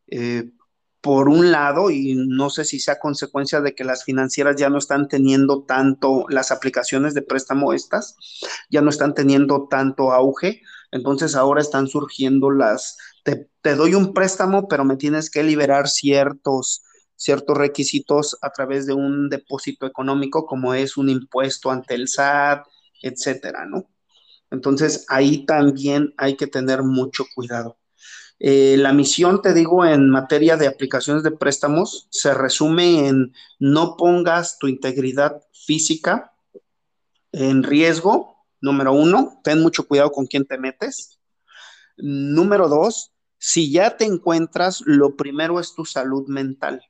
eh, 0.08 0.52
por 1.00 1.30
un 1.30 1.50
lado, 1.50 1.92
y 1.92 2.16
no 2.16 2.50
sé 2.50 2.66
si 2.66 2.82
sea 2.82 3.00
consecuencia 3.00 3.62
de 3.62 3.74
que 3.74 3.86
las 3.86 4.04
financieras 4.04 4.58
ya 4.58 4.70
no 4.70 4.80
están 4.80 5.08
teniendo 5.08 5.63
tanto, 5.63 6.26
las 6.28 6.52
aplicaciones 6.52 7.13
de 7.13 7.22
préstamo 7.22 7.72
estas, 7.72 8.18
ya 8.70 8.82
no 8.82 8.90
están 8.90 9.13
teniendo 9.13 9.70
tanto 9.70 10.12
auge, 10.12 10.62
entonces 10.92 11.36
ahora 11.36 11.62
están 11.62 11.88
surgiendo 11.88 12.52
las, 12.52 12.98
te, 13.24 13.50
te 13.62 13.76
doy 13.76 13.94
un 13.94 14.13
préstamo, 14.13 14.68
pero 14.68 14.84
me 14.84 14.98
tienes 14.98 15.30
que 15.30 15.44
liberar 15.44 15.88
ciertos 15.88 16.84
ciertos 17.17 17.58
requisitos 17.58 18.38
a 18.41 18.51
través 18.51 18.86
de 18.86 18.93
un 18.93 19.30
depósito 19.30 19.86
económico 19.86 20.45
como 20.45 20.73
es 20.73 20.95
un 20.95 21.10
impuesto 21.10 21.71
ante 21.71 21.95
el 21.95 22.08
SAT, 22.08 22.65
etcétera, 23.01 23.65
¿no? 23.65 23.89
Entonces 24.49 25.06
ahí 25.10 25.45
también 25.45 26.13
hay 26.17 26.38
que 26.38 26.47
tener 26.47 26.84
mucho 26.84 27.25
cuidado. 27.36 27.77
Eh, 28.39 28.77
la 28.77 28.93
misión, 28.93 29.41
te 29.41 29.53
digo, 29.53 29.84
en 29.84 30.10
materia 30.10 30.58
de 30.58 30.67
aplicaciones 30.67 31.23
de 31.23 31.32
préstamos 31.32 32.08
se 32.12 32.34
resume 32.34 33.08
en 33.08 33.34
no 33.60 33.97
pongas 33.97 34.60
tu 34.60 34.67
integridad 34.67 35.41
física 35.51 36.34
en 37.32 37.63
riesgo, 37.63 38.45
número 38.62 38.93
uno, 38.93 39.41
ten 39.43 39.60
mucho 39.62 39.88
cuidado 39.88 40.12
con 40.12 40.27
quién 40.27 40.45
te 40.45 40.58
metes. 40.58 41.19
Número 41.97 42.69
dos, 42.69 43.12
si 43.39 43.71
ya 43.71 43.97
te 43.97 44.06
encuentras, 44.06 44.82
lo 44.86 45.15
primero 45.15 45.60
es 45.60 45.73
tu 45.73 45.84
salud 45.84 46.27
mental. 46.27 46.82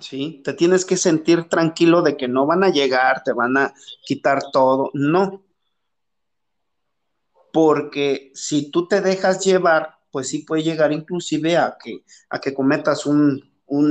¿Sí? 0.00 0.40
Te 0.44 0.52
tienes 0.52 0.84
que 0.84 0.96
sentir 0.96 1.44
tranquilo 1.44 2.02
de 2.02 2.16
que 2.16 2.28
no 2.28 2.46
van 2.46 2.64
a 2.64 2.70
llegar, 2.70 3.22
te 3.22 3.32
van 3.32 3.56
a 3.56 3.74
quitar 4.04 4.42
todo, 4.52 4.90
no. 4.94 5.44
Porque 7.52 8.30
si 8.34 8.70
tú 8.70 8.86
te 8.86 9.00
dejas 9.00 9.44
llevar, 9.44 9.98
pues 10.10 10.28
sí 10.28 10.40
puede 10.40 10.62
llegar 10.62 10.92
inclusive 10.92 11.56
a 11.56 11.76
que, 11.82 12.04
a 12.30 12.40
que 12.40 12.54
cometas 12.54 13.06
un, 13.06 13.44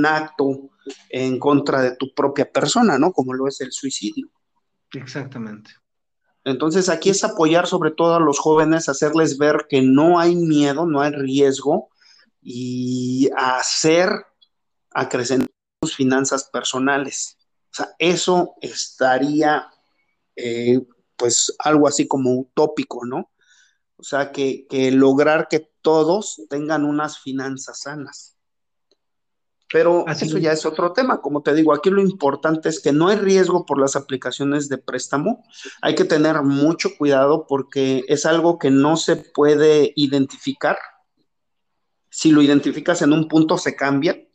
acto 0.06 0.70
en 1.10 1.38
contra 1.38 1.82
de 1.82 1.96
tu 1.96 2.14
propia 2.14 2.52
persona, 2.52 2.98
¿no? 2.98 3.12
Como 3.12 3.34
lo 3.34 3.48
es 3.48 3.62
el 3.62 3.72
suicidio. 3.72 4.30
Exactamente. 4.94 5.72
Entonces 6.44 6.90
aquí 6.90 7.10
es 7.10 7.24
apoyar 7.24 7.68
sobre 7.68 7.92
todo 7.92 8.16
a 8.16 8.20
los 8.20 8.40
jóvenes, 8.40 8.90
hacerles 8.90 9.38
ver 9.38 9.68
que 9.70 9.82
no 9.82 10.20
hay 10.20 10.36
miedo, 10.36 10.86
no 10.86 11.02
hay 11.02 11.12
riesgo 11.12 11.90
y 12.42 13.30
hacer 13.36 14.10
acrecentar 14.92 15.47
finanzas 15.96 16.46
personales. 16.46 17.38
O 17.72 17.76
sea, 17.76 17.90
eso 18.00 18.56
estaría, 18.62 19.68
eh, 20.36 20.80
pues, 21.16 21.56
algo 21.60 21.88
así 21.88 22.08
como 22.08 22.34
utópico, 22.34 23.06
¿no? 23.06 23.32
O 23.98 24.04
sea, 24.04 24.32
que, 24.32 24.68
lograr 24.94 25.48
que 25.50 25.72
todos 25.82 26.42
tengan 26.50 26.86
unas 26.86 27.20
finanzas 27.20 27.82
sanas. 27.82 28.36
Pero 29.74 30.06
eso 30.08 30.38
ya 30.38 30.54
es 30.54 30.66
otro 30.66 30.94
tema. 30.94 31.20
Como 31.20 31.42
te 31.42 31.54
digo, 31.54 31.74
aquí 31.74 31.90
lo 31.90 32.02
importante 32.02 32.70
es 32.70 32.80
que 32.80 32.94
no 32.94 33.10
hay 33.10 33.18
riesgo 33.18 33.66
por 33.66 33.82
las 33.82 33.98
aplicaciones 33.98 34.70
de 34.70 34.78
préstamo. 34.78 35.44
Hay 35.82 35.94
que 35.94 36.06
tener 36.06 36.42
mucho 36.44 36.92
cuidado 36.98 37.48
porque 37.48 38.06
es 38.08 38.26
algo 38.26 38.60
que 38.60 38.72
no 38.72 38.96
se 38.96 39.18
puede 39.18 39.92
identificar. 39.96 40.78
Si 42.10 42.32
lo 42.32 42.42
identificas 42.42 43.02
en 43.02 43.12
un 43.12 43.28
punto, 43.28 43.58
se 43.58 43.76
cambia. 43.76 44.27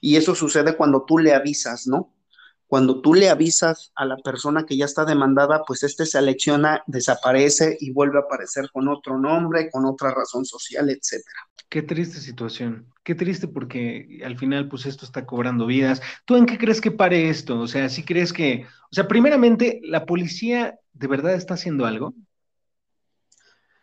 Y 0.00 0.16
eso 0.16 0.34
sucede 0.34 0.76
cuando 0.76 1.04
tú 1.04 1.18
le 1.18 1.34
avisas, 1.34 1.86
¿no? 1.86 2.12
Cuando 2.66 3.00
tú 3.00 3.14
le 3.14 3.30
avisas 3.30 3.92
a 3.94 4.04
la 4.04 4.16
persona 4.16 4.66
que 4.66 4.76
ya 4.76 4.86
está 4.86 5.04
demandada, 5.04 5.62
pues 5.64 5.84
este 5.84 6.04
se 6.04 6.18
alecciona, 6.18 6.82
desaparece 6.86 7.76
y 7.80 7.92
vuelve 7.92 8.18
a 8.18 8.22
aparecer 8.22 8.70
con 8.72 8.88
otro 8.88 9.18
nombre, 9.18 9.70
con 9.70 9.84
otra 9.84 10.12
razón 10.12 10.44
social, 10.44 10.90
etcétera. 10.90 11.40
Qué 11.68 11.82
triste 11.82 12.20
situación, 12.20 12.86
qué 13.04 13.14
triste 13.14 13.48
porque 13.48 14.20
al 14.24 14.36
final 14.36 14.68
pues 14.68 14.86
esto 14.86 15.04
está 15.04 15.26
cobrando 15.26 15.66
vidas. 15.66 16.00
¿Tú 16.24 16.36
en 16.36 16.46
qué 16.46 16.58
crees 16.58 16.80
que 16.80 16.90
pare 16.90 17.28
esto? 17.28 17.60
O 17.60 17.68
sea, 17.68 17.88
si 17.88 18.04
crees 18.04 18.32
que, 18.32 18.66
o 18.90 18.94
sea, 18.94 19.06
primeramente, 19.06 19.80
¿la 19.84 20.06
policía 20.06 20.78
de 20.92 21.06
verdad 21.06 21.34
está 21.34 21.54
haciendo 21.54 21.86
algo? 21.86 22.14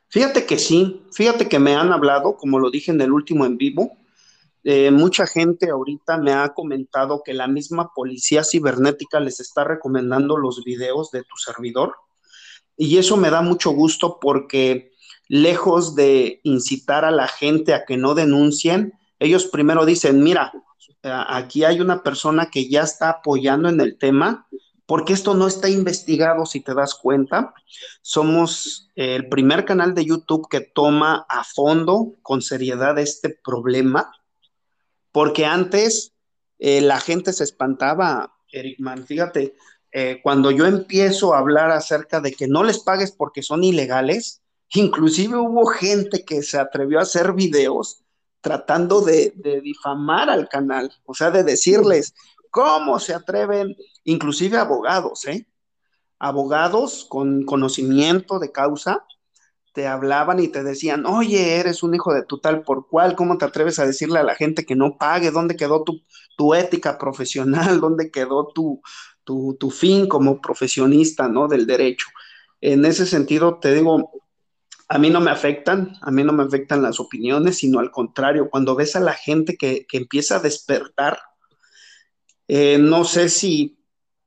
Fíjate 0.07 0.45
que 0.45 0.59
sí, 0.59 1.03
fíjate 1.13 1.49
que 1.49 1.59
me 1.59 1.75
han 1.75 1.91
hablado, 1.91 2.37
como 2.37 2.59
lo 2.59 2.69
dije 2.69 2.91
en 2.91 3.01
el 3.01 3.11
último 3.11 3.45
en 3.45 3.57
vivo, 3.57 3.97
eh, 4.63 4.91
mucha 4.91 5.27
gente 5.27 5.69
ahorita 5.69 6.17
me 6.17 6.31
ha 6.33 6.53
comentado 6.53 7.21
que 7.23 7.33
la 7.33 7.47
misma 7.47 7.91
policía 7.93 8.43
cibernética 8.43 9.19
les 9.19 9.39
está 9.41 9.63
recomendando 9.65 10.37
los 10.37 10.63
videos 10.63 11.11
de 11.11 11.23
tu 11.23 11.35
servidor 11.35 11.93
y 12.77 12.97
eso 12.97 13.17
me 13.17 13.29
da 13.29 13.41
mucho 13.41 13.71
gusto 13.71 14.19
porque 14.21 14.91
lejos 15.27 15.95
de 15.95 16.39
incitar 16.43 17.05
a 17.05 17.11
la 17.11 17.27
gente 17.27 17.73
a 17.73 17.85
que 17.85 17.97
no 17.97 18.15
denuncien, 18.15 18.93
ellos 19.19 19.45
primero 19.45 19.85
dicen, 19.85 20.23
mira, 20.23 20.51
aquí 21.03 21.63
hay 21.63 21.81
una 21.81 22.01
persona 22.03 22.49
que 22.49 22.69
ya 22.69 22.83
está 22.83 23.09
apoyando 23.09 23.69
en 23.69 23.79
el 23.79 23.97
tema, 23.97 24.47
porque 24.85 25.13
esto 25.13 25.33
no 25.33 25.47
está 25.47 25.69
investigado, 25.69 26.45
si 26.45 26.59
te 26.59 26.73
das 26.73 26.93
cuenta. 26.95 27.53
Somos 28.01 28.89
el 28.95 29.29
primer 29.29 29.65
canal 29.65 29.93
de 29.93 30.05
YouTube 30.05 30.47
que 30.49 30.61
toma 30.61 31.25
a 31.29 31.43
fondo, 31.43 32.15
con 32.21 32.41
seriedad, 32.41 32.97
este 32.99 33.29
problema 33.29 34.11
porque 35.13 35.45
antes 35.45 36.11
eh, 36.59 36.81
la 36.81 36.99
gente 36.99 37.31
se 37.31 37.45
espantaba, 37.45 38.35
Eric 38.51 38.81
Man, 38.81 39.05
fíjate, 39.05 39.55
eh, 39.93 40.19
cuando 40.21 40.51
yo 40.51 40.65
empiezo 40.65 41.33
a 41.33 41.39
hablar 41.39 41.71
acerca 41.71 42.19
de 42.19 42.33
que 42.33 42.49
no 42.49 42.65
les 42.65 42.79
pagues 42.79 43.13
porque 43.13 43.41
son 43.41 43.63
ilegales, 43.63 44.41
inclusive 44.73 45.37
hubo 45.37 45.65
gente 45.67 46.25
que 46.25 46.43
se 46.43 46.59
atrevió 46.59 46.99
a 46.99 47.03
hacer 47.03 47.31
videos 47.31 48.03
tratando 48.41 48.99
de, 48.99 49.33
difamar 49.63 50.29
al 50.29 50.49
canal, 50.49 50.91
o 51.05 51.13
sea, 51.13 51.31
de 51.31 51.45
decirles, 51.45 52.13
¿Cómo 52.53 52.99
se 52.99 53.15
atreven? 53.15 53.75
Inclusive 54.03 54.59
abogados, 54.59 55.25
¿eh? 55.25 55.47
Abogados 56.19 57.03
con 57.09 57.45
conocimiento 57.45 58.37
de 58.37 58.51
causa 58.51 59.07
te 59.73 59.87
hablaban 59.87 60.39
y 60.39 60.47
te 60.47 60.63
decían, 60.63 61.05
oye, 61.05 61.57
eres 61.57 61.83
un 61.83 61.95
hijo 61.95 62.13
de 62.13 62.23
tu 62.23 62.39
tal 62.39 62.61
por 62.61 62.87
cual, 62.87 63.15
¿cómo 63.15 63.37
te 63.37 63.45
atreves 63.45 63.79
a 63.79 63.85
decirle 63.85 64.19
a 64.19 64.23
la 64.23 64.35
gente 64.35 64.65
que 64.65 64.75
no 64.75 64.97
pague? 64.97 65.31
¿Dónde 65.31 65.55
quedó 65.55 65.83
tu, 65.83 66.03
tu 66.37 66.53
ética 66.53 66.97
profesional? 66.97 67.79
¿Dónde 67.81 68.11
quedó 68.11 68.47
tu, 68.53 68.81
tu, 69.23 69.57
tu 69.59 69.71
fin 69.71 70.07
como 70.07 70.39
profesionista, 70.39 71.27
¿no? 71.27 71.47
Del 71.47 71.65
derecho. 71.65 72.07
En 72.61 72.85
ese 72.85 73.07
sentido, 73.07 73.57
te 73.59 73.73
digo, 73.73 74.11
a 74.87 74.99
mí 74.99 75.09
no 75.09 75.21
me 75.21 75.31
afectan, 75.31 75.95
a 76.01 76.11
mí 76.11 76.23
no 76.23 76.33
me 76.33 76.43
afectan 76.43 76.83
las 76.83 76.99
opiniones, 76.99 77.57
sino 77.57 77.79
al 77.79 77.89
contrario, 77.89 78.49
cuando 78.51 78.75
ves 78.75 78.95
a 78.95 78.99
la 78.99 79.13
gente 79.13 79.57
que, 79.57 79.87
empieza 79.91 80.35
a 80.35 80.39
despertar, 80.39 81.19
eh, 82.47 82.77
no 82.77 83.05
sé 83.05 83.29
si 83.29 83.79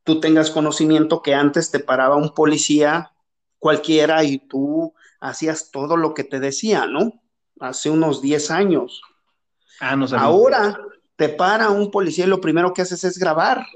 tú 0.03 0.19
tengas 0.19 0.51
conocimiento 0.51 1.23
que 1.23 1.35
antes 1.35 1.71
te 1.71 1.79
paraba 1.79 2.17
un 2.17 2.35
policía 2.35 3.13
cualquiera 3.59 4.25
y 4.25 4.39
tú 4.39 4.93
hacías 5.21 5.71
todo 5.71 5.97
lo 5.97 6.15
que 6.15 6.25
te 6.25 6.41
decía, 6.41 6.87
¿no? 6.87 7.23
Hace 7.61 7.91
unos 7.91 8.23
10 8.23 8.51
años. 8.51 9.03
Ah, 9.81 9.97
no 9.97 10.07
Ahora 10.17 10.79
te 11.17 11.29
para 11.29 11.71
un 11.71 11.91
policía 11.91 12.27
y 12.27 12.29
lo 12.29 12.41
primero 12.41 12.73
que 12.73 12.83
haces 12.83 13.05
es 13.05 13.19
grabar. 13.19 13.67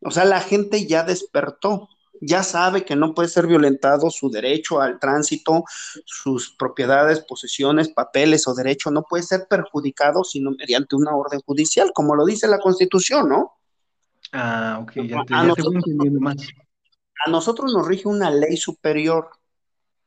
O 0.00 0.10
sea, 0.10 0.24
la 0.24 0.40
gente 0.40 0.86
ya 0.86 1.02
despertó 1.02 1.88
ya 2.20 2.42
sabe 2.42 2.84
que 2.84 2.96
no 2.96 3.14
puede 3.14 3.28
ser 3.28 3.46
violentado 3.46 4.10
su 4.10 4.30
derecho 4.30 4.80
al 4.80 4.98
tránsito, 4.98 5.64
sus 6.04 6.54
propiedades, 6.56 7.20
posesiones, 7.20 7.88
papeles 7.88 8.46
o 8.48 8.54
derecho, 8.54 8.90
no 8.90 9.02
puede 9.02 9.22
ser 9.22 9.46
perjudicado 9.48 10.24
sino 10.24 10.50
mediante 10.52 10.96
una 10.96 11.14
orden 11.14 11.40
judicial, 11.40 11.92
como 11.92 12.14
lo 12.14 12.24
dice 12.24 12.48
la 12.48 12.58
Constitución, 12.58 13.28
¿no? 13.28 13.54
Ah, 14.32 14.80
ok, 14.82 14.92
ya 15.06 15.24
te, 15.24 15.34
a, 15.34 15.44
nosotros, 15.44 15.84
más. 16.20 16.36
a 17.24 17.30
nosotros 17.30 17.72
nos 17.72 17.86
rige 17.86 18.08
una 18.08 18.30
ley 18.30 18.56
superior 18.56 19.30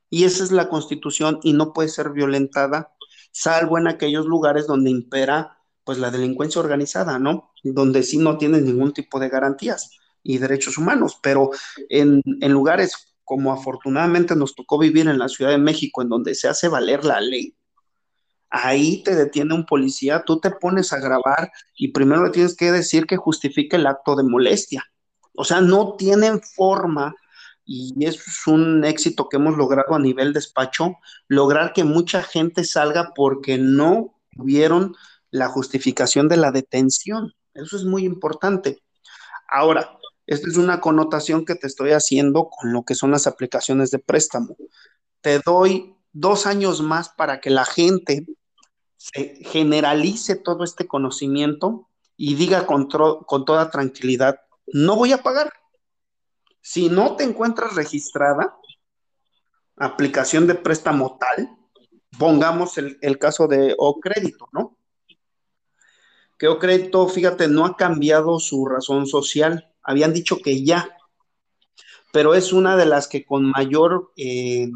y 0.10 0.24
esa 0.24 0.44
es 0.44 0.52
la 0.52 0.70
Constitución 0.70 1.40
y 1.44 1.54
no 1.54 1.74
puede 1.74 1.90
ser 1.90 2.12
violentada, 2.12 2.94
salvo 3.32 3.78
en 3.78 3.88
aquellos 3.88 4.26
lugares 4.26 4.68
donde 4.68 4.90
impera 4.90 5.58
pues 5.84 6.00
la 6.00 6.12
delincuencia 6.12 6.60
organizada, 6.60 7.18
¿no? 7.18 7.54
Donde 7.64 8.04
sí 8.04 8.18
no 8.18 8.38
tienes 8.38 8.64
ningún 8.64 8.94
tipo 8.94 9.20
de 9.20 9.30
garantías 9.30 9.92
y 10.22 10.38
derechos 10.38 10.78
humanos, 10.78 11.18
pero 11.22 11.52
en, 11.88 12.22
lugares 12.42 13.16
como 13.24 13.54
afortunadamente 13.54 14.36
nos 14.36 14.54
tocó 14.54 14.78
vivir 14.78 15.08
en 15.08 15.18
la 15.18 15.30
Ciudad 15.30 15.52
de 15.52 15.58
México, 15.58 16.02
en 16.02 16.10
donde 16.10 16.36
se 16.36 16.50
hace 16.50 16.68
valer 16.68 17.06
la 17.06 17.22
ley, 17.22 17.56
ahí 18.50 19.02
te 19.04 19.16
detiene 19.16 19.54
un 19.54 19.66
policía, 19.66 20.24
tú 20.26 20.40
te 20.40 20.52
pones 20.52 20.92
a 20.92 21.00
grabar 21.00 21.52
y 21.78 21.94
primero 21.94 22.26
le 22.26 22.32
tienes 22.32 22.56
que 22.56 22.72
decir 22.72 23.06
que 23.06 23.16
justifique 23.16 23.78
el 23.78 23.88
acto 23.88 24.16
de 24.16 24.24
molestia. 24.24 24.84
O 25.36 25.46
sea, 25.46 25.62
no 25.62 25.96
tienen 25.98 26.42
forma, 26.42 27.16
y 27.68 27.94
es 28.06 28.48
un 28.48 28.86
éxito 28.86 29.28
que 29.28 29.36
hemos 29.36 29.58
logrado 29.58 29.94
a 29.94 30.00
nivel 30.00 30.32
despacho, 30.32 30.96
lograr 31.28 31.74
que 31.74 31.84
mucha 31.84 32.24
gente 32.24 32.64
salga 32.64 33.12
porque 33.14 33.58
no 33.58 34.16
tuvieron 34.32 34.96
la 35.32 35.50
justificación 35.50 36.30
de 36.30 36.38
la 36.38 36.52
detención. 36.52 37.34
Eso 37.54 37.76
es 37.76 37.84
muy 37.84 38.06
importante. 38.06 38.82
Ahora, 39.50 40.00
esta 40.26 40.48
es 40.48 40.56
una 40.56 40.80
connotación 40.80 41.44
que 41.44 41.56
te 41.56 41.68
estoy 41.68 41.92
haciendo 41.92 42.48
con 42.50 42.72
lo 42.72 42.84
que 42.84 42.96
son 42.96 43.12
las 43.12 43.28
aplicaciones 43.28 43.92
de 43.92 44.00
préstamo. 44.00 44.56
Te 45.20 45.40
doy 45.40 45.94
dos 46.14 46.48
años 46.48 46.82
más 46.82 47.10
para 47.10 47.42
que 47.42 47.50
la 47.50 47.66
gente 47.66 48.26
se 48.96 49.42
generalice 49.44 50.38
todo 50.38 50.64
este 50.64 50.88
conocimiento 50.88 51.90
y 52.16 52.36
diga 52.36 52.66
con 52.66 52.88
toda 52.88 53.70
tranquilidad, 53.72 54.40
no 54.68 54.96
voy 54.96 55.12
a 55.12 55.22
pagar. 55.22 55.52
Si 56.70 56.90
no 56.90 57.16
te 57.16 57.24
encuentras 57.24 57.76
registrada, 57.76 58.58
aplicación 59.78 60.48
de 60.48 60.56
préstamo 60.56 61.18
tal, 61.18 61.50
pongamos 62.20 62.78
el, 62.78 62.98
el 63.02 63.18
caso 63.18 63.48
de 63.48 63.74
O 63.78 64.02
crédito, 64.02 64.50
¿no? 64.52 64.78
Que 66.38 66.50
O 66.50 66.60
crédito, 66.60 67.08
fíjate, 67.08 67.48
no 67.48 67.66
ha 67.66 67.78
cambiado 67.78 68.38
su 68.40 68.66
razón 68.66 69.08
social 69.08 69.74
habían 69.88 70.12
dicho 70.12 70.40
que 70.40 70.66
ya, 70.66 70.98
pero 72.12 72.36
es 72.36 72.52
una 72.52 72.76
de 72.76 72.86
las 72.86 73.08
que 73.08 73.24
con 73.26 73.50
mayor, 73.50 74.12
eh, 74.18 74.70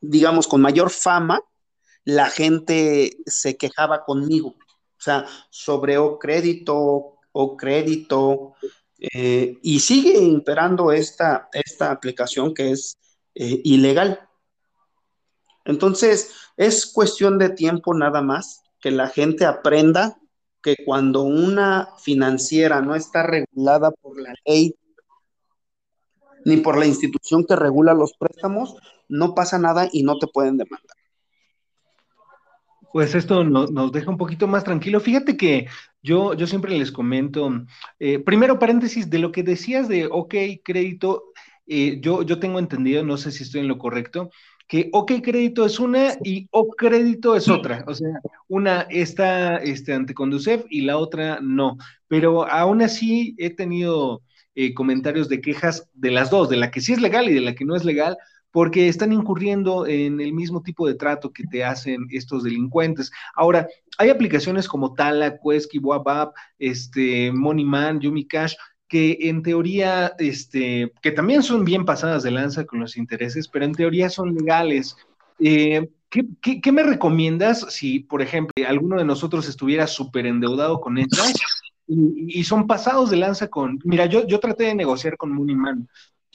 digamos, 0.00 0.48
con 0.48 0.60
mayor 0.60 0.90
fama, 0.90 1.40
la 2.04 2.28
gente 2.28 3.18
se 3.24 3.56
quejaba 3.56 4.04
conmigo. 4.04 4.48
O 4.48 5.00
sea, 5.04 5.24
sobre 5.50 5.96
o 5.98 6.18
crédito, 6.18 7.20
o 7.30 7.56
crédito, 7.56 8.54
eh, 9.02 9.58
y 9.62 9.80
sigue 9.80 10.16
imperando 10.18 10.92
esta, 10.92 11.48
esta 11.52 11.90
aplicación 11.90 12.54
que 12.54 12.70
es 12.70 12.98
eh, 13.34 13.60
ilegal. 13.64 14.28
Entonces, 15.64 16.30
es 16.56 16.86
cuestión 16.86 17.36
de 17.38 17.50
tiempo 17.50 17.94
nada 17.94 18.22
más 18.22 18.62
que 18.80 18.92
la 18.92 19.08
gente 19.08 19.44
aprenda 19.44 20.18
que 20.62 20.76
cuando 20.84 21.22
una 21.22 21.88
financiera 21.98 22.80
no 22.80 22.94
está 22.94 23.24
regulada 23.24 23.90
por 23.90 24.20
la 24.20 24.34
ley 24.44 24.76
ni 26.44 26.58
por 26.58 26.78
la 26.78 26.86
institución 26.86 27.44
que 27.44 27.56
regula 27.56 27.94
los 27.94 28.12
préstamos, 28.14 28.76
no 29.08 29.34
pasa 29.34 29.58
nada 29.58 29.88
y 29.92 30.04
no 30.04 30.18
te 30.18 30.28
pueden 30.28 30.56
demandar. 30.56 30.96
Pues 32.92 33.14
esto 33.14 33.44
nos 33.44 33.92
deja 33.92 34.10
un 34.10 34.18
poquito 34.18 34.46
más 34.46 34.64
tranquilo. 34.64 35.00
Fíjate 35.00 35.36
que 35.36 35.66
yo, 36.02 36.34
yo 36.34 36.46
siempre 36.46 36.76
les 36.78 36.92
comento, 36.92 37.64
eh, 37.98 38.18
primero 38.18 38.58
paréntesis, 38.58 39.08
de 39.08 39.18
lo 39.18 39.32
que 39.32 39.42
decías 39.42 39.88
de, 39.88 40.06
ok, 40.06 40.34
crédito, 40.62 41.24
eh, 41.66 41.98
yo, 42.00 42.22
yo 42.22 42.38
tengo 42.38 42.58
entendido, 42.58 43.04
no 43.04 43.16
sé 43.16 43.30
si 43.30 43.44
estoy 43.44 43.60
en 43.60 43.68
lo 43.68 43.78
correcto, 43.78 44.30
que 44.68 44.88
OK 44.92 45.12
crédito 45.22 45.66
es 45.66 45.78
una 45.78 46.14
y 46.24 46.48
O 46.50 46.68
crédito 46.68 47.36
es 47.36 47.48
otra. 47.48 47.84
O 47.86 47.94
sea, 47.94 48.20
una 48.48 48.82
está 48.82 49.56
este, 49.56 49.92
ante 49.92 50.14
Conducef 50.14 50.64
y 50.70 50.82
la 50.82 50.96
otra 50.96 51.40
no. 51.42 51.76
Pero 52.08 52.48
aún 52.48 52.82
así 52.82 53.34
he 53.38 53.50
tenido 53.50 54.22
eh, 54.54 54.74
comentarios 54.74 55.28
de 55.28 55.40
quejas 55.40 55.88
de 55.92 56.10
las 56.10 56.30
dos, 56.30 56.48
de 56.48 56.56
la 56.56 56.70
que 56.70 56.80
sí 56.80 56.92
es 56.92 57.00
legal 57.00 57.28
y 57.28 57.34
de 57.34 57.40
la 57.40 57.54
que 57.54 57.64
no 57.64 57.76
es 57.76 57.84
legal, 57.84 58.16
porque 58.52 58.86
están 58.86 59.12
incurriendo 59.12 59.86
en 59.86 60.20
el 60.20 60.32
mismo 60.32 60.62
tipo 60.62 60.86
de 60.86 60.94
trato 60.94 61.32
que 61.32 61.44
te 61.44 61.64
hacen 61.64 62.06
estos 62.10 62.44
delincuentes. 62.44 63.10
Ahora, 63.34 63.66
hay 63.98 64.10
aplicaciones 64.10 64.68
como 64.68 64.94
Tala, 64.94 65.38
Quesky, 65.38 65.78
WhatsApp, 65.78 66.34
este, 66.58 67.32
Moneyman, 67.32 68.00
Yumi 68.00 68.26
Cash, 68.26 68.54
que 68.86 69.16
en 69.22 69.42
teoría, 69.42 70.12
este, 70.18 70.92
que 71.00 71.12
también 71.12 71.42
son 71.42 71.64
bien 71.64 71.86
pasadas 71.86 72.22
de 72.22 72.30
lanza 72.30 72.66
con 72.66 72.78
los 72.78 72.96
intereses, 72.98 73.48
pero 73.48 73.64
en 73.64 73.72
teoría 73.72 74.10
son 74.10 74.34
legales. 74.34 74.96
Eh, 75.40 75.88
¿qué, 76.10 76.72
me 76.72 76.82
recomiendas 76.82 77.66
si, 77.70 78.00
por 78.00 78.20
ejemplo, 78.20 78.52
alguno 78.68 78.98
de 78.98 79.04
nosotros 79.06 79.48
estuviera 79.48 79.86
súper 79.86 80.26
endeudado 80.26 80.80
con 80.80 80.98
estas 80.98 81.32
y, 81.86 82.44
son 82.44 82.66
pasados 82.66 83.10
de 83.10 83.16
lanza 83.16 83.48
con, 83.48 83.78
mira, 83.84 84.06
yo, 84.06 84.26
yo 84.26 84.40
traté 84.40 84.64
de 84.64 84.74
negociar 84.74 85.16
con 85.16 85.32
Moneyman, 85.32 85.88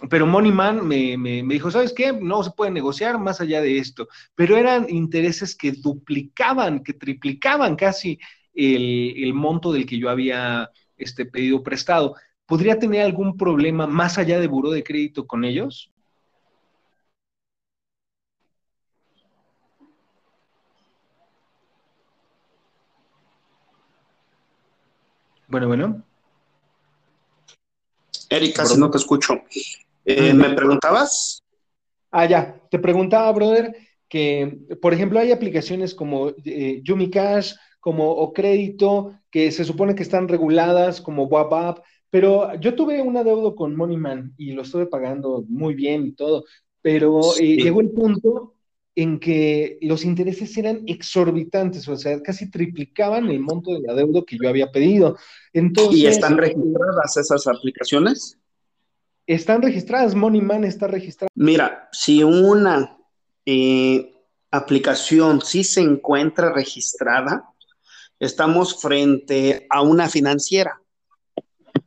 pero 0.10 0.28
Moneyman 0.28 0.88
me, 0.88 1.18
me, 1.18 1.42
me, 1.44 1.54
dijo, 1.56 1.72
¿sabes 1.72 1.94
qué? 1.94 2.14
No 2.14 2.44
se 2.44 2.52
puede 2.52 2.72
negociar 2.72 3.20
más 3.20 3.42
allá 3.42 3.62
de 3.62 3.80
esto, 3.80 4.08
pero 4.36 4.56
eran 4.58 4.88
intereses 4.90 5.56
que 5.56 5.72
duplicaban, 5.72 6.84
que 6.84 6.94
triplicaban 6.94 7.76
casi 7.76 8.20
el, 8.54 9.14
el 9.18 9.34
monto 9.34 9.72
del 9.72 9.86
que 9.86 9.98
yo 9.98 10.10
había 10.10 10.70
este, 10.98 11.26
pedido 11.26 11.64
prestado. 11.64 12.16
¿podría 12.48 12.80
tener 12.80 13.02
algún 13.02 13.38
problema 13.38 13.86
más 13.86 14.18
allá 14.18 14.40
de 14.40 14.48
buro 14.48 14.72
de 14.72 14.84
crédito 14.84 15.28
con 15.28 15.44
ellos? 15.44 15.92
Bueno, 25.48 25.68
bueno. 25.68 26.04
Erika, 28.30 28.66
si 28.66 28.78
no 28.78 28.90
te 28.90 28.98
escucho. 28.98 29.34
Eh, 30.08 30.34
¿Me 30.34 30.50
preguntabas? 30.52 31.43
Ah, 32.12 32.26
ya. 32.26 32.62
Te 32.72 32.80
preguntaba, 32.80 33.30
brother, 33.34 33.76
que, 34.08 34.58
por 34.82 34.93
ejemplo, 34.93 35.20
hay 35.20 35.34
aplicaciones 35.34 35.93
como 35.93 36.30
eh, 36.46 36.80
Yumi 36.82 37.10
Cash, 37.10 37.54
como 37.82 38.10
O 38.10 38.32
Crédito, 38.32 39.20
que 39.30 39.52
se 39.52 39.65
supone 39.65 39.96
que 39.96 40.04
están 40.04 40.30
reguladas, 40.30 41.02
como 41.02 41.26
WAPAP, 41.26 41.80
pero 42.10 42.56
yo 42.60 42.74
tuve 42.74 43.02
un 43.02 43.17
adeudo 43.17 43.54
con 43.54 43.76
Moneyman 43.76 44.34
y 44.38 44.54
lo 44.54 44.62
estuve 44.62 44.86
pagando 44.86 45.43
muy 45.50 45.74
bien 45.76 46.06
y 46.08 46.13
todo, 46.13 46.46
pero 46.82 47.20
eh, 47.38 47.58
llegó 47.58 47.82
el 47.82 47.91
punto 47.91 48.54
en 48.96 49.20
que 49.20 49.78
los 49.82 50.06
intereses 50.06 50.58
eran 50.58 50.84
exorbitantes, 50.88 51.88
o 51.88 51.98
sea, 51.98 52.22
casi 52.22 52.50
triplicaban 52.50 53.30
el 53.30 53.41
monto 53.41 53.74
del 53.74 53.89
adeudo 53.89 54.26
que 54.26 54.38
yo 54.41 54.50
había 54.50 54.72
pedido. 54.72 55.17
Entonces, 55.54 56.00
¿Y 56.00 56.08
están 56.08 56.38
registradas 56.38 57.17
esas 57.17 57.46
aplicaciones? 57.46 58.38
Están 59.28 59.62
registradas, 59.62 60.16
Moneyman 60.16 60.63
está 60.63 60.88
registrada. 60.88 61.30
Mira, 61.36 61.90
si 61.92 62.24
una 62.24 62.98
eh, 63.46 64.13
aplicación 64.52 65.42
sí 65.42 65.66
se 65.66 65.82
encuentra 65.82 66.54
registrada, 66.54 67.54
estamos 68.20 68.82
frente 68.82 69.68
a 69.70 69.82
una 69.82 70.08
financiera 70.08 70.82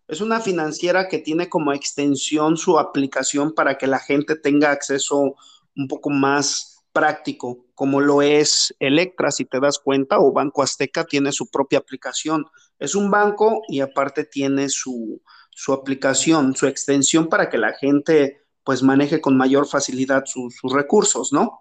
Es 0.06 0.20
una 0.20 0.40
financiera 0.40 1.08
que 1.08 1.18
tiene 1.18 1.48
como 1.48 1.72
extensión 1.72 2.58
su 2.58 2.78
aplicación 2.78 3.54
para 3.54 3.78
que 3.78 3.86
la 3.86 3.98
gente 3.98 4.36
tenga 4.36 4.70
acceso 4.70 5.34
un 5.74 5.88
poco 5.88 6.10
más 6.10 6.84
práctico, 6.92 7.64
como 7.74 8.00
lo 8.00 8.20
es 8.20 8.74
Electra, 8.80 9.30
si 9.30 9.46
te 9.46 9.60
das 9.60 9.78
cuenta, 9.78 10.18
o 10.18 10.32
Banco 10.32 10.62
Azteca 10.62 11.04
tiene 11.04 11.32
su 11.32 11.48
propia 11.48 11.78
aplicación. 11.78 12.44
Es 12.78 12.94
un 12.94 13.10
banco 13.10 13.62
y 13.68 13.80
aparte 13.80 14.24
tiene 14.24 14.68
su, 14.68 15.22
su 15.60 15.74
aplicación, 15.74 16.56
su 16.56 16.66
extensión 16.66 17.28
para 17.28 17.50
que 17.50 17.58
la 17.58 17.74
gente 17.74 18.46
pues 18.64 18.82
maneje 18.82 19.20
con 19.20 19.36
mayor 19.36 19.68
facilidad 19.68 20.24
sus 20.24 20.54
recursos, 20.72 21.34
¿no? 21.34 21.60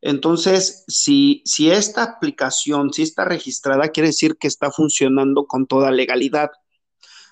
Entonces, 0.00 0.84
si, 0.86 1.42
si 1.44 1.68
esta 1.68 2.04
aplicación, 2.04 2.92
si 2.92 3.02
está 3.02 3.24
registrada, 3.24 3.88
quiere 3.88 4.10
decir 4.10 4.36
que 4.36 4.46
está 4.46 4.70
funcionando 4.70 5.46
con 5.46 5.66
toda 5.66 5.90
legalidad. 5.90 6.50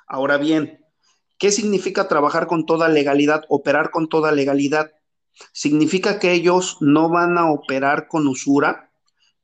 Ahora 0.09 0.38
bien, 0.38 0.85
¿qué 1.38 1.53
significa 1.53 2.09
trabajar 2.09 2.49
con 2.49 2.67
toda 2.67 2.88
legalidad, 2.88 3.45
operar 3.49 3.91
con 3.91 4.09
toda 4.09 4.33
legalidad? 4.33 4.91
Significa 5.53 6.19
que 6.19 6.33
ellos 6.33 6.79
no 6.81 7.11
van 7.11 7.38
a 7.38 7.49
operar 7.49 8.09
con 8.09 8.27
usura, 8.27 8.91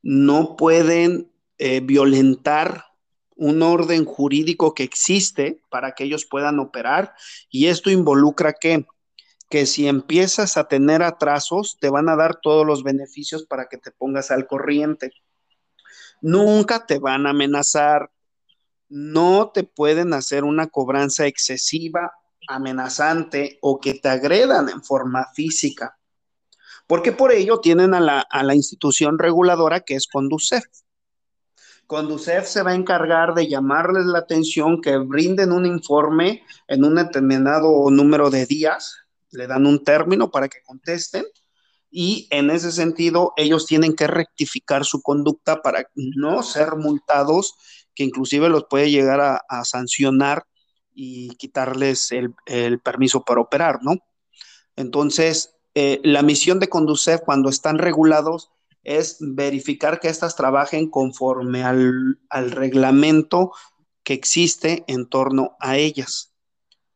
no 0.03 0.57
pueden 0.57 1.31
eh, 1.59 1.81
violentar 1.81 2.88
un 3.39 3.63
orden 3.63 4.05
jurídico 4.05 4.75
que 4.75 4.83
existe 4.83 5.63
para 5.71 5.93
que 5.93 6.05
ellos 6.05 6.27
puedan 6.27 6.59
operar 6.59 7.15
y 7.49 7.67
esto 7.67 7.89
involucra 7.89 8.53
que 8.53 8.85
que 9.49 9.65
si 9.65 9.89
empiezas 9.89 10.57
a 10.57 10.69
tener 10.69 11.03
atrasos, 11.03 11.79
te 11.81 11.89
van 11.89 12.09
a 12.09 12.17
dar 12.17 12.39
todos 12.41 12.67
los 12.67 12.83
beneficios 12.83 13.47
para 13.47 13.67
que 13.67 13.79
te 13.79 13.91
pongas 13.91 14.31
al 14.31 14.47
corriente. 14.47 15.11
Nunca 16.21 16.85
te 16.85 16.99
van 16.99 17.27
a 17.27 17.31
amenazar, 17.31 18.11
no 18.89 19.51
te 19.51 19.65
pueden 19.65 20.13
hacer 20.13 20.45
una 20.45 20.67
cobranza 20.67 21.27
excesiva, 21.27 22.13
amenazante 22.47 23.59
o 23.63 23.81
que 23.81 23.95
te 23.95 24.09
agredan 24.09 24.69
en 24.69 24.83
forma 24.83 25.27
física, 25.35 25.99
porque 26.87 27.13
por 27.13 27.33
ello 27.33 27.61
tienen 27.61 27.95
a 27.95 28.01
la, 28.01 28.21
a 28.21 28.43
la 28.43 28.55
institución 28.55 29.19
reguladora 29.19 29.81
que 29.81 29.95
es 29.95 30.07
Conducef. 30.07 30.65
Conducef 31.89 32.47
se 32.47 32.63
va 32.63 32.73
a 32.73 32.75
encargar 32.75 33.33
de 33.33 33.49
llamarles 33.49 34.05
la 34.05 34.19
atención, 34.19 34.83
que 34.83 34.99
brinden 34.99 35.53
un 35.53 35.65
informe 35.65 36.45
en 36.69 36.85
un 36.85 36.97
determinado 36.97 37.91
número 37.91 38.29
de 38.29 38.45
días 38.45 39.09
le 39.31 39.47
dan 39.47 39.67
un 39.67 39.83
término 39.83 40.31
para 40.31 40.49
que 40.49 40.63
contesten 40.63 41.25
y 41.91 42.29
en 42.31 42.51
ese 42.51 42.73
sentido 42.73 43.33
ellos 43.39 43.65
tienen 43.65 43.97
que 43.97 44.07
rectificar 44.07 44.85
su 44.85 45.01
conducta 45.01 45.63
para 45.63 45.89
no 45.95 46.43
ser 46.43 46.77
multados, 46.77 47.55
que 47.95 48.05
inclusive 48.05 48.51
los 48.51 48.67
puede 48.69 48.91
llegar 48.91 49.21
a, 49.23 49.65
sancionar 49.65 50.45
y 50.95 51.31
quitarles 51.37 52.13
el, 52.13 52.81
permiso 52.81 53.25
para 53.25 53.41
operar, 53.41 53.79
¿no? 53.83 53.95
Entonces, 54.77 55.55
eh, 55.75 56.01
la 56.05 56.23
misión 56.23 56.59
de 56.61 56.69
Conducef 56.69 57.23
cuando 57.23 57.49
están 57.49 57.79
regulados 57.79 58.51
es 58.89 59.19
verificar 59.21 60.01
que 60.01 60.09
éstas 60.09 60.35
trabajen 60.35 60.89
conforme 60.89 61.63
al, 61.63 62.19
al 62.31 62.51
reglamento 62.51 63.53
que 64.03 64.15
existe 64.15 64.85
en 64.87 65.07
torno 65.07 65.57
a 65.61 65.77
ellas. 65.77 66.33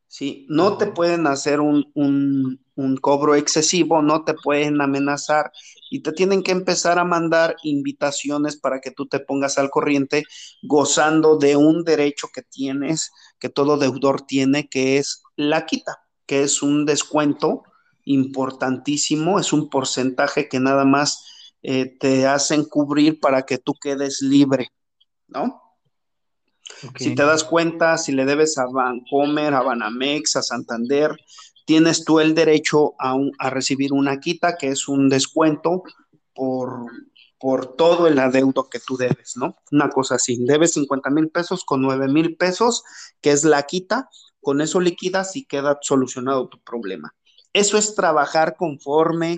¿sí? 0.07 0.47
No 0.49 0.77
te 0.77 0.87
pueden 0.87 1.27
hacer 1.27 1.59
un, 1.59 2.59
cobro 2.99 3.35
excesivo, 3.35 4.01
no 4.01 4.23
te 4.23 4.33
pueden 4.33 4.81
amenazar 4.81 5.51
y 5.91 6.01
te 6.01 6.11
tienen 6.11 6.41
que 6.41 6.51
empezar 6.51 6.97
a 6.97 7.03
mandar 7.03 7.55
invitaciones 7.61 8.57
para 8.57 8.79
que 8.79 8.89
tú 8.89 9.05
te 9.05 9.19
pongas 9.19 9.59
al 9.59 9.69
corriente 9.69 10.23
gozando 10.63 11.37
de 11.37 11.55
un 11.55 11.83
derecho 11.83 12.29
que 12.33 12.41
tienes, 12.41 13.11
que 13.37 13.49
todo 13.49 13.77
deudor 13.77 14.21
tiene, 14.21 14.67
que 14.67 14.97
es 14.97 15.21
la 15.35 15.67
quita, 15.67 15.99
que 16.25 16.41
es 16.41 16.63
un 16.63 16.85
descuento 16.85 17.63
importantísimo, 18.05 19.39
es 19.39 19.53
un 19.53 19.69
porcentaje 19.69 20.49
que 20.49 20.59
nada 20.59 20.85
más 20.85 21.23
eh, 21.63 21.97
te 21.97 22.27
hacen 22.27 22.65
cubrir 22.65 23.19
para 23.19 23.43
que 23.43 23.57
tú 23.57 23.73
quedes 23.73 24.21
libre, 24.21 24.69
¿no? 25.27 25.61
Si 26.97 27.15
te 27.15 27.23
das 27.23 27.43
cuenta, 27.43 27.97
si 27.97 28.11
le 28.11 28.25
debes 28.25 28.57
a 28.57 28.65
Bancomer, 28.65 29.53
a 29.53 29.61
Banamex, 29.61 30.35
a 30.35 30.41
Santander, 30.41 31.15
tienes 31.65 32.03
tú 32.03 32.19
el 32.19 32.35
derecho 32.35 32.95
a, 32.99 33.49
recibir 33.49 33.93
una 33.93 34.19
quita, 34.19 34.57
que 34.57 34.67
es 34.67 34.87
un 34.87 35.07
descuento 35.07 35.83
por, 36.33 36.85
por 37.39 37.75
todo 37.75 38.07
el 38.07 38.19
adeudo 38.19 38.69
que 38.69 38.79
tú 38.79 38.97
debes, 38.97 39.37
¿no? 39.37 39.55
Una 39.71 39.89
cosa 39.89 40.15
así, 40.15 40.37
debes 40.45 40.73
50 40.73 41.09
mil 41.09 41.29
pesos 41.29 41.63
con 41.63 41.81
9 41.81 42.07
mil 42.07 42.35
pesos, 42.35 42.83
que 43.21 43.31
es 43.31 43.45
la 43.45 43.63
quita, 43.63 44.09
con 44.41 44.59
eso 44.59 44.81
liquidas 44.81 45.35
y 45.35 45.45
queda 45.45 45.77
solucionado 45.81 46.49
tu 46.49 46.61
problema. 46.61 47.15
Eso 47.53 47.77
es 47.77 47.95
trabajar 47.95 48.55
conforme 48.57 49.37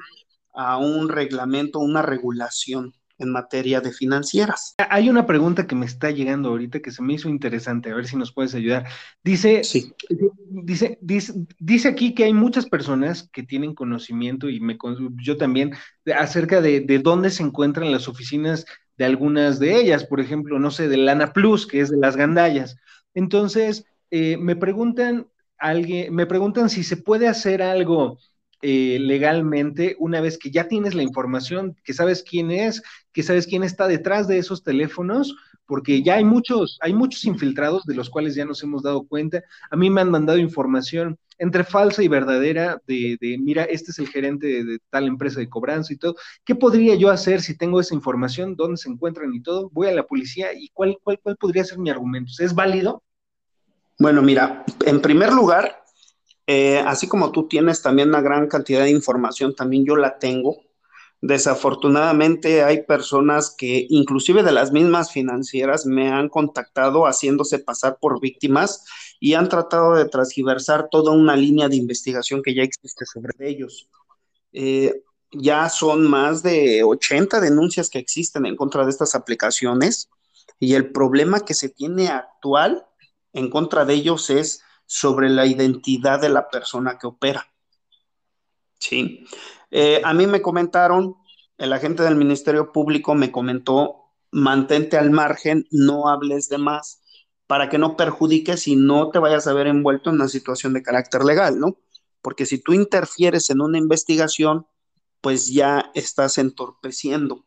a 0.56 0.78
un 0.78 1.10
reglamento, 1.10 1.80
una 1.80 2.02
regulación 2.02 2.94
en 3.18 3.32
materia 3.32 3.82
de 3.82 3.92
financieras. 3.92 4.76
Hay 4.90 5.10
una 5.10 5.26
pregunta 5.26 5.68
que 5.68 5.76
me 5.76 5.86
está 5.86 6.12
llegando 6.12 6.50
ahorita 6.50 6.82
que 6.82 6.92
se 6.92 7.02
me 7.02 7.14
hizo 7.14 7.30
interesante, 7.30 7.90
a 7.90 7.96
ver 7.96 8.08
si 8.08 8.18
nos 8.18 8.34
puedes 8.34 8.54
ayudar. 8.56 8.86
Dice, 9.24 9.62
dice, 10.50 10.98
dice, 11.02 11.34
dice 11.60 11.88
aquí 11.88 12.14
que 12.14 12.26
hay 12.26 12.34
muchas 12.34 12.66
personas 12.66 13.30
que 13.32 13.44
tienen 13.44 13.74
conocimiento 13.74 14.50
y 14.50 14.60
me, 14.60 14.78
yo 15.24 15.38
también 15.38 15.74
acerca 16.18 16.62
de, 16.62 16.82
de 16.82 17.00
dónde 17.00 17.30
se 17.30 17.44
encuentran 17.44 17.92
las 17.92 18.08
oficinas 18.08 18.66
de 18.98 19.06
algunas 19.06 19.60
de 19.60 19.76
ellas, 19.76 20.06
por 20.06 20.20
ejemplo, 20.20 20.60
no 20.60 20.72
sé, 20.72 20.88
de 20.88 20.98
Lana 20.98 21.34
Plus, 21.34 21.68
que 21.68 21.82
es 21.82 21.90
de 21.90 21.98
las 21.98 22.16
gandallas. 22.16 22.78
Entonces, 23.14 23.86
eh, 24.12 24.38
me 24.38 24.56
preguntan 24.56 25.28
alguien, 25.58 26.14
me 26.14 26.26
preguntan 26.26 26.70
si 26.70 26.84
se 26.84 26.98
puede 26.98 27.28
hacer 27.28 27.62
algo 27.62 28.20
eh, 28.62 28.98
legalmente 29.00 29.96
una 30.00 30.22
vez 30.22 30.38
que 30.38 30.52
ya 30.52 30.68
tienes 30.68 30.96
la 30.96 31.04
información, 31.04 31.76
que 31.84 31.94
sabes 31.94 32.24
quién 32.24 32.52
es, 32.52 32.82
que 33.12 33.24
sabes 33.24 33.48
quién 33.48 33.64
está 33.64 33.88
detrás 33.88 34.28
de 34.28 34.38
esos 34.38 34.64
teléfonos, 34.64 35.36
porque 35.66 36.04
ya 36.04 36.16
hay 36.16 36.24
muchos, 36.24 36.78
hay 36.82 36.94
muchos 36.94 37.26
infiltrados 37.26 37.86
de 37.86 37.96
los 37.96 38.10
cuales 38.10 38.36
ya 38.36 38.46
nos 38.46 38.62
hemos 38.64 38.84
dado 38.84 39.06
cuenta. 39.08 39.44
A 39.70 39.76
mí 39.76 39.90
me 39.90 40.02
han 40.02 40.12
mandado 40.12 40.38
información 40.38 41.18
entre 41.38 41.64
falsa 41.64 42.02
y 42.04 42.08
verdadera 42.08 42.82
de, 42.88 43.18
mira, 43.40 43.64
este 43.64 43.92
es 43.92 44.00
el 44.00 44.08
gerente 44.08 44.64
de, 44.64 44.80
tal 44.90 45.08
empresa 45.08 45.40
de 45.40 45.50
cobranza 45.50 45.94
y 45.94 45.98
todo. 45.98 46.16
¿Qué 46.44 46.56
podría 46.56 46.96
yo 46.96 47.10
hacer 47.10 47.42
si 47.42 47.58
tengo 47.58 47.80
esa 47.80 47.96
información? 47.96 48.56
¿Dónde 48.56 48.78
se 48.78 48.90
encuentran 48.90 49.34
y 49.34 49.42
todo? 49.42 49.70
Voy 49.72 49.88
a 49.88 49.94
la 49.94 50.04
policía 50.04 50.54
y 50.54 50.70
cuál, 50.70 50.98
cuál, 51.04 51.20
cuál 51.22 51.38
podría 51.38 51.66
ser 51.66 51.80
mi 51.80 51.90
argumento? 51.90 52.32
¿Es 52.40 52.54
válido? 52.54 53.04
Bueno, 53.98 54.22
mira, 54.22 54.66
en 54.86 55.02
primer 55.02 55.32
lugar, 55.32 55.85
eh, 56.48 56.80
así 56.86 57.08
como 57.08 57.32
tú 57.32 57.48
tienes 57.48 57.82
también 57.82 58.10
una 58.10 58.22
gran 58.22 58.48
cantidad 58.48 58.84
de 58.84 58.92
información, 58.92 59.56
también 59.56 59.86
yo 59.86 59.96
la 59.96 60.20
tengo. 60.20 60.58
Desafortunadamente 61.22 62.64
hay 62.64 62.84
personas 62.84 63.56
que 63.58 63.88
inclusive 63.90 64.44
de 64.44 64.52
las 64.52 64.72
mismas 64.72 65.12
financieras 65.12 65.86
me 65.86 66.10
han 66.12 66.30
contactado 66.30 67.06
haciéndose 67.06 67.60
pasar 67.60 67.98
por 68.00 68.20
víctimas 68.20 68.86
y 69.20 69.34
han 69.34 69.50
tratado 69.50 69.96
de 69.96 70.06
transgiversar 70.06 70.90
toda 70.92 71.12
una 71.12 71.36
línea 71.36 71.68
de 71.68 71.78
investigación 71.78 72.44
que 72.44 72.54
ya 72.54 72.64
existe 72.64 73.06
sobre 73.06 73.34
ellos. 73.40 73.88
Eh, 74.54 75.02
ya 75.32 75.68
son 75.70 76.08
más 76.08 76.44
de 76.44 76.84
80 76.84 77.42
denuncias 77.42 77.90
que 77.90 78.00
existen 78.00 78.46
en 78.46 78.56
contra 78.56 78.84
de 78.84 78.92
estas 78.92 79.16
aplicaciones 79.16 80.10
y 80.60 80.76
el 80.76 80.92
problema 80.92 81.42
que 81.42 81.54
se 81.54 81.70
tiene 81.70 82.10
actual 82.10 82.86
en 83.34 83.50
contra 83.50 83.84
de 83.84 83.96
ellos 83.96 84.30
es 84.30 84.62
sobre 84.86 85.30
la 85.30 85.46
identidad 85.46 86.20
de 86.20 86.30
la 86.30 86.50
persona 86.50 86.98
que 86.98 87.08
opera. 87.08 87.48
Sí. 88.80 89.26
Eh, 89.72 90.02
a 90.04 90.14
mí 90.14 90.28
me 90.28 90.42
comentaron, 90.42 91.16
el 91.58 91.74
agente 91.74 92.04
del 92.04 92.16
Ministerio 92.16 92.72
Público 92.72 93.16
me 93.16 93.32
comentó, 93.32 94.12
mantente 94.32 94.98
al 94.98 95.12
margen, 95.12 95.68
no 95.72 96.10
hables 96.10 96.50
de 96.50 96.58
más, 96.58 97.02
para 97.48 97.70
que 97.70 97.78
no 97.78 97.96
perjudiques 97.96 98.68
y 98.68 98.76
no 98.76 99.10
te 99.10 99.20
vayas 99.20 99.48
a 99.48 99.54
ver 99.54 99.68
envuelto 99.68 100.10
en 100.10 100.18
una 100.18 100.28
situación 100.28 100.74
de 100.74 100.84
carácter 100.84 101.24
legal, 101.24 101.60
¿no? 101.60 101.78
Porque 102.22 102.46
si 102.46 102.58
tú 102.58 102.74
interfieres 102.74 103.50
en 103.50 103.62
una 103.62 103.78
investigación, 103.78 104.68
pues 105.22 105.48
ya 105.48 105.92
estás 105.94 106.38
entorpeciendo. 106.38 107.46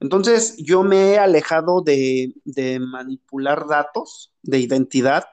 Entonces, 0.00 0.56
yo 0.58 0.82
me 0.82 1.12
he 1.12 1.18
alejado 1.18 1.82
de, 1.82 2.34
de 2.44 2.80
manipular 2.80 3.66
datos 3.66 4.32
de 4.42 4.58
identidad 4.58 5.24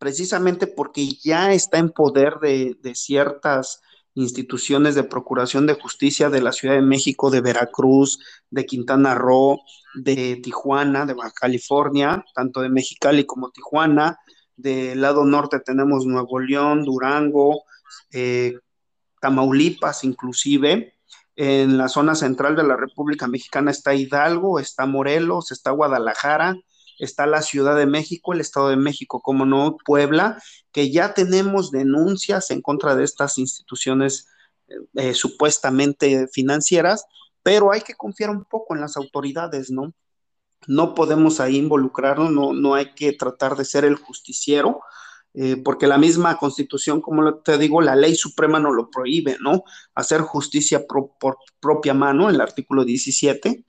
precisamente 0.00 0.66
porque 0.66 1.06
ya 1.22 1.52
está 1.52 1.76
en 1.76 1.90
poder 1.90 2.38
de, 2.40 2.74
ciertas 2.94 3.82
instituciones 4.14 4.94
de 4.94 5.04
procuración 5.04 5.66
de 5.66 5.74
justicia 5.74 6.30
de 6.30 6.40
la 6.40 6.52
Ciudad 6.52 6.74
de 6.74 6.80
México, 6.80 7.30
de 7.30 7.42
Veracruz, 7.42 8.18
de 8.48 8.64
Quintana 8.64 9.14
Roo, 9.14 9.60
de 9.94 10.40
Tijuana, 10.42 11.04
de 11.04 11.12
Baja 11.12 11.32
California, 11.38 12.24
tanto 12.34 12.62
de 12.62 12.70
Mexicali 12.70 13.26
como 13.26 13.50
Tijuana. 13.50 14.18
Del 14.56 15.02
lado 15.02 15.26
norte 15.26 15.60
tenemos 15.60 16.06
Nuevo 16.06 16.40
León, 16.40 16.82
Durango, 16.82 17.64
eh, 18.10 18.54
Tamaulipas 19.20 20.02
inclusive. 20.04 20.94
En 21.36 21.76
la 21.76 21.88
zona 21.88 22.14
central 22.14 22.56
de 22.56 22.64
la 22.64 22.76
República 22.76 23.28
Mexicana 23.28 23.70
está 23.70 23.94
Hidalgo, 23.94 24.58
está 24.60 24.86
Morelos, 24.86 25.52
está 25.52 25.72
Guadalajara, 25.72 26.56
está 27.00 27.26
la 27.26 27.42
Ciudad 27.42 27.76
de 27.76 27.86
México, 27.86 28.32
el 28.32 28.40
Estado 28.40 28.68
de 28.68 28.76
México, 28.76 29.20
como 29.20 29.46
no, 29.46 29.76
Puebla, 29.84 30.40
que 30.70 30.90
ya 30.90 31.14
tenemos 31.14 31.70
denuncias 31.70 32.50
en 32.50 32.62
contra 32.62 32.94
de 32.94 33.04
estas 33.04 33.38
instituciones 33.38 34.28
eh, 34.94 35.14
supuestamente 35.14 36.28
financieras, 36.28 37.04
pero 37.42 37.72
hay 37.72 37.80
que 37.80 37.94
confiar 37.94 38.30
un 38.30 38.44
poco 38.44 38.74
en 38.74 38.80
las 38.80 38.96
autoridades, 38.96 39.70
¿no? 39.70 39.94
No 40.66 40.94
podemos 40.94 41.40
ahí 41.40 41.56
involucrarnos, 41.56 42.30
no, 42.30 42.52
no 42.52 42.74
hay 42.74 42.94
que 42.94 43.12
tratar 43.12 43.56
de 43.56 43.64
ser 43.64 43.84
el 43.84 43.96
justiciero, 43.96 44.80
eh, 45.32 45.56
porque 45.56 45.86
la 45.86 45.96
misma 45.96 46.36
constitución, 46.36 47.00
como 47.00 47.36
te 47.36 47.56
digo, 47.56 47.80
la 47.80 47.96
ley 47.96 48.14
suprema 48.14 48.60
no 48.60 48.72
lo 48.72 48.90
prohíbe, 48.90 49.38
¿no? 49.40 49.64
Hacer 49.94 50.20
justicia 50.20 50.86
por 50.86 51.38
propia 51.60 51.94
mano, 51.94 52.28
el 52.28 52.40
artículo 52.40 52.84
17. 52.84 53.64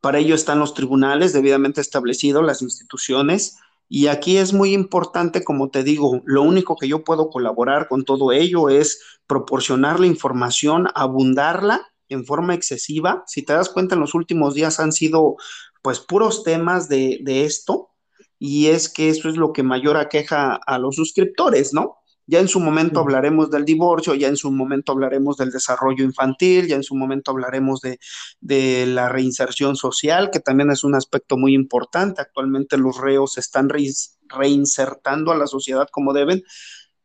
Para 0.00 0.18
ello 0.18 0.34
están 0.34 0.58
los 0.58 0.74
tribunales 0.74 1.32
debidamente 1.32 1.80
establecidos, 1.80 2.44
las 2.44 2.62
instituciones, 2.62 3.58
y 3.88 4.06
aquí 4.06 4.36
es 4.36 4.52
muy 4.52 4.72
importante, 4.72 5.42
como 5.42 5.68
te 5.68 5.82
digo, 5.82 6.22
lo 6.24 6.42
único 6.42 6.76
que 6.76 6.86
yo 6.86 7.02
puedo 7.02 7.28
colaborar 7.28 7.88
con 7.88 8.04
todo 8.04 8.30
ello 8.30 8.68
es 8.68 9.00
proporcionar 9.26 9.98
la 9.98 10.06
información, 10.06 10.86
abundarla 10.94 11.88
en 12.08 12.24
forma 12.24 12.54
excesiva. 12.54 13.24
Si 13.26 13.42
te 13.42 13.52
das 13.52 13.68
cuenta, 13.68 13.96
en 13.96 14.00
los 14.00 14.14
últimos 14.14 14.54
días 14.54 14.78
han 14.78 14.92
sido 14.92 15.36
pues 15.82 15.98
puros 15.98 16.44
temas 16.44 16.88
de, 16.88 17.18
de 17.22 17.44
esto, 17.44 17.90
y 18.38 18.68
es 18.68 18.88
que 18.88 19.08
eso 19.08 19.28
es 19.28 19.36
lo 19.36 19.52
que 19.52 19.62
mayor 19.62 19.96
aqueja 19.96 20.54
a 20.54 20.78
los 20.78 20.96
suscriptores, 20.96 21.74
¿no? 21.74 21.99
Ya 22.30 22.38
en 22.38 22.46
su 22.46 22.60
momento 22.60 23.00
hablaremos 23.00 23.50
del 23.50 23.64
divorcio, 23.64 24.14
ya 24.14 24.28
en 24.28 24.36
su 24.36 24.52
momento 24.52 24.92
hablaremos 24.92 25.36
del 25.36 25.50
desarrollo 25.50 26.04
infantil, 26.04 26.68
ya 26.68 26.76
en 26.76 26.84
su 26.84 26.94
momento 26.94 27.32
hablaremos 27.32 27.80
de, 27.80 28.86
la 28.86 29.08
reinserción 29.08 29.74
social, 29.74 30.30
que 30.30 30.38
también 30.38 30.70
es 30.70 30.84
un 30.84 30.94
aspecto 30.94 31.36
muy 31.36 31.54
importante. 31.54 32.22
Actualmente 32.22 32.76
los 32.76 32.98
reos 32.98 33.32
se 33.32 33.40
están 33.40 33.68
reinsertando 33.68 35.32
a 35.32 35.36
la 35.36 35.48
sociedad 35.48 35.88
como 35.90 36.12
deben, 36.12 36.44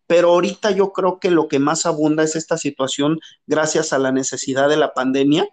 pero 0.06 0.30
ahorita 0.30 0.70
yo 0.70 0.92
creo 0.92 1.20
que 1.20 1.32
lo 1.32 1.48
que 1.48 1.58
más 1.58 1.88
abunda 1.88 2.22
es 2.22 2.36
esta 2.36 2.60
situación 2.60 3.20
gracias 3.48 3.94
a 3.94 3.98
la 3.98 4.12
necesidad 4.12 4.70
de 4.70 4.78
la 4.78 4.94
pandemia, 4.94 5.50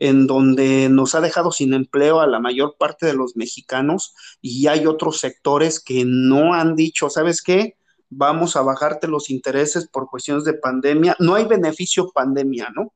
en 0.00 0.26
donde 0.26 0.88
nos 0.88 1.14
ha 1.14 1.20
dejado 1.20 1.52
sin 1.52 1.72
empleo 1.72 2.20
a 2.20 2.26
la 2.26 2.40
mayor 2.40 2.74
parte 2.76 3.06
de 3.06 3.14
los 3.14 3.36
mexicanos 3.36 4.12
y 4.40 4.66
hay 4.66 4.86
otros 4.86 5.20
sectores 5.20 5.78
que 5.78 6.02
no 6.04 6.52
han 6.54 6.74
dicho, 6.74 7.08
¿sabes 7.10 7.42
qué? 7.42 7.77
Vamos 8.10 8.56
a 8.56 8.62
bajarte 8.62 9.08
los 9.08 9.30
intereses 9.30 9.88
por 9.88 10.08
cuestiones 10.08 10.44
de 10.44 10.54
pandemia. 10.54 11.16
No 11.18 11.34
hay 11.34 11.44
beneficio 11.44 12.10
pandemia, 12.10 12.70
¿no? 12.74 12.92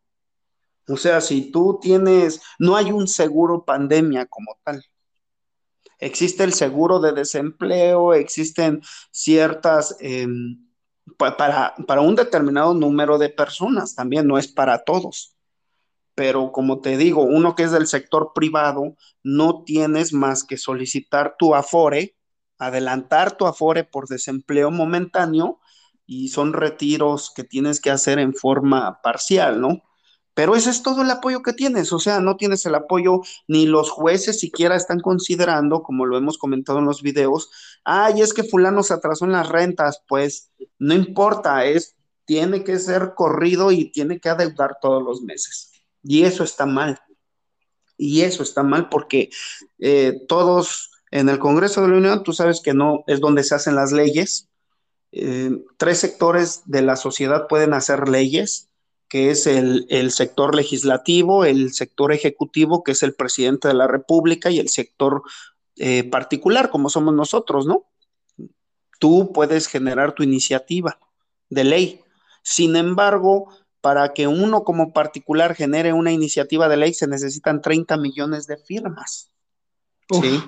O 0.88 0.96
sea, 0.96 1.20
si 1.20 1.50
tú 1.50 1.78
tienes, 1.80 2.42
no 2.58 2.76
hay 2.76 2.90
un 2.90 3.06
seguro 3.06 3.64
pandemia 3.64 4.26
como 4.26 4.58
tal. 4.64 4.84
Existe 5.98 6.42
el 6.42 6.52
seguro 6.52 6.98
de 6.98 7.12
desempleo, 7.12 8.14
existen 8.14 8.82
ciertas, 9.12 9.96
em, 10.00 10.66
para, 11.16 11.74
para 11.86 12.00
un 12.00 12.16
determinado 12.16 12.74
número 12.74 13.18
de 13.18 13.28
personas, 13.28 13.94
también 13.94 14.26
no 14.26 14.38
es 14.38 14.48
para 14.48 14.82
todos. 14.82 15.36
Pero 16.14 16.50
como 16.50 16.80
te 16.80 16.96
digo, 16.96 17.22
uno 17.22 17.54
que 17.54 17.62
es 17.62 17.70
del 17.70 17.86
sector 17.86 18.32
privado, 18.34 18.96
no 19.22 19.62
tienes 19.62 20.12
más 20.12 20.42
que 20.42 20.56
solicitar 20.56 21.36
tu 21.38 21.54
afore, 21.54 22.16
adelantar 22.66 23.36
tu 23.36 23.46
afore 23.46 23.84
por 23.84 24.06
desempleo 24.08 24.70
momentáneo 24.70 25.60
y 26.06 26.28
son 26.28 26.52
retiros 26.52 27.32
que 27.34 27.44
tienes 27.44 27.80
que 27.80 27.90
hacer 27.90 28.18
en 28.18 28.34
forma 28.34 29.00
parcial, 29.02 29.60
¿no? 29.60 29.82
Pero 30.34 30.56
ese 30.56 30.70
es 30.70 30.82
todo 30.82 31.02
el 31.02 31.10
apoyo 31.10 31.42
que 31.42 31.52
tienes, 31.52 31.92
o 31.92 31.98
sea, 31.98 32.20
no 32.20 32.36
tienes 32.36 32.64
el 32.64 32.74
apoyo, 32.74 33.20
ni 33.48 33.66
los 33.66 33.90
jueces 33.90 34.40
siquiera 34.40 34.76
están 34.76 35.00
considerando, 35.00 35.82
como 35.82 36.06
lo 36.06 36.16
hemos 36.16 36.38
comentado 36.38 36.78
en 36.78 36.86
los 36.86 37.02
videos, 37.02 37.50
ay, 37.84 38.22
es 38.22 38.32
que 38.32 38.44
fulano 38.44 38.82
se 38.82 38.94
atrasó 38.94 39.26
en 39.26 39.32
las 39.32 39.48
rentas, 39.48 40.02
pues 40.08 40.50
no 40.78 40.94
importa, 40.94 41.66
es, 41.66 41.96
tiene 42.24 42.64
que 42.64 42.78
ser 42.78 43.12
corrido 43.14 43.72
y 43.72 43.90
tiene 43.92 44.20
que 44.20 44.30
adeudar 44.30 44.78
todos 44.80 45.02
los 45.02 45.20
meses. 45.20 45.72
Y 46.02 46.22
eso 46.22 46.44
está 46.44 46.64
mal. 46.64 46.98
Y 47.98 48.22
eso 48.22 48.42
está 48.42 48.62
mal 48.62 48.88
porque 48.88 49.28
eh, 49.78 50.24
todos 50.28 50.92
en 51.12 51.28
el 51.28 51.38
Congreso 51.38 51.82
de 51.82 51.88
la 51.88 51.98
Unión, 51.98 52.22
tú 52.24 52.32
sabes 52.32 52.62
que 52.62 52.72
no 52.72 53.04
es 53.06 53.20
donde 53.20 53.44
se 53.44 53.54
hacen 53.54 53.76
las 53.76 53.92
leyes. 53.92 54.48
Eh, 55.12 55.50
tres 55.76 55.98
sectores 55.98 56.62
de 56.64 56.80
la 56.80 56.96
sociedad 56.96 57.48
pueden 57.48 57.74
hacer 57.74 58.08
leyes, 58.08 58.70
que 59.08 59.30
es 59.30 59.46
el, 59.46 60.10
sector 60.10 60.54
legislativo, 60.54 61.44
el 61.44 61.74
sector 61.74 62.14
ejecutivo, 62.14 62.82
que 62.82 62.92
es 62.92 63.02
el 63.02 63.14
presidente 63.14 63.68
de 63.68 63.74
la 63.74 63.86
República, 63.86 64.50
y 64.50 64.58
el 64.58 64.70
sector 64.70 65.22
eh, 65.76 66.04
particular, 66.04 66.70
como 66.70 66.88
somos 66.88 67.12
nosotros, 67.12 67.66
¿no? 67.66 67.84
Tú 68.98 69.32
puedes 69.34 69.66
generar 69.66 70.14
tu 70.14 70.22
iniciativa 70.22 70.98
de 71.50 71.64
ley. 71.64 72.00
Sin 72.42 72.74
embargo, 72.74 73.50
para 73.82 74.14
que 74.14 74.28
uno 74.28 74.64
como 74.64 74.94
particular 74.94 75.54
genere 75.54 75.92
una 75.92 76.10
iniciativa 76.10 76.70
de 76.70 76.78
ley 76.78 76.94
se 76.94 77.06
necesitan 77.06 77.60
30 77.60 77.98
millones 77.98 78.46
de 78.46 78.56
firmas. 78.56 79.30
¿sí? 80.10 80.40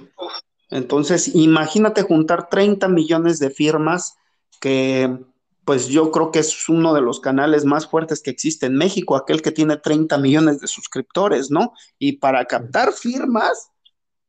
Entonces, 0.74 1.36
imagínate 1.36 2.02
juntar 2.02 2.48
30 2.48 2.88
millones 2.88 3.38
de 3.38 3.50
firmas, 3.50 4.16
que 4.60 5.20
pues 5.64 5.86
yo 5.86 6.10
creo 6.10 6.32
que 6.32 6.40
es 6.40 6.68
uno 6.68 6.92
de 6.92 7.00
los 7.00 7.20
canales 7.20 7.64
más 7.64 7.86
fuertes 7.86 8.20
que 8.20 8.32
existe 8.32 8.66
en 8.66 8.74
México, 8.74 9.14
aquel 9.14 9.40
que 9.40 9.52
tiene 9.52 9.76
30 9.76 10.18
millones 10.18 10.58
de 10.60 10.66
suscriptores, 10.66 11.48
¿no? 11.48 11.74
Y 11.96 12.16
para 12.16 12.44
captar 12.46 12.92
firmas 12.92 13.70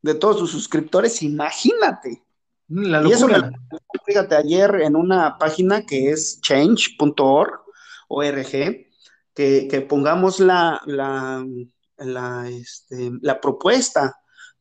de 0.04 0.14
todos 0.14 0.38
sus 0.38 0.52
suscriptores, 0.52 1.24
imagínate. 1.24 2.24
La 2.68 3.02
locura. 3.02 3.52
fíjate, 4.06 4.36
ayer 4.36 4.82
en 4.82 4.96
una 4.96 5.40
página 5.40 5.84
que 5.84 6.12
es 6.12 6.40
change.org, 6.42 7.60
ORG, 8.08 8.86
que, 9.34 9.68
que 9.68 9.82
pongamos 9.82 10.40
la, 10.40 10.80
la, 10.86 11.44
la, 11.98 12.48
este, 12.50 13.10
la 13.22 13.42
propuesta 13.42 14.16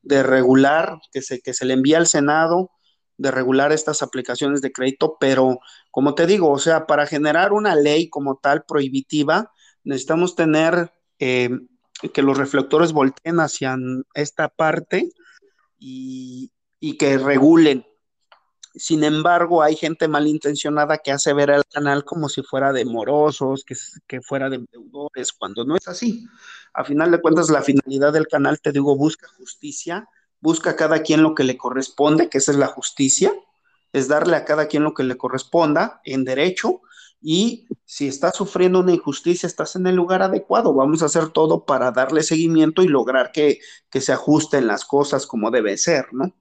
de 0.05 0.23
regular, 0.23 0.99
que 1.13 1.23
se, 1.23 1.41
que 1.41 1.55
se 1.55 1.65
le 1.65 1.75
envía 1.75 1.99
al 1.99 2.07
Senado, 2.07 2.71
de 3.17 3.31
regular 3.31 3.73
estas 3.73 4.03
aplicaciones 4.03 4.61
de 4.61 4.73
crédito, 4.73 5.17
pero 5.21 5.59
como 5.91 6.15
te 6.15 6.27
digo, 6.27 6.51
o 6.51 6.59
sea, 6.59 6.87
para 6.87 7.07
generar 7.07 7.53
una 7.53 7.75
ley 7.75 8.09
como 8.09 8.37
tal 8.37 8.65
prohibitiva, 8.65 9.53
necesitamos 9.85 10.35
tener 10.35 10.93
eh, 11.19 11.51
que 12.13 12.23
los 12.23 12.37
reflectores 12.37 12.93
volteen 12.93 13.39
hacia 13.39 13.77
esta 14.15 14.49
parte 14.49 15.11
y, 15.79 16.51
y 16.81 16.97
que 16.97 17.19
regulen 17.19 17.87
sin 18.75 19.05
embargo, 19.05 19.63
hay 19.63 19.77
gente 19.77 20.09
malintencionada 20.09 20.99
que 20.99 21.13
hace 21.13 21.33
ver 21.33 21.51
al 21.51 21.65
canal 21.65 22.05
como 22.05 22.29
si 22.29 22.43
fuera 22.43 22.73
de 22.73 22.85
morosos, 22.85 23.65
que, 23.65 23.75
que 24.07 24.21
fuera 24.21 24.51
de 24.51 24.65
deudores, 24.73 25.33
cuando 25.33 25.65
no 25.65 25.77
es 25.77 25.87
así. 25.89 26.27
A 26.73 26.85
final 26.85 27.11
de 27.11 27.21
cuentas, 27.21 27.51
la 27.51 27.63
finalidad 27.63 28.13
del 28.13 28.27
canal, 28.27 28.61
te 28.61 28.73
digo, 28.73 28.97
busca 28.97 29.29
justicia, 29.39 30.09
busca 30.41 30.71
a 30.71 30.77
cada 30.77 31.03
quien 31.03 31.23
lo 31.23 31.35
que 31.35 31.45
le 31.45 31.57
corresponde, 31.57 32.29
que 32.29 32.39
esa 32.39 32.53
es 32.53 32.59
la 32.59 32.67
justicia, 32.67 33.33
es 33.93 34.09
darle 34.09 34.37
a 34.37 34.45
cada 34.45 34.67
quien 34.67 34.83
lo 34.83 34.93
que 34.93 35.05
le 35.05 35.17
corresponda 35.17 36.01
en 36.05 36.25
derecho 36.25 36.83
y 37.27 37.67
si 37.87 38.09
estás 38.09 38.37
sufriendo 38.37 38.81
una 38.81 38.93
injusticia, 38.93 39.47
estás 39.47 39.77
en 39.77 39.87
el 39.87 39.95
lugar 39.95 40.21
adecuado. 40.21 40.75
Vamos 40.75 41.03
a 41.03 41.07
hacer 41.07 41.31
todo 41.31 41.65
para 41.65 41.91
darle 41.91 42.23
seguimiento 42.23 42.83
y 42.83 42.89
lograr 42.89 43.33
que, 43.33 43.61
que 43.89 44.03
se 44.03 44.13
ajusten 44.13 44.67
las 44.67 44.85
cosas 44.85 45.27
como 45.27 45.51
debe 45.51 45.79
ser, 45.79 46.13
¿no? 46.13 46.35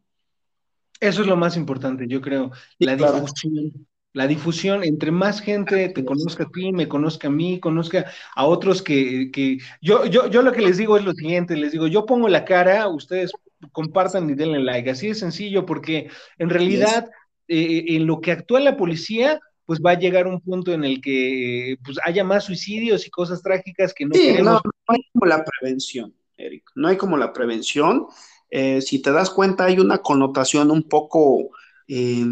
Eso 0.99 1.21
es 1.21 1.27
lo 1.27 1.35
más 1.35 1.57
importante, 1.57 2.07
yo 2.07 2.21
creo. 2.21 2.51
La 2.79 2.95
difusión. 2.95 3.87
La 4.13 4.27
difusión, 4.27 4.83
entre 4.83 5.09
más 5.09 5.41
gente 5.41 5.89
te 5.89 6.05
conozca 6.05 6.43
a 6.43 6.49
ti, 6.49 6.71
me 6.71 6.87
conozca 6.87 7.29
a 7.29 7.31
mí, 7.31 7.59
conozca 7.59 8.11
a 8.35 8.45
otros 8.45 8.83
que, 8.83 9.31
que 9.31 9.57
yo, 9.81 10.05
yo, 10.05 10.29
yo 10.29 10.43
lo 10.43 10.51
que 10.51 10.61
les 10.61 10.77
digo 10.77 10.97
es 10.97 11.03
lo 11.03 11.13
siguiente, 11.13 11.57
les 11.57 11.71
digo, 11.71 11.87
yo 11.87 12.05
pongo 12.05 12.29
la 12.29 12.45
cara, 12.45 12.87
ustedes 12.87 13.31
compartan 13.71 14.29
y 14.29 14.35
denle 14.35 14.59
like, 14.59 14.91
así 14.91 15.07
de 15.07 15.15
sencillo, 15.15 15.65
porque 15.65 16.09
en 16.37 16.51
realidad 16.51 17.09
eh, 17.47 17.85
en 17.87 18.05
lo 18.05 18.21
que 18.21 18.31
actúa 18.31 18.59
la 18.59 18.77
policía, 18.77 19.39
pues 19.65 19.79
va 19.83 19.91
a 19.91 19.99
llegar 19.99 20.27
un 20.27 20.41
punto 20.41 20.73
en 20.73 20.83
el 20.83 21.01
que 21.01 21.77
pues 21.83 21.97
haya 22.05 22.23
más 22.23 22.43
suicidios 22.43 23.07
y 23.07 23.09
cosas 23.09 23.41
trágicas 23.41 23.95
que 23.95 24.05
no 24.05 24.11
queremos. 24.11 24.43
No, 24.43 24.61
no 24.63 24.71
hay 24.89 25.01
como 25.11 25.25
la 25.25 25.43
prevención, 25.43 26.13
Eric, 26.37 26.69
no 26.75 26.87
hay 26.87 26.97
como 26.97 27.17
la 27.17 27.33
prevención 27.33 28.07
eh, 28.55 28.81
si 28.81 29.01
te 29.01 29.11
das 29.11 29.31
cuenta, 29.31 29.65
hay 29.65 29.79
una 29.79 30.03
connotación 30.03 30.69
un 30.69 30.83
poco 30.83 31.49
eh, 31.87 32.23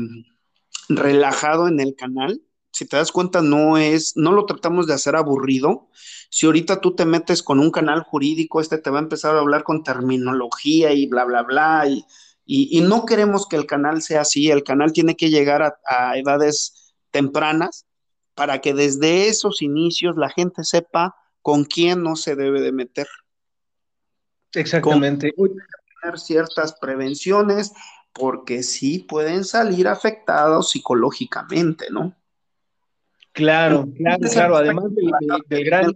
relajado 0.87 1.67
en 1.67 1.79
el 1.79 1.95
canal. 1.95 2.43
Si 2.71 2.85
te 2.85 2.95
das 2.95 3.11
cuenta, 3.11 3.41
no 3.41 3.79
es, 3.79 4.15
no 4.15 4.31
lo 4.31 4.45
tratamos 4.45 4.85
de 4.85 4.93
hacer 4.93 5.15
aburrido. 5.15 5.89
Si 6.29 6.45
ahorita 6.45 6.79
tú 6.79 6.93
te 6.93 7.05
metes 7.05 7.41
con 7.41 7.59
un 7.59 7.71
canal 7.71 8.03
jurídico, 8.03 8.61
este 8.61 8.77
te 8.77 8.91
va 8.91 8.99
a 8.99 9.01
empezar 9.01 9.35
a 9.35 9.39
hablar 9.39 9.63
con 9.63 9.83
terminología 9.83 10.93
y 10.93 11.07
bla, 11.07 11.25
bla, 11.25 11.41
bla. 11.41 11.87
Y, 12.45 12.81
no 12.81 13.07
queremos 13.07 13.47
que 13.47 13.55
el 13.55 13.65
canal 13.65 14.03
sea 14.03 14.21
así. 14.21 14.51
El 14.51 14.63
canal 14.63 14.93
tiene 14.93 15.15
que 15.15 15.31
llegar 15.31 15.63
a, 15.63 16.17
edades 16.19 16.93
tempranas 17.09 17.87
para 18.35 18.61
que 18.61 18.75
desde 18.75 19.27
esos 19.27 19.63
inicios 19.63 20.17
la 20.17 20.29
gente 20.29 20.63
sepa 20.65 21.15
con 21.41 21.65
quién 21.65 22.03
no 22.03 22.15
se 22.15 22.35
debe 22.35 22.61
de 22.61 22.71
meter. 22.71 23.07
Exactamente 24.53 25.33
ciertas 26.17 26.73
prevenciones, 26.79 27.71
porque 28.13 28.63
sí 28.63 28.99
pueden 28.99 29.43
salir 29.43 29.87
afectados 29.87 30.71
psicológicamente, 30.71 31.87
¿no? 31.89 32.15
Claro, 33.33 33.87
claro, 33.95 34.29
claro, 34.29 34.55
además 34.57 34.85
del, 35.47 35.65
gran... 35.65 35.93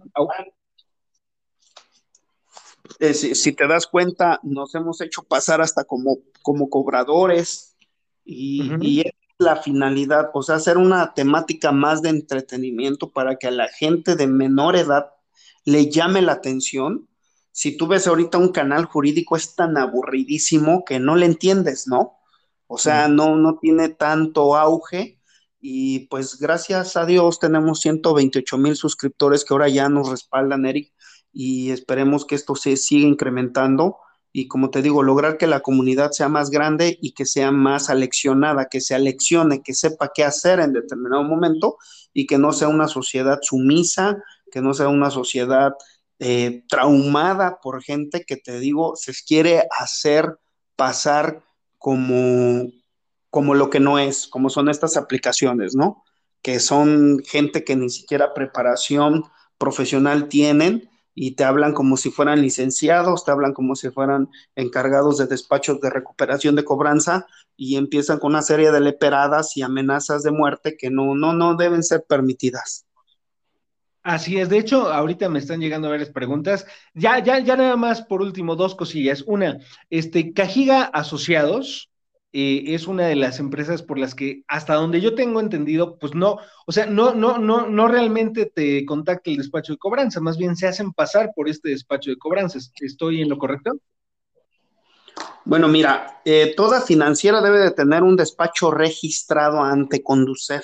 Eh, 2.99 3.13
si, 3.13 3.51
te 3.51 3.67
das 3.67 3.87
cuenta, 3.87 4.39
nos 4.43 4.73
hemos 4.75 5.01
hecho 5.01 5.23
pasar 5.23 5.59
hasta 5.59 5.83
como, 5.83 6.19
como 6.41 6.69
cobradores 6.69 7.75
y, 8.23 9.01
es 9.01 9.11
la 9.37 9.57
finalidad, 9.57 10.29
o 10.33 10.41
sea, 10.41 10.55
hacer 10.55 10.77
una 10.77 11.13
temática 11.13 11.73
más 11.73 12.01
de 12.01 12.09
entretenimiento 12.09 13.11
para 13.11 13.35
que 13.35 13.47
a 13.47 13.51
la 13.51 13.67
gente 13.67 14.15
de 14.15 14.27
menor 14.27 14.77
edad 14.77 15.11
le 15.65 15.89
llame 15.89 16.21
la 16.21 16.33
atención. 16.33 17.09
Si 17.57 17.77
tú 17.77 17.87
ves 17.87 18.05
ahorita 18.05 18.37
un 18.37 18.49
canal 18.49 18.83
jurídico 18.83 19.37
es 19.37 19.55
tan 19.55 19.77
aburridísimo 19.77 20.83
que 20.83 20.99
no 20.99 21.15
le 21.15 21.25
entiendes, 21.25 21.87
¿no? 21.87 22.17
O 22.67 22.77
sea, 22.77 23.07
no, 23.07 23.37
no 23.37 23.59
tiene 23.59 23.87
tanto 23.87 24.57
auge 24.57 25.21
y 25.61 25.99
pues 26.07 26.37
gracias 26.37 26.97
a 26.97 27.05
Dios 27.05 27.39
tenemos 27.39 27.79
128 27.79 28.57
mil 28.57 28.75
suscriptores 28.75 29.45
que 29.45 29.53
ahora 29.53 29.69
ya 29.69 29.87
nos 29.87 30.09
respaldan, 30.09 30.65
Eric, 30.65 30.91
y 31.31 31.71
esperemos 31.71 32.25
que 32.25 32.35
esto 32.35 32.55
se 32.55 32.75
siga 32.75 33.07
incrementando 33.07 33.99
y 34.33 34.49
como 34.49 34.69
te 34.69 34.81
digo, 34.81 35.01
lograr 35.01 35.37
que 35.37 35.47
la 35.47 35.61
comunidad 35.61 36.11
sea 36.11 36.27
más 36.27 36.49
grande 36.49 36.99
y 37.01 37.13
que 37.13 37.25
sea 37.25 37.51
más 37.51 37.89
aleccionada, 37.89 38.67
que 38.69 38.81
se 38.81 38.95
aleccione, 38.95 39.63
que 39.63 39.73
sepa 39.73 40.11
qué 40.13 40.25
hacer 40.25 40.59
en 40.59 40.73
determinado 40.73 41.23
momento 41.23 41.77
y 42.13 42.27
que 42.27 42.37
no 42.37 42.51
sea 42.51 42.67
una 42.67 42.89
sociedad 42.89 43.39
sumisa, 43.41 44.21
que 44.51 44.59
no 44.59 44.73
sea 44.73 44.89
una 44.89 45.09
sociedad 45.09 45.71
eh, 46.19 46.63
traumada 46.69 47.59
por 47.61 47.83
gente 47.83 48.23
que 48.25 48.37
te 48.37 48.59
digo, 48.59 48.95
se 48.95 49.13
quiere 49.27 49.63
hacer 49.77 50.37
pasar 50.75 51.43
como, 51.77 52.71
como 53.29 53.53
lo 53.53 53.69
que 53.69 53.79
no 53.79 53.99
es, 53.99 54.27
como 54.27 54.49
son 54.49 54.69
estas 54.69 54.97
aplicaciones, 54.97 55.75
¿no? 55.75 56.03
Que 56.41 56.59
son 56.59 57.21
gente 57.25 57.63
que 57.63 57.75
ni 57.75 57.89
siquiera 57.89 58.33
preparación 58.33 59.25
profesional 59.57 60.29
tienen 60.29 60.89
y 61.13 61.31
te 61.31 61.45
hablan 61.45 61.73
como 61.73 61.97
si 61.97 62.11
fueran 62.11 62.41
licenciados, 62.41 63.23
te 63.23 63.31
hablan 63.31 63.53
como 63.53 63.75
si 63.75 63.89
fueran 63.89 64.29
encargados 64.55 65.17
de 65.17 65.27
despachos 65.27 65.79
de 65.79 65.89
recuperación 65.89 66.55
de 66.55 66.65
cobranza 66.65 67.25
y 67.55 67.77
empiezan 67.77 68.19
con 68.19 68.31
una 68.31 68.41
serie 68.41 68.71
de 68.71 68.81
leperadas 68.81 69.55
y 69.55 69.61
amenazas 69.61 70.23
de 70.23 70.31
muerte 70.31 70.75
que 70.77 70.89
no, 70.89 71.15
no, 71.15 71.33
no 71.33 71.55
deben 71.55 71.83
ser 71.83 72.05
permitidas. 72.07 72.84
Así 74.05 74.37
es, 74.37 74.49
de 74.49 74.59
hecho, 74.59 74.93
ahorita 74.93 75.29
me 75.29 75.39
están 75.39 75.59
llegando 75.59 75.89
varias 75.89 76.11
preguntas. 76.11 76.67
Ya, 76.93 77.17
ya, 77.23 77.39
ya 77.39 77.57
nada 77.57 77.75
más 77.75 78.03
por 78.03 78.21
último, 78.21 78.55
dos 78.55 78.75
cosillas. 78.75 79.23
Una, 79.25 79.57
este, 79.89 80.31
Cajiga 80.31 80.83
Asociados 80.83 81.89
eh, 82.31 82.75
es 82.75 82.85
una 82.85 83.07
de 83.07 83.15
las 83.15 83.39
empresas 83.39 83.81
por 83.81 83.97
las 83.97 84.13
que, 84.13 84.43
hasta 84.47 84.75
donde 84.75 85.01
yo 85.01 85.15
tengo 85.15 85.39
entendido, 85.39 85.97
pues 85.97 86.13
no, 86.13 86.37
o 86.67 86.71
sea, 86.71 86.85
no, 86.85 87.15
no, 87.15 87.39
no, 87.39 87.65
no 87.65 87.87
realmente 87.87 88.45
te 88.45 88.85
contacta 88.85 89.31
el 89.31 89.37
despacho 89.37 89.73
de 89.73 89.79
cobranza, 89.79 90.21
más 90.21 90.37
bien 90.37 90.55
se 90.55 90.67
hacen 90.67 90.93
pasar 90.93 91.31
por 91.35 91.49
este 91.49 91.69
despacho 91.69 92.11
de 92.11 92.17
cobranzas. 92.17 92.71
¿Estoy 92.81 93.23
en 93.23 93.29
lo 93.29 93.39
correcto? 93.39 93.71
Bueno, 95.45 95.67
mira, 95.67 96.21
eh, 96.25 96.53
toda 96.55 96.79
financiera 96.81 97.41
debe 97.41 97.57
de 97.57 97.71
tener 97.71 98.03
un 98.03 98.15
despacho 98.15 98.69
registrado 98.69 99.63
ante 99.63 100.03
Conducef. 100.03 100.63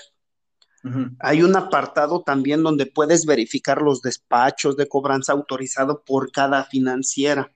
Hay 1.20 1.44
un 1.44 1.56
apartado 1.56 2.24
también 2.24 2.64
donde 2.64 2.88
puedes 2.88 3.26
verificar 3.26 3.82
los 3.82 4.02
despachos 4.02 4.76
de 4.78 4.88
cobranza 4.88 5.32
autorizado 5.34 6.04
por 6.04 6.32
cada 6.32 6.64
financiera. 6.64 7.54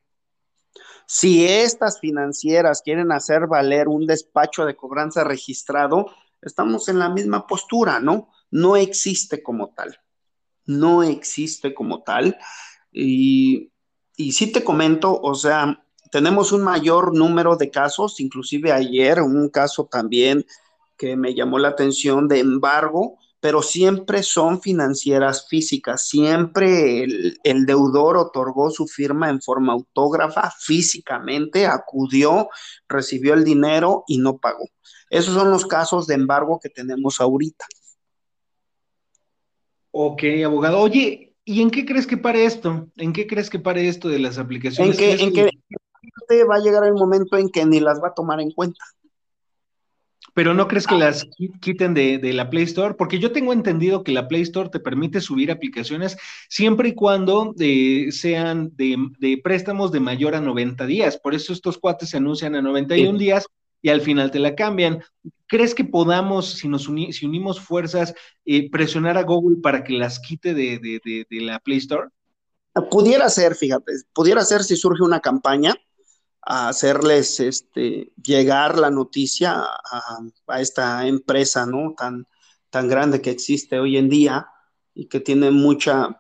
Si 1.08 1.46
estas 1.46 2.00
financieras 2.00 2.82
quieren 2.84 3.12
hacer 3.12 3.48
valer 3.48 3.88
un 3.88 4.06
despacho 4.06 4.66
de 4.66 4.76
cobranza 4.76 5.24
registrado, 5.24 6.08
estamos 6.42 6.88
en 6.88 7.00
la 7.00 7.10
misma 7.10 7.48
postura, 7.48 8.00
¿no? 8.00 8.30
No 8.52 8.76
existe 8.76 9.42
como 9.42 9.74
tal. 9.74 10.00
No 10.66 11.04
existe 11.04 11.74
como 11.74 12.04
tal. 12.04 12.38
Y, 12.92 13.72
y 14.16 14.32
sí 14.32 14.52
te 14.52 14.64
comento, 14.64 15.20
o 15.20 15.36
sea, 15.36 15.84
tenemos 16.12 16.52
un 16.52 16.64
mayor 16.64 17.16
número 17.16 17.56
de 17.56 17.70
casos, 17.70 18.20
inclusive 18.20 18.72
ayer 18.72 19.22
un 19.22 19.50
caso 19.50 19.86
también 19.86 20.46
que 20.98 21.16
me 21.16 21.34
llamó 21.34 21.60
la 21.60 21.70
atención 21.70 22.28
de 22.28 22.40
embargo, 22.40 23.18
pero 23.40 23.62
siempre 23.62 24.24
son 24.24 24.60
financieras 24.60 25.48
físicas, 25.48 26.08
siempre 26.08 27.04
el, 27.04 27.66
deudor 27.68 28.18
otorgó 28.18 28.72
su 28.72 28.88
firma 28.88 29.30
en 29.30 29.40
forma 29.40 29.74
autógrafa, 29.74 30.52
físicamente 30.60 31.68
acudió, 31.68 32.50
recibió 32.88 33.36
el 33.36 33.44
dinero 33.44 34.04
y 34.08 34.18
no 34.18 34.38
pagó. 34.38 34.68
Esos 35.12 35.36
son 35.36 35.52
los 35.52 35.68
casos 35.68 36.08
de 36.08 36.16
embargo 36.16 36.60
que 36.60 36.70
tenemos 36.70 37.22
ahorita. 37.22 37.66
Ok, 39.92 40.24
abogado. 40.44 40.80
Oye, 40.80 41.36
¿y 41.46 41.62
en 41.62 41.70
qué 41.70 41.86
crees 41.86 42.08
que 42.08 42.18
pare 42.18 42.46
esto? 42.46 42.88
¿En 42.96 43.14
qué 43.14 43.28
crees 43.28 43.52
que 43.52 43.60
pare 43.60 43.88
esto 43.88 44.10
de 44.10 44.18
las 44.18 44.40
aplicaciones? 44.40 44.98
En 45.00 45.32
que, 45.32 45.42
en 45.44 46.50
va 46.50 46.56
a 46.56 46.60
llegar 46.60 46.84
el 46.84 46.94
momento 46.94 47.38
en 47.38 47.50
que 47.50 47.64
ni 47.64 47.80
las 47.80 48.02
va 48.02 48.08
a 48.08 48.14
tomar 48.14 48.42
en 48.42 48.50
cuenta 48.52 48.84
pero 50.36 50.54
¿no 50.54 50.68
crees 50.68 50.86
que 50.86 50.96
las 50.96 51.26
quiten 51.62 51.94
de, 51.94 52.20
la 52.34 52.50
Play 52.50 52.66
Store? 52.66 52.96
Porque 52.96 53.20
yo 53.20 53.32
tengo 53.32 53.54
entendido 53.54 54.04
que 54.04 54.12
la 54.12 54.28
Play 54.28 54.42
Store 54.42 54.68
te 54.68 54.82
permite 54.82 55.22
subir 55.22 55.50
aplicaciones 55.50 56.18
siempre 56.50 56.90
y 56.90 56.94
cuando 56.94 57.56
eh, 57.58 58.10
sean 58.12 58.70
de, 58.76 59.40
préstamos 59.42 59.94
de 59.94 60.02
mayor 60.02 60.36
a 60.36 60.42
90 60.42 60.86
días. 60.88 61.18
Por 61.18 61.36
eso 61.36 61.54
estos 61.54 61.78
cuates 61.78 62.10
se 62.10 62.18
anuncian 62.18 62.54
a 62.54 62.62
91 62.62 63.18
días 63.18 63.48
y 63.82 63.88
al 63.88 64.02
final 64.02 64.30
te 64.30 64.40
la 64.40 64.56
cambian. 64.56 65.02
¿Crees 65.48 65.74
que 65.74 65.86
podamos, 65.86 66.56
si 66.56 66.68
nos 66.68 66.84
si 66.84 67.26
unimos 67.26 67.62
fuerzas, 67.62 68.14
eh, 68.44 68.70
presionar 68.70 69.18
a 69.18 69.24
Google 69.24 69.62
para 69.64 69.86
que 69.86 69.94
las 69.94 70.20
quite 70.20 70.54
de, 70.54 71.00
de 71.02 71.42
la 71.42 71.60
Play 71.60 71.78
Store? 71.78 72.10
Pudiera 72.92 73.30
ser, 73.30 73.56
fíjate, 73.56 73.94
pudiera 74.12 74.44
ser 74.44 74.66
si 74.66 74.76
surge 74.76 75.02
una 75.02 75.22
campaña 75.22 75.76
a 76.46 76.70
hacerles 76.70 77.40
este, 77.40 78.14
llegar 78.24 78.78
la 78.78 78.92
noticia 78.92 79.64
a, 79.64 80.60
esta 80.60 81.08
empresa, 81.08 81.66
¿no? 81.66 81.96
Tan, 81.98 82.28
grande 82.90 83.22
que 83.22 83.32
existe 83.32 83.80
hoy 83.80 83.96
en 83.96 84.10
día 84.10 84.50
y 84.94 85.08
que 85.08 85.22
tiene 85.22 85.50
mucha, 85.50 86.20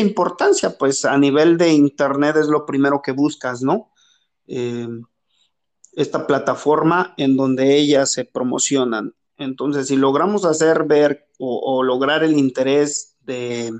importancia, 0.00 0.76
pues 0.76 1.04
a 1.04 1.16
nivel 1.16 1.56
de 1.56 1.72
Internet 1.72 2.36
es 2.36 2.48
lo 2.48 2.66
primero 2.66 3.00
que 3.00 3.12
buscas, 3.12 3.62
¿no? 3.62 3.92
Eh, 4.48 4.88
esta 5.92 6.26
plataforma 6.26 7.14
en 7.16 7.36
donde 7.36 7.76
ellas 7.76 8.10
se 8.12 8.24
promocionan. 8.24 9.14
Entonces, 9.36 9.88
si 9.88 9.96
logramos 9.96 10.44
hacer 10.44 10.84
ver 10.84 11.28
o, 11.38 11.82
lograr 11.82 12.22
el 12.24 12.38
interés 12.38 13.16
de, 13.20 13.72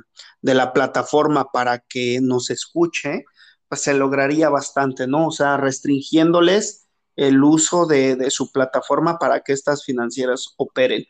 la 0.43 0.73
plataforma 0.73 1.51
para 1.53 1.79
que 1.79 2.21
nos 2.21 2.51
escuche, 2.51 3.25
pues 3.73 3.85
se 3.85 3.95
lograría 3.95 4.51
bastante, 4.51 5.07
¿no? 5.07 5.29
O 5.29 5.31
sea, 5.31 5.57
restringiéndoles 5.57 6.89
el 7.17 7.43
uso 7.43 7.87
de, 7.87 8.31
su 8.31 8.53
plataforma 8.53 9.19
para 9.19 9.41
que 9.41 9.55
estas 9.55 9.83
financieras 9.83 10.53
operen. 10.59 11.07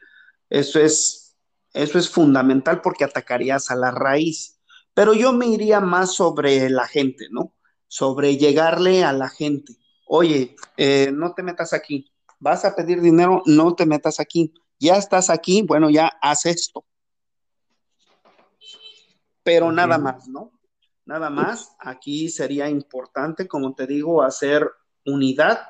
Eso 0.48 0.78
es, 0.78 1.36
eso 1.72 1.98
es 1.98 2.08
fundamental 2.08 2.80
porque 2.80 3.02
atacarías 3.02 3.72
a 3.72 3.74
la 3.74 3.90
raíz. 3.90 4.60
Pero 4.94 5.12
yo 5.12 5.32
me 5.32 5.48
iría 5.48 5.80
más 5.80 6.14
sobre 6.14 6.70
la 6.70 6.86
gente, 6.86 7.26
¿no? 7.32 7.52
Sobre 7.88 8.36
llegarle 8.36 9.02
a 9.02 9.12
la 9.12 9.28
gente. 9.28 9.76
Oye, 10.06 10.54
eh, 10.76 11.10
no 11.12 11.34
te 11.34 11.42
metas 11.42 11.72
aquí. 11.72 12.12
Vas 12.38 12.64
a 12.64 12.76
pedir 12.76 13.00
dinero, 13.00 13.42
no 13.44 13.74
te 13.74 13.86
metas 13.86 14.20
aquí. 14.20 14.54
Ya 14.78 14.98
estás 14.98 15.30
aquí, 15.30 15.62
bueno, 15.62 15.90
ya 15.90 16.12
haz 16.22 16.46
esto. 16.46 16.84
Pero 19.42 19.72
nada 19.72 19.98
más, 19.98 20.28
¿no? 20.28 20.52
Nada 21.04 21.30
más, 21.30 21.74
aquí 21.80 22.28
sería 22.28 22.68
importante, 22.68 23.48
como 23.48 23.74
te 23.74 23.86
digo, 23.86 24.22
hacer 24.22 24.70
unidad. 25.04 25.60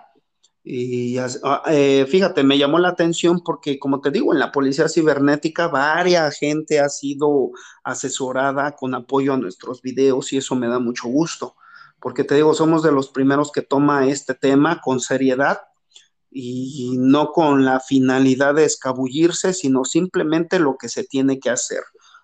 Y 0.64 1.16
ah, 1.18 1.62
eh, 1.66 2.06
fíjate, 2.08 2.44
me 2.44 2.58
llamó 2.58 2.78
la 2.78 2.90
atención 2.90 3.42
porque, 3.42 3.78
como 3.78 4.00
te 4.00 4.10
digo, 4.10 4.32
en 4.32 4.38
la 4.38 4.52
policía 4.52 4.88
cibernética, 4.88 5.68
varias 5.68 6.38
gente 6.38 6.80
ha 6.80 6.88
sido 6.88 7.50
asesorada 7.82 8.72
con 8.72 8.94
apoyo 8.94 9.32
a 9.32 9.38
nuestros 9.38 9.80
videos 9.82 10.32
y 10.32 10.36
eso 10.36 10.54
me 10.54 10.68
da 10.68 10.78
mucho 10.78 11.08
gusto, 11.08 11.56
porque 11.98 12.24
te 12.24 12.36
digo, 12.36 12.54
somos 12.54 12.82
de 12.82 12.92
los 12.92 13.08
primeros 13.08 13.50
que 13.50 13.62
toma 13.62 14.06
este 14.06 14.34
tema 14.34 14.80
con 14.80 15.00
seriedad 15.00 15.62
y 16.30 16.96
no 16.98 17.32
con 17.32 17.64
la 17.64 17.80
finalidad 17.80 18.54
de 18.54 18.64
escabullirse, 18.64 19.52
sino 19.52 19.84
simplemente 19.84 20.58
lo 20.58 20.76
que 20.78 20.88
se 20.88 21.04
tiene 21.04 21.38
que 21.40 21.50
hacer. 21.50 21.82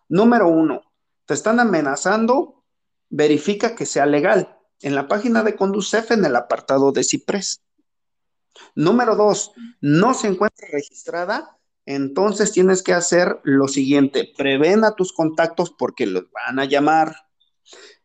Número 0.09 0.49
uno, 0.49 0.83
te 1.27 1.35
están 1.35 1.61
amenazando, 1.61 2.58
verifica 3.11 3.75
que 3.75 3.87
sea 3.87 4.07
legal 4.07 4.57
en 4.81 4.95
la 4.95 5.09
página 5.09 5.43
de 5.43 5.57
Conducef 5.57 6.11
en 6.11 6.25
el 6.25 6.37
apartado 6.37 6.93
de 6.93 7.05
Ciprés. 7.05 7.63
Número 8.75 9.17
dos, 9.17 9.53
no 9.81 10.15
se 10.15 10.29
encuentra 10.29 10.69
registrada, 10.73 11.59
entonces 11.87 12.53
tienes 12.53 12.83
que 12.83 12.93
hacer 12.93 13.41
lo 13.45 13.69
siguiente, 13.69 14.31
prevén 14.37 14.85
a 14.85 14.95
tus 14.95 15.13
contactos 15.13 15.71
porque 15.71 16.07
los 16.07 16.31
van 16.31 16.59
a 16.59 16.65
llamar, 16.65 17.17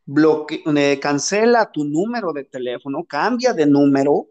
bloque, 0.06 0.64
eh, 0.66 1.00
cancela 1.00 1.72
tu 1.72 1.84
número 1.86 2.34
de 2.34 2.44
teléfono, 2.46 3.06
cambia 3.06 3.54
de 3.54 3.66
número 3.66 4.30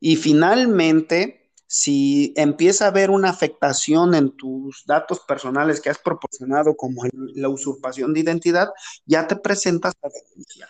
Y 0.00 0.16
finalmente, 0.16 1.43
si 1.66 2.32
empieza 2.36 2.84
a 2.84 2.88
haber 2.88 3.10
una 3.10 3.30
afectación 3.30 4.14
en 4.14 4.30
tus 4.30 4.84
datos 4.86 5.20
personales 5.20 5.80
que 5.80 5.90
has 5.90 5.98
proporcionado, 5.98 6.76
como 6.76 7.02
la 7.34 7.48
usurpación 7.48 8.12
de 8.12 8.20
identidad, 8.20 8.68
ya 9.06 9.26
te 9.26 9.36
presentas 9.36 9.94
a 10.02 10.08
denunciar. 10.08 10.68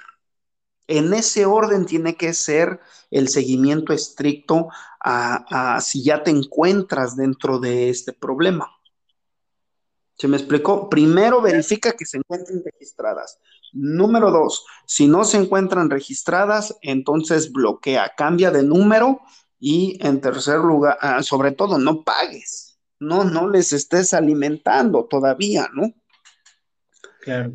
En 0.87 1.15
ese 1.15 1.47
orden 1.47 1.87
tiene 1.87 2.17
que 2.17 2.35
ser 2.35 2.81
el 3.11 3.29
seguimiento 3.29 3.93
estricto 3.93 4.69
a, 5.01 5.81
si 5.81 6.05
ya 6.05 6.23
te 6.23 6.31
encuentras 6.31 7.17
dentro 7.17 7.59
de 7.59 7.89
este 7.89 8.13
problema. 8.13 8.71
¿Se 10.17 10.29
me 10.29 10.37
explicó? 10.37 10.89
Primero 10.89 11.41
verifica 11.41 11.93
que 11.93 12.05
se 12.05 12.19
encuentren 12.19 12.63
registradas. 12.65 13.41
Número 13.73 14.31
dos, 14.31 14.65
si 14.87 15.09
no 15.09 15.25
se 15.25 15.39
encuentran 15.39 15.91
registradas, 15.91 16.77
entonces 16.83 17.51
bloquea, 17.51 18.13
cambia 18.17 18.53
de 18.53 18.63
número 18.63 19.21
y 19.67 19.97
en 20.07 20.21
tercer 20.21 20.59
lugar, 20.59 20.99
ah, 21.01 21.23
sobre 21.23 21.51
todo, 21.53 21.79
no 21.79 22.03
pagues. 22.03 22.79
No, 23.01 23.25
no 23.25 23.49
les 23.49 23.73
estés 23.73 24.13
alimentando 24.13 25.07
todavía, 25.07 25.71
¿no? 25.73 25.91
Claro. 27.23 27.55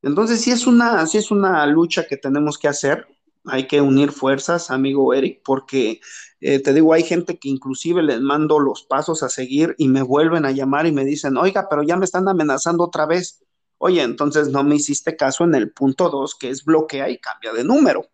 Entonces, 0.00 0.42
sí 0.42 0.52
es 0.52 0.68
una, 0.68 1.04
sí 1.08 1.18
es 1.18 1.32
una 1.32 1.66
lucha 1.66 2.06
que 2.06 2.16
tenemos 2.16 2.56
que 2.56 2.68
hacer. 2.68 3.04
Hay 3.46 3.66
que 3.66 3.80
unir 3.80 4.12
fuerzas, 4.12 4.70
amigo 4.70 5.12
Eric, 5.12 5.40
porque 5.44 6.00
eh, 6.40 6.60
te 6.60 6.72
digo, 6.72 6.92
hay 6.92 7.02
gente 7.02 7.40
que 7.40 7.48
inclusive 7.48 8.00
les 8.04 8.20
mando 8.20 8.60
los 8.60 8.84
pasos 8.84 9.24
a 9.24 9.28
seguir 9.28 9.74
y 9.76 9.88
me 9.88 10.02
vuelven 10.02 10.44
a 10.44 10.52
llamar 10.52 10.86
y 10.86 10.92
me 10.92 11.04
dicen, 11.04 11.36
oiga, 11.36 11.66
pero 11.68 11.82
ya 11.82 11.96
me 11.96 12.04
están 12.04 12.28
amenazando 12.28 12.84
otra 12.84 13.06
vez. 13.06 13.42
Oye, 13.78 14.02
entonces 14.02 14.50
no 14.50 14.62
me 14.62 14.76
hiciste 14.76 15.16
caso 15.16 15.42
en 15.42 15.56
el 15.56 15.72
punto 15.72 16.10
dos, 16.10 16.36
que 16.36 16.48
es 16.48 16.64
bloquea 16.64 17.10
y 17.10 17.18
cambia 17.18 17.52
de 17.52 17.64
número. 17.64 18.08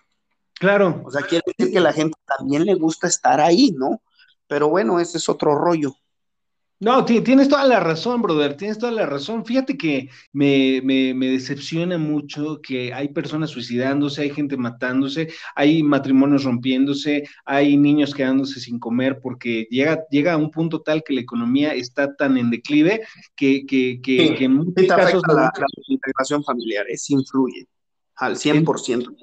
Claro. 0.59 1.03
O 1.05 1.11
sea, 1.11 1.23
quiere 1.23 1.45
decir 1.47 1.73
que 1.73 1.81
la 1.81 1.93
gente 1.93 2.19
también 2.39 2.65
le 2.65 2.75
gusta 2.75 3.07
estar 3.07 3.41
ahí, 3.41 3.73
¿no? 3.77 4.01
Pero 4.47 4.69
bueno, 4.69 5.01
ese 5.01 5.19
es 5.19 5.29
otro 5.29 5.55
rollo. 5.55 5.95
No, 6.79 7.07
tienes 7.07 7.49
toda 7.49 7.65
la 7.65 7.81
razón, 7.81 8.21
brother, 8.21 8.55
tienes 8.55 8.79
toda 8.79 8.93
la 8.93 9.07
razón. 9.07 9.47
Fíjate 9.47 9.79
que 9.79 10.11
me, 10.33 10.83
me, 10.85 11.15
me, 11.15 11.29
decepciona 11.29 11.97
mucho 11.97 12.61
que 12.61 12.93
hay 12.93 13.09
personas 13.09 13.49
suicidándose, 13.49 14.21
hay 14.21 14.31
gente 14.31 14.59
matándose, 14.59 15.29
hay 15.55 15.83
matrimonios 15.83 16.45
rompiéndose, 16.45 17.27
hay 17.47 17.79
niños 17.79 18.15
quedándose 18.15 18.61
sin 18.61 18.79
comer 18.79 19.21
porque 19.23 19.67
llega, 19.71 20.05
llega 20.11 20.35
a 20.35 20.37
un 20.37 20.51
punto 20.51 20.83
tal 20.83 21.03
que 21.03 21.15
la 21.15 21.23
economía 21.23 21.73
está 21.73 22.15
tan 22.15 22.37
en 22.37 22.51
declive 22.51 23.01
que, 23.35 23.65
que, 23.65 23.99
que, 24.03 24.45
en 24.45 24.57
muchos 24.57 24.87
casos... 24.87 25.23
La, 25.29 25.51
la, 25.57 25.67
integración 25.89 26.45
familiar, 26.45 26.85
es 26.91 27.09
influye 27.09 27.67
al 28.17 28.37
100%. 28.37 29.17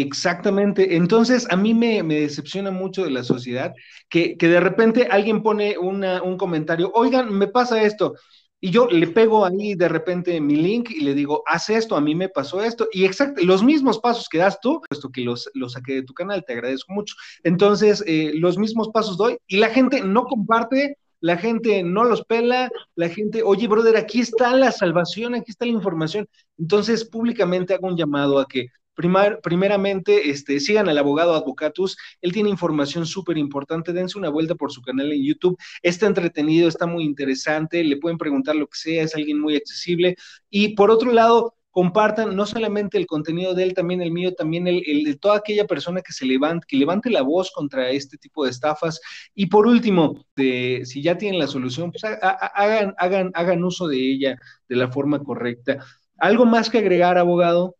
Exactamente. 0.00 0.96
Entonces, 0.96 1.46
a 1.50 1.56
mí 1.56 1.72
me, 1.72 2.02
decepciona 2.02 2.72
mucho 2.72 3.04
de 3.04 3.10
la 3.10 3.22
sociedad 3.22 3.72
que, 4.08 4.36
de 4.38 4.60
repente 4.60 5.06
alguien 5.08 5.42
pone 5.42 5.78
un 5.78 6.36
comentario, 6.36 6.90
oigan, 6.94 7.32
me 7.32 7.46
pasa 7.46 7.80
esto. 7.82 8.14
Y 8.60 8.70
yo 8.70 8.88
le 8.88 9.06
pego 9.08 9.44
ahí 9.44 9.74
de 9.74 9.88
repente 9.88 10.40
mi 10.40 10.56
link 10.56 10.90
y 10.90 11.02
le 11.02 11.14
digo, 11.14 11.44
haz 11.46 11.70
esto, 11.70 11.96
a 11.96 12.00
mí 12.00 12.14
me 12.16 12.28
pasó 12.28 12.62
esto. 12.62 12.88
Y 12.92 13.04
exacto, 13.04 13.42
los 13.44 13.62
mismos 13.62 14.00
pasos 14.00 14.28
que 14.28 14.38
das 14.38 14.58
tú, 14.60 14.80
puesto 14.88 15.10
que 15.10 15.20
los, 15.20 15.48
los 15.54 15.74
saqué 15.74 15.94
de 15.94 16.02
tu 16.02 16.14
canal, 16.14 16.44
te 16.44 16.54
agradezco 16.54 16.92
mucho. 16.92 17.14
Entonces, 17.44 18.02
eh, 18.06 18.32
los 18.34 18.58
mismos 18.58 18.88
pasos 18.88 19.16
doy 19.16 19.36
y 19.46 19.58
la 19.58 19.68
gente 19.68 20.00
no 20.00 20.24
comparte, 20.24 20.98
la 21.20 21.36
gente 21.36 21.82
no 21.84 22.04
los 22.04 22.24
pela, 22.24 22.70
la 22.96 23.08
gente, 23.10 23.42
oye, 23.44 23.68
brother, 23.68 23.96
aquí 23.96 24.20
está 24.20 24.56
la 24.56 24.72
salvación, 24.72 25.34
aquí 25.34 25.52
está 25.52 25.66
la 25.66 25.72
información. 25.72 26.26
Entonces, 26.58 27.04
públicamente 27.04 27.74
hago 27.74 27.86
un 27.86 27.96
llamado 27.96 28.40
a 28.40 28.46
que 28.46 28.68
primeramente, 28.94 30.30
este, 30.30 30.60
sigan 30.60 30.88
al 30.88 30.98
abogado 30.98 31.34
Advocatus, 31.34 31.96
él 32.20 32.32
tiene 32.32 32.50
información 32.50 33.06
súper 33.06 33.38
importante, 33.38 33.92
dense 33.92 34.18
una 34.18 34.28
vuelta 34.28 34.54
por 34.54 34.72
su 34.72 34.82
canal 34.82 35.12
en 35.12 35.24
YouTube, 35.24 35.58
está 35.82 36.06
entretenido, 36.06 36.68
está 36.68 36.86
muy 36.86 37.04
interesante, 37.04 37.82
le 37.82 37.96
pueden 37.96 38.18
preguntar 38.18 38.56
lo 38.56 38.66
que 38.66 38.78
sea, 38.78 39.02
es 39.02 39.14
alguien 39.14 39.40
muy 39.40 39.56
accesible. 39.56 40.16
Y 40.50 40.74
por 40.74 40.90
otro 40.90 41.12
lado, 41.12 41.54
compartan 41.74 42.36
no 42.36 42.46
solamente 42.46 42.96
el 42.98 43.06
contenido 43.08 43.52
de 43.52 43.64
él, 43.64 43.74
también 43.74 44.00
el 44.00 44.12
mío, 44.12 44.32
también 44.32 44.68
el, 44.68 45.02
de 45.02 45.16
toda 45.16 45.38
aquella 45.38 45.66
persona 45.66 46.02
que 46.02 46.12
se 46.12 46.24
levante, 46.24 46.64
que 46.68 46.76
levante 46.76 47.10
la 47.10 47.22
voz 47.22 47.50
contra 47.50 47.90
este 47.90 48.16
tipo 48.16 48.44
de 48.44 48.52
estafas. 48.52 49.00
Y 49.34 49.46
por 49.46 49.66
último, 49.66 50.24
si 50.36 51.02
ya 51.02 51.18
tienen 51.18 51.40
la 51.40 51.48
solución, 51.48 51.90
pues 51.90 52.04
hagan, 52.04 52.94
hagan, 52.96 53.32
hagan 53.34 53.64
uso 53.64 53.88
de 53.88 53.98
ella 53.98 54.38
de 54.68 54.76
la 54.76 54.86
forma 54.86 55.18
correcta. 55.18 55.84
¿Algo 56.18 56.46
más 56.46 56.70
que 56.70 56.78
agregar, 56.78 57.18
abogado? 57.18 57.74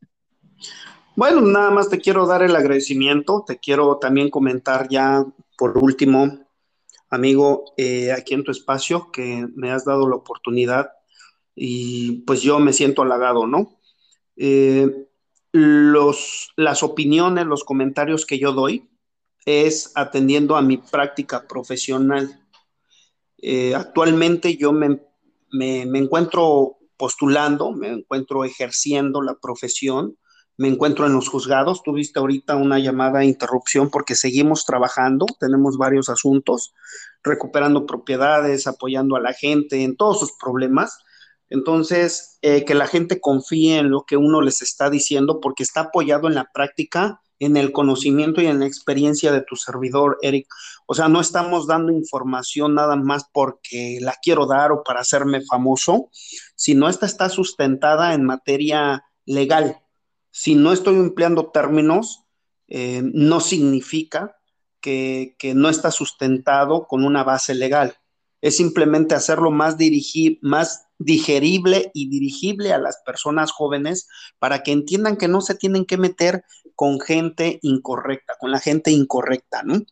Bueno, 1.16 1.42
nada 1.42 1.70
más 1.70 1.88
te 1.88 2.00
quiero 2.00 2.26
dar 2.26 2.42
el 2.42 2.56
agradecimiento, 2.56 3.44
te 3.46 3.58
quiero 3.58 3.98
también 3.98 4.30
comentar 4.30 4.88
ya 4.88 5.24
por 5.56 5.78
último, 5.78 6.44
amigo, 7.08 7.72
eh, 7.76 8.10
aquí 8.10 8.34
en 8.34 8.42
tu 8.42 8.50
espacio, 8.50 9.12
que 9.12 9.46
me 9.54 9.70
has 9.70 9.84
dado 9.84 10.08
la 10.08 10.16
oportunidad 10.16 10.90
y 11.54 12.22
pues 12.22 12.42
yo 12.42 12.58
me 12.58 12.72
siento 12.72 13.02
halagado, 13.02 13.46
¿no? 13.46 13.78
Eh, 14.36 15.06
los, 15.52 16.52
las 16.56 16.82
opiniones, 16.82 17.46
los 17.46 17.62
comentarios 17.62 18.26
que 18.26 18.40
yo 18.40 18.52
doy 18.52 18.90
es 19.46 19.92
atendiendo 19.94 20.56
a 20.56 20.62
mi 20.62 20.78
práctica 20.78 21.46
profesional. 21.46 22.44
Eh, 23.38 23.72
actualmente 23.76 24.56
yo 24.56 24.72
me, 24.72 25.00
me, 25.52 25.86
me 25.86 26.00
encuentro 26.00 26.78
postulando, 26.96 27.70
me 27.70 27.90
encuentro 27.90 28.44
ejerciendo 28.44 29.22
la 29.22 29.36
profesión 29.36 30.18
me 30.56 30.68
encuentro 30.68 31.06
en 31.06 31.12
los 31.12 31.28
juzgados. 31.28 31.82
Tuviste 31.82 32.18
ahorita 32.20 32.56
una 32.56 32.78
llamada 32.78 33.20
de 33.20 33.26
interrupción 33.26 33.90
porque 33.90 34.14
seguimos 34.14 34.64
trabajando, 34.64 35.26
tenemos 35.38 35.76
varios 35.76 36.08
asuntos, 36.08 36.74
recuperando 37.22 37.86
propiedades, 37.86 38.66
apoyando 38.66 39.16
a 39.16 39.20
la 39.20 39.32
gente 39.32 39.82
en 39.82 39.96
todos 39.96 40.20
sus 40.20 40.32
problemas. 40.32 40.98
Entonces, 41.50 42.38
eh, 42.42 42.64
que 42.64 42.74
la 42.74 42.86
gente 42.86 43.20
confíe 43.20 43.78
en 43.78 43.90
lo 43.90 44.04
que 44.04 44.16
uno 44.16 44.40
les 44.40 44.62
está 44.62 44.90
diciendo 44.90 45.40
porque 45.40 45.62
está 45.62 45.82
apoyado 45.82 46.28
en 46.28 46.34
la 46.34 46.50
práctica, 46.52 47.20
en 47.38 47.56
el 47.56 47.72
conocimiento 47.72 48.40
y 48.40 48.46
en 48.46 48.60
la 48.60 48.66
experiencia 48.66 49.32
de 49.32 49.42
tu 49.42 49.56
servidor, 49.56 50.18
Eric. 50.22 50.46
O 50.86 50.94
sea, 50.94 51.08
no 51.08 51.20
estamos 51.20 51.66
dando 51.66 51.92
información 51.92 52.74
nada 52.74 52.96
más 52.96 53.24
porque 53.32 53.98
la 54.00 54.14
quiero 54.22 54.46
dar 54.46 54.72
o 54.72 54.82
para 54.82 55.00
hacerme 55.00 55.42
famoso, 55.42 56.10
sino 56.54 56.88
esta 56.88 57.06
está 57.06 57.28
sustentada 57.28 58.14
en 58.14 58.24
materia 58.24 59.04
legal, 59.26 59.78
si 60.36 60.56
no 60.56 60.72
estoy 60.72 60.96
empleando 60.96 61.52
términos, 61.52 62.24
eh, 62.66 63.02
no 63.04 63.38
significa 63.38 64.36
que, 64.80 65.36
no 65.54 65.68
está 65.68 65.92
sustentado 65.92 66.88
con 66.88 67.04
una 67.04 67.22
base 67.22 67.54
legal. 67.54 67.94
Es 68.40 68.56
simplemente 68.56 69.14
hacerlo 69.14 69.52
más, 69.52 69.76
más 70.42 70.86
digerible 70.98 71.92
y 71.94 72.10
dirigible 72.10 72.72
a 72.72 72.78
las 72.78 72.98
personas 73.06 73.52
jóvenes 73.52 74.08
para 74.40 74.64
que 74.64 74.72
entiendan 74.72 75.16
que 75.16 75.28
no 75.28 75.40
se 75.40 75.54
tienen 75.54 75.84
que 75.84 75.98
meter 75.98 76.44
con 76.74 76.98
gente 76.98 77.60
incorrecta, 77.62 78.34
con 78.40 78.50
la 78.50 78.58
gente 78.58 78.90
incorrecta, 78.90 79.62
¿no? 79.62 79.82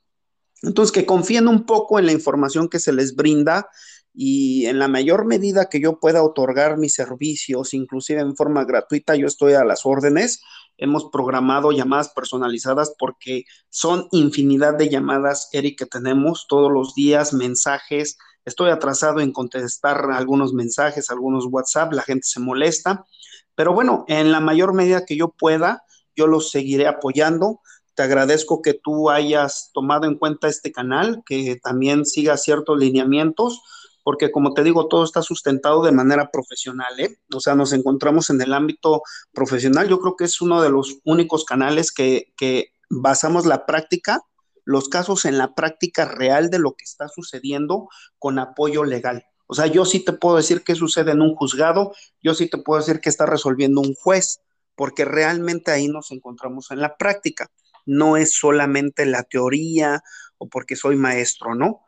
Entonces, 0.63 0.91
que 0.91 1.07
confíen 1.07 1.47
un 1.47 1.67
poco 1.67 2.01
en 2.01 2.07
la 2.07 2.13
información 2.13 2.69
que 2.69 2.81
se 2.81 2.93
les 2.93 3.15
brinda 3.15 3.69
y 4.15 4.67
en 4.67 4.79
la 4.79 4.89
mayor 4.89 5.25
medida 5.25 5.69
que 5.71 5.81
yo 5.81 5.99
pueda 5.99 6.23
otorgar 6.23 6.77
mis 6.77 6.95
servicios, 6.95 7.73
inclusive 7.73 8.21
en 8.21 8.37
forma 8.37 8.65
gratuita, 8.65 9.17
yo 9.17 9.27
estoy 9.27 9.55
a 9.55 9.65
las 9.65 9.87
órdenes. 9.87 10.43
Hemos 10.77 11.07
programado 11.11 11.73
llamadas 11.73 12.11
personalizadas 12.11 12.95
porque 12.99 13.45
son 13.71 14.09
infinidad 14.11 14.75
de 14.75 14.91
llamadas, 14.91 15.49
Eric, 15.53 15.79
que 15.79 15.87
tenemos 15.87 16.47
todos 16.49 16.71
los 16.71 16.95
días, 16.95 17.33
mensajes. 17.33 18.19
Estoy 18.45 18.71
atrasado 18.71 19.21
en 19.21 19.33
contestar 19.33 20.11
algunos 20.13 20.53
mensajes, 20.53 21.11
algunos 21.11 21.47
WhatsApp, 21.47 21.93
la 21.95 22.03
gente 22.03 22.27
se 22.27 22.41
molesta. 22.41 23.07
Pero 23.55 23.73
bueno, 23.73 24.05
en 24.09 24.31
la 24.31 24.41
mayor 24.41 24.75
medida 24.75 25.07
que 25.07 25.17
yo 25.17 25.29
pueda, 25.31 25.85
yo 26.15 26.27
los 26.27 26.51
seguiré 26.51 26.87
apoyando. 26.87 27.61
Te 27.95 28.03
agradezco 28.03 28.61
que 28.61 28.75
tú 28.75 29.09
hayas 29.09 29.71
tomado 29.73 30.07
en 30.07 30.17
cuenta 30.17 30.49
este 30.49 30.73
canal, 30.73 31.23
que 31.25 31.59
también 31.63 32.05
siga 32.05 32.37
ciertos 32.37 32.79
lineamientos 32.79 33.63
porque 34.03 34.33
como 34.33 34.55
te 34.55 34.65
digo, 34.65 34.89
todo 34.89 35.05
está 35.05 35.23
sustentado 35.23 35.83
de 35.83 35.93
manera 35.93 36.31
profesional, 36.31 36.99
¿eh? 36.99 37.19
O 37.35 37.41
sea, 37.41 37.55
nos 37.55 37.73
encontramos 37.73 38.31
en 38.31 38.41
el 38.41 38.53
ámbito 38.53 39.03
profesional. 39.33 39.89
Yo 39.89 40.01
creo 40.01 40.17
que 40.17 40.25
es 40.25 40.41
uno 40.41 40.61
de 40.61 40.71
los 40.71 40.99
únicos 41.05 41.45
canales 41.45 41.93
que, 41.93 42.33
que 42.37 42.73
basamos 42.91 43.47
la 43.47 43.65
práctica, 43.67 44.21
los 44.65 44.89
casos 44.89 45.25
en 45.25 45.39
la 45.39 45.55
práctica 45.55 46.05
real 46.05 46.51
de 46.51 46.59
lo 46.59 46.73
que 46.73 46.85
está 46.85 47.09
sucediendo 47.09 47.89
con 48.19 48.39
apoyo 48.39 48.85
legal. 48.85 49.25
O 49.47 49.55
sea, 49.55 49.67
yo 49.67 49.85
sí 49.85 50.01
te 50.05 50.13
puedo 50.13 50.37
decir 50.37 50.63
qué 50.63 50.75
sucede 50.75 51.13
en 51.13 51.21
un 51.21 51.35
juzgado, 51.35 51.93
yo 52.23 52.35
sí 52.35 52.49
te 52.49 52.59
puedo 52.59 52.81
decir 52.81 53.01
qué 53.01 53.09
está 53.09 53.27
resolviendo 53.27 53.81
un 53.81 53.95
juez, 53.95 54.41
porque 54.75 55.05
realmente 55.05 55.71
ahí 55.71 55.89
nos 55.89 56.11
encontramos 56.11 56.71
en 56.71 56.81
la 56.81 56.97
práctica. 56.97 57.51
No 57.85 58.17
es 58.17 58.33
solamente 58.33 59.05
la 59.07 59.25
teoría 59.25 60.03
o 60.39 60.49
porque 60.49 60.77
soy 60.77 60.97
maestro, 60.97 61.55
¿no? 61.55 61.83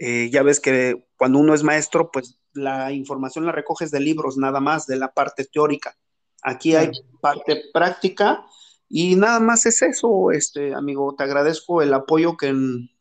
Eh, 0.00 0.30
ya 0.30 0.42
ves 0.42 0.60
que 0.60 1.06
cuando 1.16 1.38
uno 1.38 1.54
es 1.54 1.62
maestro, 1.62 2.10
pues 2.10 2.38
la 2.52 2.92
información 2.92 3.46
la 3.46 3.52
recoges 3.52 3.90
de 3.90 4.00
libros 4.00 4.36
nada 4.36 4.60
más, 4.60 4.86
de 4.86 4.96
la 4.96 5.12
parte 5.12 5.44
teórica. 5.44 5.96
Aquí 6.42 6.74
hay 6.74 6.90
parte 7.20 7.62
práctica 7.72 8.44
Y 8.88 9.16
nada 9.16 9.40
más 9.40 9.66
es 9.66 9.82
eso, 9.82 10.30
este 10.30 10.74
amigo, 10.74 11.14
te 11.16 11.24
agradezco 11.24 11.82
el 11.82 11.92
apoyo 11.92 12.36
que, 12.36 12.54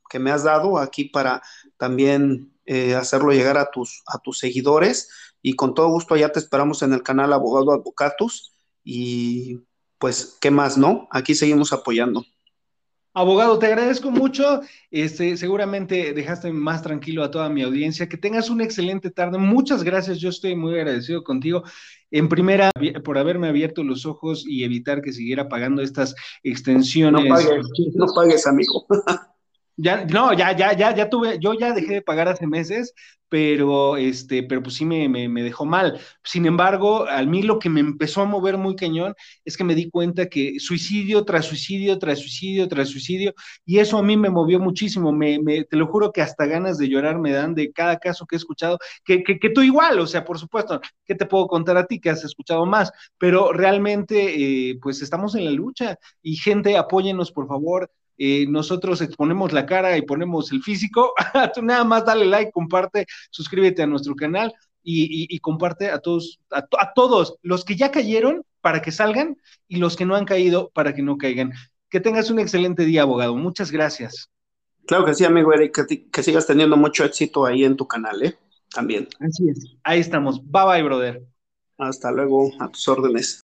que 0.10 0.20
me 0.20 0.32
has 0.32 0.43
dado 0.43 0.80
aquí 0.80 1.06
para 1.06 1.41
también 1.78 2.54
eh, 2.66 2.95
hacerlo 2.95 3.32
llegar 3.32 3.58
a 3.58 3.72
tus, 3.72 4.04
a 4.08 4.20
tus 4.20 4.39
seguidores 4.39 5.10
y 5.41 5.54
con 5.54 5.74
todo 5.74 5.88
gusto 5.89 6.14
allá 6.14 6.32
te 6.32 6.39
esperamos 6.39 6.82
en 6.82 6.93
el 6.93 7.04
canal 7.04 7.32
Abogado 7.32 7.72
Advocatus 7.72 8.54
y 8.84 9.62
pues, 9.98 10.38
¿qué 10.41 10.52
más, 10.52 10.78
no? 10.78 11.08
Aquí 11.12 11.36
seguimos 11.36 11.72
apoyando. 11.74 12.26
Abogado, 13.18 13.57
te 13.57 13.65
agradezco 13.65 14.11
mucho. 14.11 14.61
Este, 14.91 15.38
seguramente 15.38 16.13
dejaste 16.13 16.53
más 16.53 16.84
tranquilo 16.84 17.24
a 17.24 17.32
toda 17.32 17.49
mi 17.49 17.63
audiencia. 17.63 18.07
Que 18.07 18.15
tengas 18.15 18.51
una 18.51 18.63
excelente 18.63 19.09
tarde. 19.09 19.39
Muchas 19.39 19.82
gracias. 19.82 20.20
Yo 20.20 20.30
estoy 20.30 20.55
muy 20.55 20.76
agradecido 20.76 21.24
contigo. 21.24 21.63
En 22.11 22.30
primera, 22.30 22.70
por 23.03 23.18
haberme 23.18 23.47
abierto 23.47 23.84
los 23.84 24.05
ojos 24.05 24.45
y 24.47 24.63
evitar 24.63 25.01
que 25.01 25.13
siguiera 25.13 25.49
pagando 25.49 25.82
estas 25.82 26.13
extensiones. 26.43 27.26
No 27.26 27.36
pagues, 27.36 27.65
no 27.95 28.05
pagues, 28.13 28.45
amigo. 28.45 28.86
Ya, 29.80 30.05
no, 30.05 30.34
ya, 30.34 30.55
ya, 30.57 30.73
ya, 30.73 30.95
ya 30.95 31.07
tuve, 31.09 31.38
yo 31.39 31.53
ya 31.53 31.71
dejé 31.71 31.93
de 31.95 32.01
pagar 32.01 32.28
hace 32.28 32.47
meses, 32.47 32.93
pero 33.30 33.95
este, 33.97 34.41
pero 34.41 34.63
pues 34.63 34.75
sí 34.75 34.86
me, 34.86 35.07
me, 35.07 35.43
dejó 35.43 35.65
mal. 35.65 35.99
Sin 36.23 36.47
embargo, 36.47 37.07
a 37.07 37.21
mí 37.23 37.43
lo 37.43 37.59
que 37.59 37.69
me 37.69 37.82
empezó 37.82 38.21
a 38.21 38.25
mover 38.25 38.57
muy 38.57 38.75
cañón 38.75 39.13
es 39.45 39.55
que 39.55 39.63
me 39.63 39.75
di 39.75 39.89
cuenta 39.91 40.28
que 40.30 40.59
suicidio 40.59 41.25
tras 41.25 41.45
suicidio, 41.45 41.99
tras 41.99 42.17
suicidio, 42.19 42.67
tras 42.67 42.89
suicidio, 42.89 43.34
y 43.65 43.78
eso 43.78 43.99
a 43.99 44.03
mí 44.03 44.17
me 44.17 44.32
movió 44.32 44.59
muchísimo. 44.59 45.11
Me, 45.11 45.38
me 45.39 45.63
te 45.63 45.78
lo 45.78 45.86
juro 45.88 46.11
que 46.11 46.23
hasta 46.23 46.47
ganas 46.47 46.80
de 46.80 46.89
llorar 46.89 47.19
me 47.19 47.32
dan 47.32 47.53
de 47.53 47.71
cada 47.71 47.97
caso 47.99 48.25
que 48.25 48.36
he 48.36 48.39
escuchado, 48.39 48.80
que, 49.05 49.23
que, 49.23 49.38
que 49.38 49.49
tú 49.51 49.61
igual, 49.61 49.99
o 49.99 50.07
sea, 50.07 50.25
por 50.25 50.39
supuesto, 50.39 50.82
¿qué 51.05 51.13
te 51.13 51.28
puedo 51.28 51.47
contar 51.47 51.78
a 51.78 51.86
ti 51.86 51.99
que 51.99 52.09
has 52.09 52.23
escuchado 52.23 52.65
más? 52.65 52.91
Pero 53.19 53.53
realmente, 53.53 54.71
eh, 54.71 54.80
pues 54.82 55.01
estamos 55.03 55.36
en 55.36 55.45
la 55.45 55.51
lucha 55.51 55.99
y 56.23 56.36
gente, 56.38 56.78
apóyenos, 56.78 57.32
por 57.32 57.47
favor 57.47 57.91
eh, 58.18 58.45
nosotros 58.47 59.01
exponemos 59.01 59.53
la 59.53 59.65
cara 59.65 59.97
y 59.97 60.01
ponemos 60.01 60.51
el 60.51 60.63
físico. 60.63 61.13
Tú 61.53 61.61
nada 61.61 61.84
más 61.84 62.05
dale 62.05 62.26
like, 62.26 62.51
comparte, 62.51 63.05
suscríbete 63.30 63.84
a 63.84 63.88
nuestro 63.88 64.15
canal 64.15 64.53
y, 64.84 65.38
comparte 65.39 65.89
a 65.89 65.99
todos, 65.99 66.39
a, 66.49 66.93
todos 66.93 67.36
los 67.41 67.65
que 67.65 67.76
ya 67.76 67.91
cayeron 67.91 68.43
para 68.61 68.82
que 68.82 68.91
salgan 68.91 69.36
y 69.68 69.78
los 69.78 69.97
que 69.97 70.05
no 70.05 70.15
han 70.15 70.26
caído 70.26 70.72
para 70.74 70.95
que 70.95 71.01
no 71.01 71.18
caigan. 71.18 71.51
Que 71.89 71.99
tengas 71.99 72.30
un 72.32 72.39
excelente 72.39 72.86
día, 72.86 73.01
abogado. 73.01 73.36
Muchas 73.36 73.72
gracias. 73.72 74.30
Claro 74.86 75.05
que 75.05 75.13
sí, 75.13 75.26
amigo 75.26 75.53
Eric, 75.53 75.86
que, 75.88 76.09
que 76.09 76.24
sigas 76.24 76.47
teniendo 76.47 76.78
mucho 76.78 77.03
éxito 77.03 77.45
ahí 77.45 77.65
en 77.65 77.76
tu 77.76 77.86
canal, 77.86 78.24
¿eh? 78.24 78.38
También. 78.74 79.07
Así 79.20 79.49
es. 79.49 79.76
Ahí 79.84 79.99
estamos. 79.99 80.41
Bye 80.43 80.65
bye, 80.65 80.84
brother. 80.84 81.24
Hasta 81.78 82.11
luego, 82.11 82.51
a 82.59 82.70
tus 82.70 82.88
órdenes. 82.88 83.47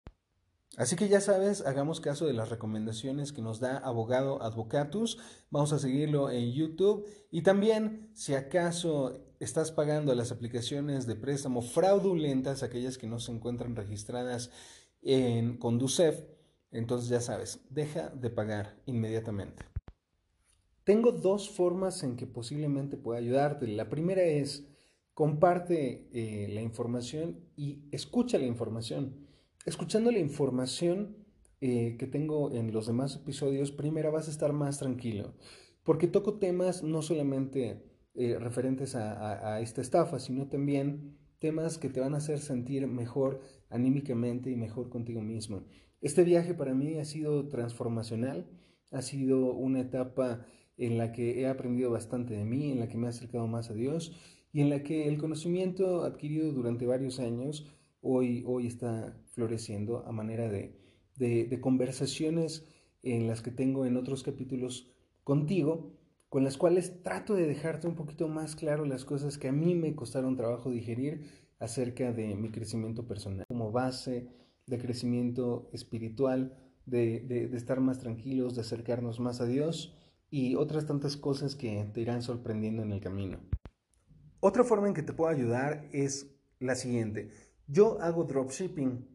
Así 0.78 0.94
que 0.94 1.08
ya 1.08 1.20
sabes, 1.20 1.66
hagamos 1.66 2.00
caso 2.00 2.24
de 2.24 2.34
las 2.34 2.50
recomendaciones 2.50 3.32
que 3.32 3.42
nos 3.42 3.58
da 3.58 3.78
Abogado 3.78 4.40
Advocatus. 4.40 5.18
Vamos 5.50 5.72
a 5.72 5.80
seguirlo 5.80 6.30
en 6.30 6.52
YouTube. 6.52 7.04
Y 7.32 7.42
también, 7.42 8.12
si 8.14 8.34
acaso 8.34 9.26
estás 9.40 9.72
pagando 9.72 10.14
las 10.14 10.30
aplicaciones 10.30 11.08
de 11.08 11.16
préstamo 11.16 11.62
fraudulentas, 11.62 12.62
aquellas 12.62 12.96
que 12.96 13.08
no 13.08 13.18
se 13.18 13.32
encuentran 13.32 13.74
registradas 13.74 14.52
en 15.02 15.56
Conducef, 15.56 16.22
entonces 16.70 17.08
ya 17.08 17.20
sabes, 17.20 17.58
deja 17.70 18.10
de 18.10 18.30
pagar 18.30 18.80
inmediatamente. 18.86 19.64
Tengo 20.84 21.10
dos 21.10 21.50
formas 21.50 22.04
en 22.04 22.14
que 22.14 22.28
posiblemente 22.28 22.96
pueda 22.96 23.18
ayudarte. 23.18 23.66
La 23.66 23.90
primera 23.90 24.22
es 24.22 24.64
comparte 25.12 26.08
eh, 26.12 26.46
la 26.50 26.60
información 26.60 27.40
y 27.56 27.88
escucha 27.90 28.38
la 28.38 28.46
información 28.46 29.26
escuchando 29.68 30.10
la 30.10 30.18
información 30.18 31.16
eh, 31.60 31.96
que 31.98 32.06
tengo 32.06 32.52
en 32.52 32.72
los 32.72 32.86
demás 32.86 33.16
episodios, 33.16 33.70
primero 33.70 34.10
vas 34.10 34.28
a 34.28 34.30
estar 34.30 34.52
más 34.52 34.78
tranquilo, 34.78 35.34
porque 35.84 36.06
toco 36.06 36.38
temas 36.38 36.82
no 36.82 37.02
solamente 37.02 37.84
eh, 38.14 38.38
referentes 38.38 38.94
a, 38.94 39.60
esta 39.60 39.80
estafa, 39.80 40.18
sino 40.18 40.48
también 40.48 41.18
temas 41.38 41.78
que 41.78 41.88
te 41.88 42.00
van 42.00 42.14
a 42.14 42.18
hacer 42.18 42.38
sentir 42.38 42.86
mejor 42.86 43.40
anímicamente 43.70 44.50
y 44.50 44.56
mejor 44.56 44.88
contigo 44.88 45.20
mismo. 45.20 45.64
Este 46.00 46.24
viaje 46.24 46.54
para 46.54 46.74
mí 46.74 46.98
ha 46.98 47.04
sido 47.04 47.48
transformacional, 47.48 48.48
ha 48.90 49.02
sido 49.02 49.52
una 49.52 49.80
etapa 49.80 50.46
en 50.76 50.96
la 50.96 51.12
que 51.12 51.40
he 51.40 51.46
aprendido 51.46 51.90
bastante 51.90 52.34
de 52.34 52.44
mí, 52.44 52.70
en 52.70 52.80
la 52.80 52.88
que 52.88 52.96
me 52.96 53.06
he 53.06 53.10
acercado 53.10 53.46
más 53.46 53.70
a 53.70 53.74
Dios 53.74 54.16
y 54.52 54.62
en 54.62 54.70
la 54.70 54.82
que 54.82 55.08
el 55.08 55.18
conocimiento 55.18 56.04
adquirido 56.04 56.52
durante 56.52 56.86
varios 56.86 57.20
años 57.20 57.66
hoy, 58.00 58.44
hoy 58.46 58.66
está 58.66 59.16
floreciendo 59.32 60.04
a 60.06 60.12
manera 60.12 60.48
de, 60.48 60.78
de, 61.16 61.60
conversaciones 61.60 62.66
en 63.02 63.26
las 63.26 63.42
que 63.42 63.50
tengo 63.50 63.86
en 63.86 63.96
otros 63.96 64.22
capítulos 64.22 64.90
contigo, 65.24 65.92
con 66.28 66.44
las 66.44 66.56
cuales 66.56 67.02
trato 67.02 67.34
de 67.34 67.46
dejarte 67.46 67.86
un 67.86 67.94
poquito 67.94 68.28
más 68.28 68.56
claro 68.56 68.84
las 68.84 69.04
cosas 69.04 69.38
que 69.38 69.48
a 69.48 69.52
mí 69.52 69.74
me 69.74 69.94
costaron 69.94 70.36
trabajo 70.36 70.70
digerir 70.70 71.26
acerca 71.58 72.12
de 72.12 72.36
mi 72.36 72.50
crecimiento 72.50 73.06
personal, 73.06 73.46
como 73.48 73.72
base 73.72 74.28
de 74.66 74.78
crecimiento 74.78 75.70
espiritual, 75.72 76.56
de, 76.86 77.20
de, 77.20 77.48
de, 77.48 77.56
estar 77.56 77.80
más 77.80 77.98
tranquilos, 77.98 78.54
de 78.54 78.62
acercarnos 78.62 79.20
más 79.20 79.40
a 79.40 79.46
Dios 79.46 79.94
y 80.30 80.54
otras 80.54 80.86
tantas 80.86 81.16
cosas 81.16 81.54
que 81.54 81.84
te 81.92 82.00
irán 82.00 82.22
sorprendiendo 82.22 82.82
en 82.82 82.92
el 82.92 83.00
camino. 83.00 83.40
Otra 84.40 84.64
forma 84.64 84.88
en 84.88 84.94
que 84.94 85.02
te 85.02 85.12
puedo 85.12 85.30
ayudar 85.30 85.88
es 85.92 86.30
la 86.60 86.74
siguiente. 86.74 87.30
Yo 87.70 88.00
hago 88.00 88.24
dropshipping. 88.24 89.06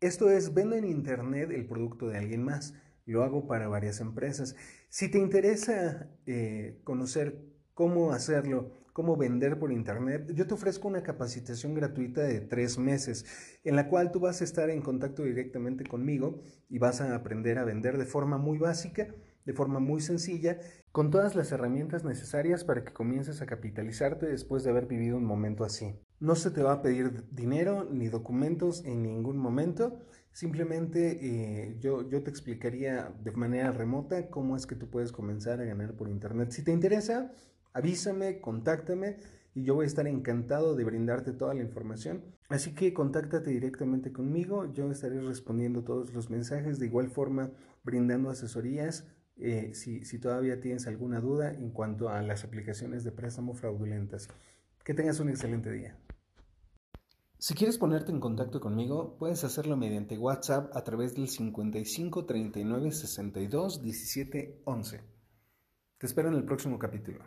Esto 0.00 0.30
es, 0.30 0.54
vendo 0.54 0.76
en 0.76 0.86
Internet 0.86 1.50
el 1.50 1.66
producto 1.66 2.08
de 2.08 2.16
alguien 2.16 2.42
más. 2.42 2.72
Lo 3.04 3.22
hago 3.22 3.46
para 3.46 3.68
varias 3.68 4.00
empresas. 4.00 4.56
Si 4.88 5.10
te 5.10 5.18
interesa 5.18 6.08
eh, 6.24 6.80
conocer 6.84 7.44
cómo 7.74 8.12
hacerlo, 8.12 8.72
cómo 8.94 9.18
vender 9.18 9.58
por 9.58 9.72
Internet, 9.72 10.32
yo 10.34 10.46
te 10.46 10.54
ofrezco 10.54 10.88
una 10.88 11.02
capacitación 11.02 11.74
gratuita 11.74 12.22
de 12.22 12.40
tres 12.40 12.78
meses 12.78 13.26
en 13.62 13.76
la 13.76 13.90
cual 13.90 14.10
tú 14.10 14.20
vas 14.20 14.40
a 14.40 14.44
estar 14.44 14.70
en 14.70 14.80
contacto 14.80 15.24
directamente 15.24 15.84
conmigo 15.84 16.40
y 16.70 16.78
vas 16.78 17.02
a 17.02 17.14
aprender 17.14 17.58
a 17.58 17.64
vender 17.64 17.98
de 17.98 18.06
forma 18.06 18.38
muy 18.38 18.56
básica, 18.56 19.14
de 19.44 19.52
forma 19.52 19.80
muy 19.80 20.00
sencilla 20.00 20.58
con 20.92 21.10
todas 21.10 21.34
las 21.34 21.52
herramientas 21.52 22.04
necesarias 22.04 22.64
para 22.64 22.84
que 22.84 22.94
comiences 22.94 23.42
a 23.42 23.46
capitalizarte 23.46 24.24
después 24.24 24.64
de 24.64 24.70
haber 24.70 24.86
vivido 24.86 25.18
un 25.18 25.26
momento 25.26 25.64
así. 25.64 25.94
No 26.22 26.36
se 26.36 26.52
te 26.52 26.62
va 26.62 26.74
a 26.74 26.82
pedir 26.82 27.24
dinero 27.32 27.84
ni 27.90 28.06
documentos 28.06 28.84
en 28.84 29.02
ningún 29.02 29.38
momento, 29.38 29.98
simplemente 30.30 31.18
eh, 31.20 31.76
yo, 31.80 32.08
yo 32.08 32.22
te 32.22 32.30
explicaría 32.30 33.12
de 33.24 33.32
manera 33.32 33.72
remota 33.72 34.30
cómo 34.30 34.54
es 34.54 34.68
que 34.68 34.76
tú 34.76 34.88
puedes 34.88 35.10
comenzar 35.10 35.60
a 35.60 35.64
ganar 35.64 35.96
por 35.96 36.08
internet. 36.08 36.52
Si 36.52 36.62
te 36.62 36.70
interesa, 36.70 37.32
avísame, 37.72 38.40
contáctame 38.40 39.16
y 39.52 39.64
yo 39.64 39.74
voy 39.74 39.82
a 39.82 39.88
estar 39.88 40.06
encantado 40.06 40.76
de 40.76 40.84
brindarte 40.84 41.32
toda 41.32 41.54
la 41.54 41.62
información. 41.62 42.22
Así 42.48 42.72
que 42.72 42.94
contáctate 42.94 43.50
directamente 43.50 44.12
conmigo, 44.12 44.72
yo 44.72 44.88
estaré 44.92 45.20
respondiendo 45.20 45.82
todos 45.82 46.14
los 46.14 46.30
mensajes, 46.30 46.78
de 46.78 46.86
igual 46.86 47.08
forma 47.08 47.50
brindando 47.82 48.30
asesorías 48.30 49.08
eh, 49.38 49.72
si, 49.74 50.04
si 50.04 50.20
todavía 50.20 50.60
tienes 50.60 50.86
alguna 50.86 51.18
duda 51.18 51.52
en 51.52 51.70
cuanto 51.70 52.10
a 52.10 52.22
las 52.22 52.44
aplicaciones 52.44 53.02
de 53.02 53.10
préstamo 53.10 53.54
fraudulentas. 53.54 54.28
Que 54.84 54.94
tengas 54.94 55.20
un 55.20 55.28
excelente 55.28 55.70
día. 55.70 55.96
Si 57.42 57.54
quieres 57.54 57.76
ponerte 57.76 58.12
en 58.12 58.20
contacto 58.20 58.60
conmigo, 58.60 59.16
puedes 59.18 59.42
hacerlo 59.42 59.76
mediante 59.76 60.16
WhatsApp 60.16 60.70
a 60.76 60.84
través 60.84 61.16
del 61.16 61.28
55 61.28 62.24
39 62.24 62.92
62 62.92 63.82
17 63.82 64.62
11. 64.64 65.00
Te 65.98 66.06
espero 66.06 66.28
en 66.28 66.34
el 66.36 66.44
próximo 66.44 66.78
capítulo. 66.78 67.18